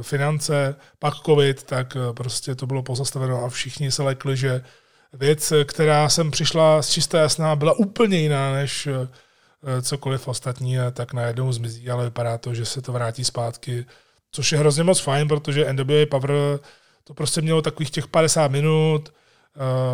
finance, 0.03 0.75
pak 0.99 1.15
covid, 1.15 1.63
tak 1.63 1.97
prostě 2.17 2.55
to 2.55 2.67
bylo 2.67 2.83
pozastaveno 2.83 3.45
a 3.45 3.49
všichni 3.49 3.91
se 3.91 4.03
lekli, 4.03 4.37
že 4.37 4.63
věc, 5.13 5.53
která 5.65 6.09
jsem 6.09 6.31
přišla 6.31 6.83
z 6.83 6.91
čisté 6.91 7.19
jasná, 7.19 7.57
byla 7.57 7.73
úplně 7.73 8.19
jiná 8.19 8.53
než 8.53 8.89
cokoliv 9.83 10.29
ostatní, 10.29 10.77
tak 10.93 11.13
najednou 11.13 11.53
zmizí, 11.53 11.91
ale 11.91 12.05
vypadá 12.05 12.39
to, 12.39 12.55
že 12.55 12.65
se 12.65 12.83
to 12.83 12.93
vrátí 12.93 13.25
zpátky, 13.25 13.87
což 14.35 14.53
je 14.53 14.59
hrozně 14.59 14.85
moc 14.85 15.01
fajn, 15.01 15.29
protože 15.29 15.73
NWA 15.73 16.07
Power 16.11 16.31
to 17.05 17.15
prostě 17.15 17.41
mělo 17.41 17.63
takových 17.63 17.91
těch 17.91 18.07
50 18.07 18.51
minut, 18.51 19.13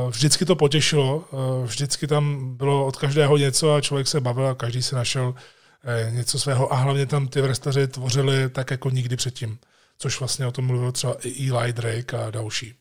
vždycky 0.08 0.44
to 0.44 0.56
potěšilo, 0.56 1.24
vždycky 1.64 2.06
tam 2.06 2.56
bylo 2.56 2.86
od 2.86 2.96
každého 2.96 3.36
něco 3.36 3.74
a 3.74 3.80
člověk 3.80 4.08
se 4.08 4.20
bavil 4.20 4.46
a 4.46 4.54
každý 4.54 4.82
se 4.82 4.96
našel 4.96 5.34
Eh, 5.84 6.10
něco 6.10 6.38
svého 6.38 6.72
a 6.72 6.76
hlavně 6.76 7.06
tam 7.06 7.28
ty 7.28 7.40
vrestaři 7.40 7.88
tvořili 7.88 8.48
tak 8.48 8.70
jako 8.70 8.90
nikdy 8.90 9.16
předtím, 9.16 9.58
což 9.98 10.20
vlastně 10.20 10.46
o 10.46 10.52
tom 10.52 10.66
mluvil 10.66 10.92
třeba 10.92 11.16
i 11.22 11.50
Eli 11.50 11.72
Drake 11.72 12.18
a 12.18 12.30
další. 12.30 12.74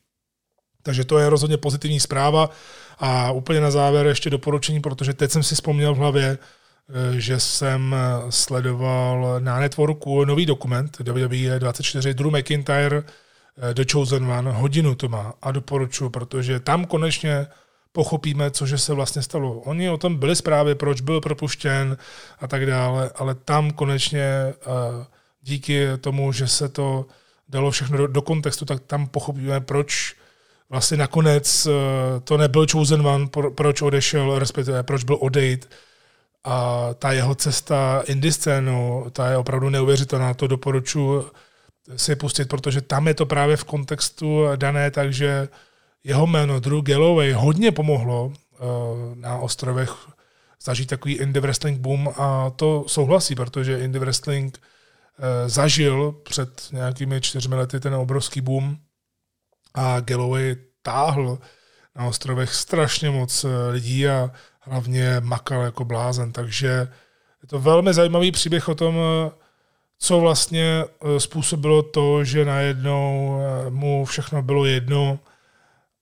Takže 0.84 1.06
to 1.06 1.18
je 1.18 1.30
rozhodně 1.30 1.58
pozitivní 1.58 2.00
zpráva 2.00 2.50
a 2.98 3.32
úplně 3.32 3.62
na 3.62 3.72
závěr 3.72 4.06
ještě 4.06 4.30
doporučení, 4.30 4.80
protože 4.80 5.14
teď 5.14 5.32
jsem 5.32 5.44
si 5.44 5.56
vzpomněl 5.56 5.96
v 5.96 5.98
hlavě, 5.98 6.24
eh, 6.24 6.38
že 7.18 7.40
jsem 7.40 7.96
sledoval 8.30 9.36
na 9.40 9.60
networku 9.60 10.26
nový 10.26 10.46
dokument 10.46 10.98
WWE 11.00 11.60
24 11.60 12.14
Drew 12.14 12.32
McIntyre 12.32 12.98
eh, 12.98 13.74
The 13.74 13.84
Chosen 13.92 14.32
One, 14.32 14.52
hodinu 14.52 14.96
to 14.96 15.08
má 15.08 15.34
a 15.42 15.52
doporučuji, 15.52 16.10
protože 16.10 16.60
tam 16.60 16.86
konečně 16.86 17.48
pochopíme, 17.92 18.52
cože 18.52 18.78
se 18.78 18.94
vlastně 18.94 19.22
stalo. 19.22 19.60
Oni 19.60 19.90
o 19.90 19.98
tom 19.98 20.16
byli 20.16 20.36
zprávy, 20.36 20.76
proč 20.76 21.02
byl 21.02 21.22
propuštěn 21.22 21.98
a 22.40 22.48
tak 22.48 22.66
dále, 22.66 23.12
ale 23.16 23.36
tam 23.36 23.72
konečně 23.72 24.24
eh, 24.24 24.56
díky 25.42 25.88
tomu, 26.02 26.32
že 26.32 26.48
se 26.48 26.70
to 26.70 27.06
dalo 27.50 27.72
všechno 27.72 27.98
do, 27.98 28.08
do 28.08 28.22
kontextu, 28.22 28.66
tak 28.66 28.80
tam 28.80 29.08
pochopíme, 29.08 29.62
proč 29.62 30.16
vlastně 30.70 30.98
nakonec 30.98 31.68
eh, 31.68 31.72
to 32.20 32.38
nebyl 32.38 32.66
chosen 32.72 33.08
one, 33.08 33.28
proč 33.56 33.82
odešel, 33.82 34.40
respektive 34.40 34.84
proč 34.84 35.04
byl 35.04 35.18
odejít. 35.22 35.70
A 36.44 36.90
ta 36.94 37.12
jeho 37.12 37.36
cesta 37.36 38.04
indie 38.08 38.32
scénu, 38.32 39.06
ta 39.12 39.30
je 39.30 39.38
opravdu 39.38 39.70
neuvěřitelná, 39.70 40.34
to 40.34 40.48
doporučuji 40.48 41.32
si 41.96 42.16
pustit, 42.16 42.50
protože 42.50 42.82
tam 42.82 43.08
je 43.08 43.14
to 43.14 43.26
právě 43.26 43.58
v 43.58 43.64
kontextu 43.64 44.46
dané, 44.56 44.92
takže 44.92 45.48
jeho 46.04 46.28
jméno 46.28 46.60
Drew 46.60 46.82
Galloway 46.82 47.32
hodně 47.32 47.72
pomohlo 47.72 48.26
uh, 48.26 48.34
na 49.16 49.38
ostrovech 49.38 49.96
zažít 50.64 50.90
takový 50.90 51.14
indie 51.14 51.42
wrestling 51.42 51.80
boom 51.80 52.14
a 52.18 52.50
to 52.50 52.86
souhlasí, 52.88 53.36
protože 53.36 53.80
indie 53.80 54.00
wrestling 54.00 54.58
uh, 54.58 55.50
zažil 55.50 56.12
před 56.24 56.68
nějakými 56.72 57.22
čtyřmi 57.22 57.56
lety 57.56 57.80
ten 57.80 57.94
obrovský 57.94 58.42
boom 58.42 58.78
a 59.74 60.00
Galloway 60.00 60.56
táhl 60.82 61.40
na 61.96 62.06
ostrovech 62.06 62.56
strašně 62.56 63.10
moc 63.10 63.44
eh, 63.44 63.72
lidí 63.72 64.08
a 64.08 64.32
hlavně 64.60 65.16
makal 65.20 65.62
jako 65.62 65.86
blázen, 65.86 66.32
takže 66.32 66.68
je 67.42 67.48
to 67.48 67.60
velmi 67.60 67.94
zajímavý 67.94 68.32
příběh 68.32 68.70
o 68.70 68.76
tom, 68.76 68.96
co 70.00 70.20
vlastně 70.20 70.84
způsobilo 71.18 71.84
to, 71.84 72.24
že 72.24 72.46
najednou 72.46 73.40
mu 73.70 74.06
všechno 74.06 74.42
bylo 74.42 74.66
jedno, 74.66 75.20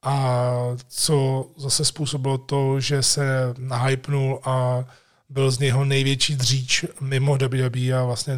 a 0.02 0.56
co 0.88 1.48
zase 1.58 1.86
způsobilo 1.86 2.38
to, 2.38 2.80
že 2.80 3.04
se 3.04 3.54
nahypnul 3.58 4.40
a 4.44 4.86
byl 5.30 5.52
z 5.52 5.60
něho 5.60 5.86
největší 5.86 6.36
dříč 6.36 6.86
mimo 7.02 7.38
WWE 7.38 7.94
a 7.94 8.04
vlastně 8.04 8.34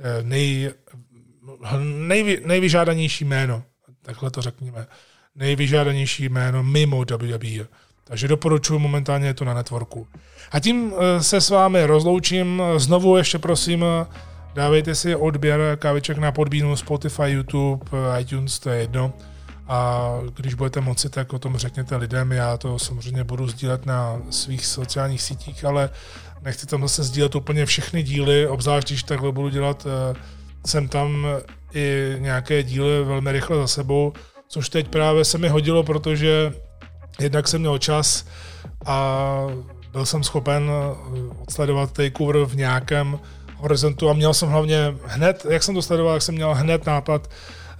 eh, 0.00 0.22
nej, 0.22 0.72
nej, 1.86 2.42
nejvyžádanější 2.46 3.24
jméno, 3.24 3.62
takhle 4.02 4.30
to 4.30 4.42
řekněme, 4.42 4.86
nejvyžádanější 5.34 6.24
jméno 6.28 6.62
mimo 6.62 7.04
WWE. 7.10 7.66
Takže 8.08 8.28
doporučuji 8.28 8.78
momentálně 8.78 9.26
je 9.26 9.34
to 9.34 9.44
na 9.44 9.54
networku. 9.54 10.06
A 10.50 10.60
tím 10.60 10.92
eh, 10.92 11.22
se 11.22 11.40
s 11.40 11.50
vámi 11.50 11.86
rozloučím. 11.86 12.62
Znovu 12.76 13.16
ještě 13.16 13.38
prosím, 13.38 13.84
dávejte 14.54 14.94
si 14.94 15.16
odběr 15.16 15.60
káviček 15.78 16.18
na 16.18 16.32
podbínu 16.32 16.76
Spotify, 16.76 17.30
YouTube, 17.30 17.86
iTunes, 18.20 18.58
to 18.58 18.70
je 18.70 18.80
jedno 18.80 19.12
a 19.68 20.10
když 20.34 20.54
budete 20.54 20.80
moci, 20.80 21.10
tak 21.10 21.32
o 21.32 21.38
tom 21.38 21.56
řekněte 21.56 21.96
lidem. 21.96 22.32
Já 22.32 22.56
to 22.56 22.78
samozřejmě 22.78 23.24
budu 23.24 23.48
sdílet 23.48 23.86
na 23.86 24.22
svých 24.30 24.66
sociálních 24.66 25.22
sítích, 25.22 25.64
ale 25.64 25.90
nechci 26.42 26.66
tam 26.66 26.82
zase 26.82 27.04
sdílet 27.04 27.34
úplně 27.34 27.66
všechny 27.66 28.02
díly, 28.02 28.46
obzvlášť 28.46 28.88
když 28.88 29.02
takhle 29.02 29.32
budu 29.32 29.48
dělat 29.48 29.86
jsem 30.66 30.84
eh, 30.84 30.88
tam 30.88 31.26
i 31.74 32.16
nějaké 32.18 32.62
díly 32.62 33.04
velmi 33.04 33.32
rychle 33.32 33.56
za 33.56 33.66
sebou, 33.66 34.12
což 34.48 34.68
teď 34.68 34.88
právě 34.88 35.24
se 35.24 35.38
mi 35.38 35.48
hodilo, 35.48 35.82
protože 35.82 36.52
jednak 37.20 37.48
jsem 37.48 37.60
měl 37.60 37.78
čas 37.78 38.24
a 38.86 39.46
byl 39.92 40.06
jsem 40.06 40.24
schopen 40.24 40.70
eh, 40.70 41.34
odsledovat 41.42 41.92
takeover 41.92 42.44
v 42.44 42.56
nějakém 42.56 43.18
horizontu 43.56 44.10
a 44.10 44.12
měl 44.12 44.34
jsem 44.34 44.48
hlavně 44.48 44.94
hned, 45.04 45.46
jak 45.50 45.62
jsem 45.62 45.74
to 45.74 45.82
sledoval, 45.82 46.14
jak 46.14 46.22
jsem 46.22 46.34
měl 46.34 46.54
hned 46.54 46.86
nápad, 46.86 47.30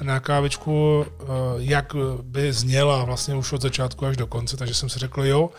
na 0.03 0.21
kávičku, 0.21 1.07
eh, 1.07 1.25
jak 1.57 1.93
by 2.23 2.53
zněla 2.53 3.05
vlastně 3.05 3.35
už 3.35 3.53
od 3.53 3.63
začátku 3.63 4.07
až 4.07 4.17
do 4.17 4.27
konce, 4.27 4.57
takže 4.57 4.75
jsem 4.75 4.89
si 4.89 4.99
řekl, 4.99 5.25
jo, 5.25 5.51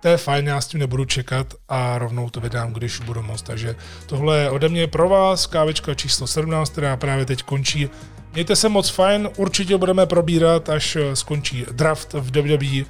to 0.00 0.08
je 0.08 0.16
fajn, 0.16 0.46
já 0.46 0.60
s 0.60 0.66
tím 0.66 0.80
nebudu 0.80 1.04
čekat 1.04 1.54
a 1.68 1.98
rovnou 1.98 2.30
to 2.30 2.40
vydám, 2.40 2.72
když 2.72 3.00
budu 3.00 3.22
moc. 3.22 3.42
Takže 3.42 3.76
tohle 4.06 4.38
je 4.38 4.50
ode 4.50 4.68
mě 4.68 4.86
pro 4.86 5.08
vás 5.08 5.46
kávička 5.46 5.94
číslo 5.94 6.26
17, 6.26 6.70
která 6.70 6.96
právě 6.96 7.26
teď 7.26 7.42
končí. 7.42 7.90
Mějte 8.32 8.56
se 8.56 8.68
moc 8.68 8.88
fajn, 8.88 9.28
určitě 9.36 9.76
budeme 9.76 10.06
probírat, 10.06 10.68
až 10.68 10.96
skončí 11.14 11.66
draft 11.72 12.12
v 12.12 12.30
WWE 12.30 12.84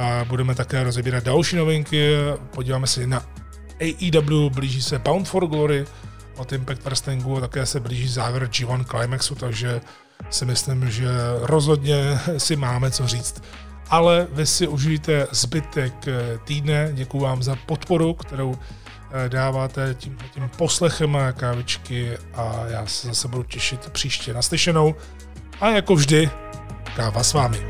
a 0.00 0.24
budeme 0.24 0.54
také 0.54 0.84
rozebírat 0.84 1.24
další 1.24 1.56
novinky. 1.56 2.14
Podíváme 2.54 2.86
se 2.86 3.06
na 3.06 3.22
AEW, 3.80 4.50
blíží 4.50 4.82
se 4.82 4.98
Pound 4.98 5.28
for 5.28 5.46
Glory 5.46 5.84
od 6.36 6.52
Impact 6.52 6.84
Wrestlingu 6.84 7.36
a 7.36 7.40
také 7.40 7.66
se 7.66 7.80
blíží 7.80 8.08
závěr 8.08 8.44
G1 8.44 8.84
Climaxu, 8.84 9.34
takže 9.34 9.80
si 10.30 10.44
myslím, 10.44 10.90
že 10.90 11.08
rozhodně 11.40 12.18
si 12.38 12.56
máme 12.56 12.90
co 12.90 13.06
říct. 13.06 13.42
Ale 13.88 14.26
vy 14.32 14.46
si 14.46 14.68
užijte 14.68 15.26
zbytek 15.30 16.08
eh, 16.08 16.38
týdne, 16.44 16.90
děkuji 16.92 17.20
vám 17.20 17.42
za 17.42 17.56
podporu, 17.66 18.14
kterou 18.14 18.54
eh, 18.54 19.28
dáváte 19.28 19.94
tím, 19.94 20.18
tím 20.34 20.50
poslechem 20.56 21.18
kávičky 21.36 22.18
a 22.34 22.64
já 22.66 22.86
se 22.86 23.06
zase 23.06 23.28
budu 23.28 23.42
těšit 23.42 23.90
příště 23.90 24.34
naslyšenou. 24.34 24.94
A 25.60 25.68
jako 25.68 25.94
vždy, 25.94 26.30
káva 26.96 27.22
s 27.22 27.32
vámi. 27.32 27.66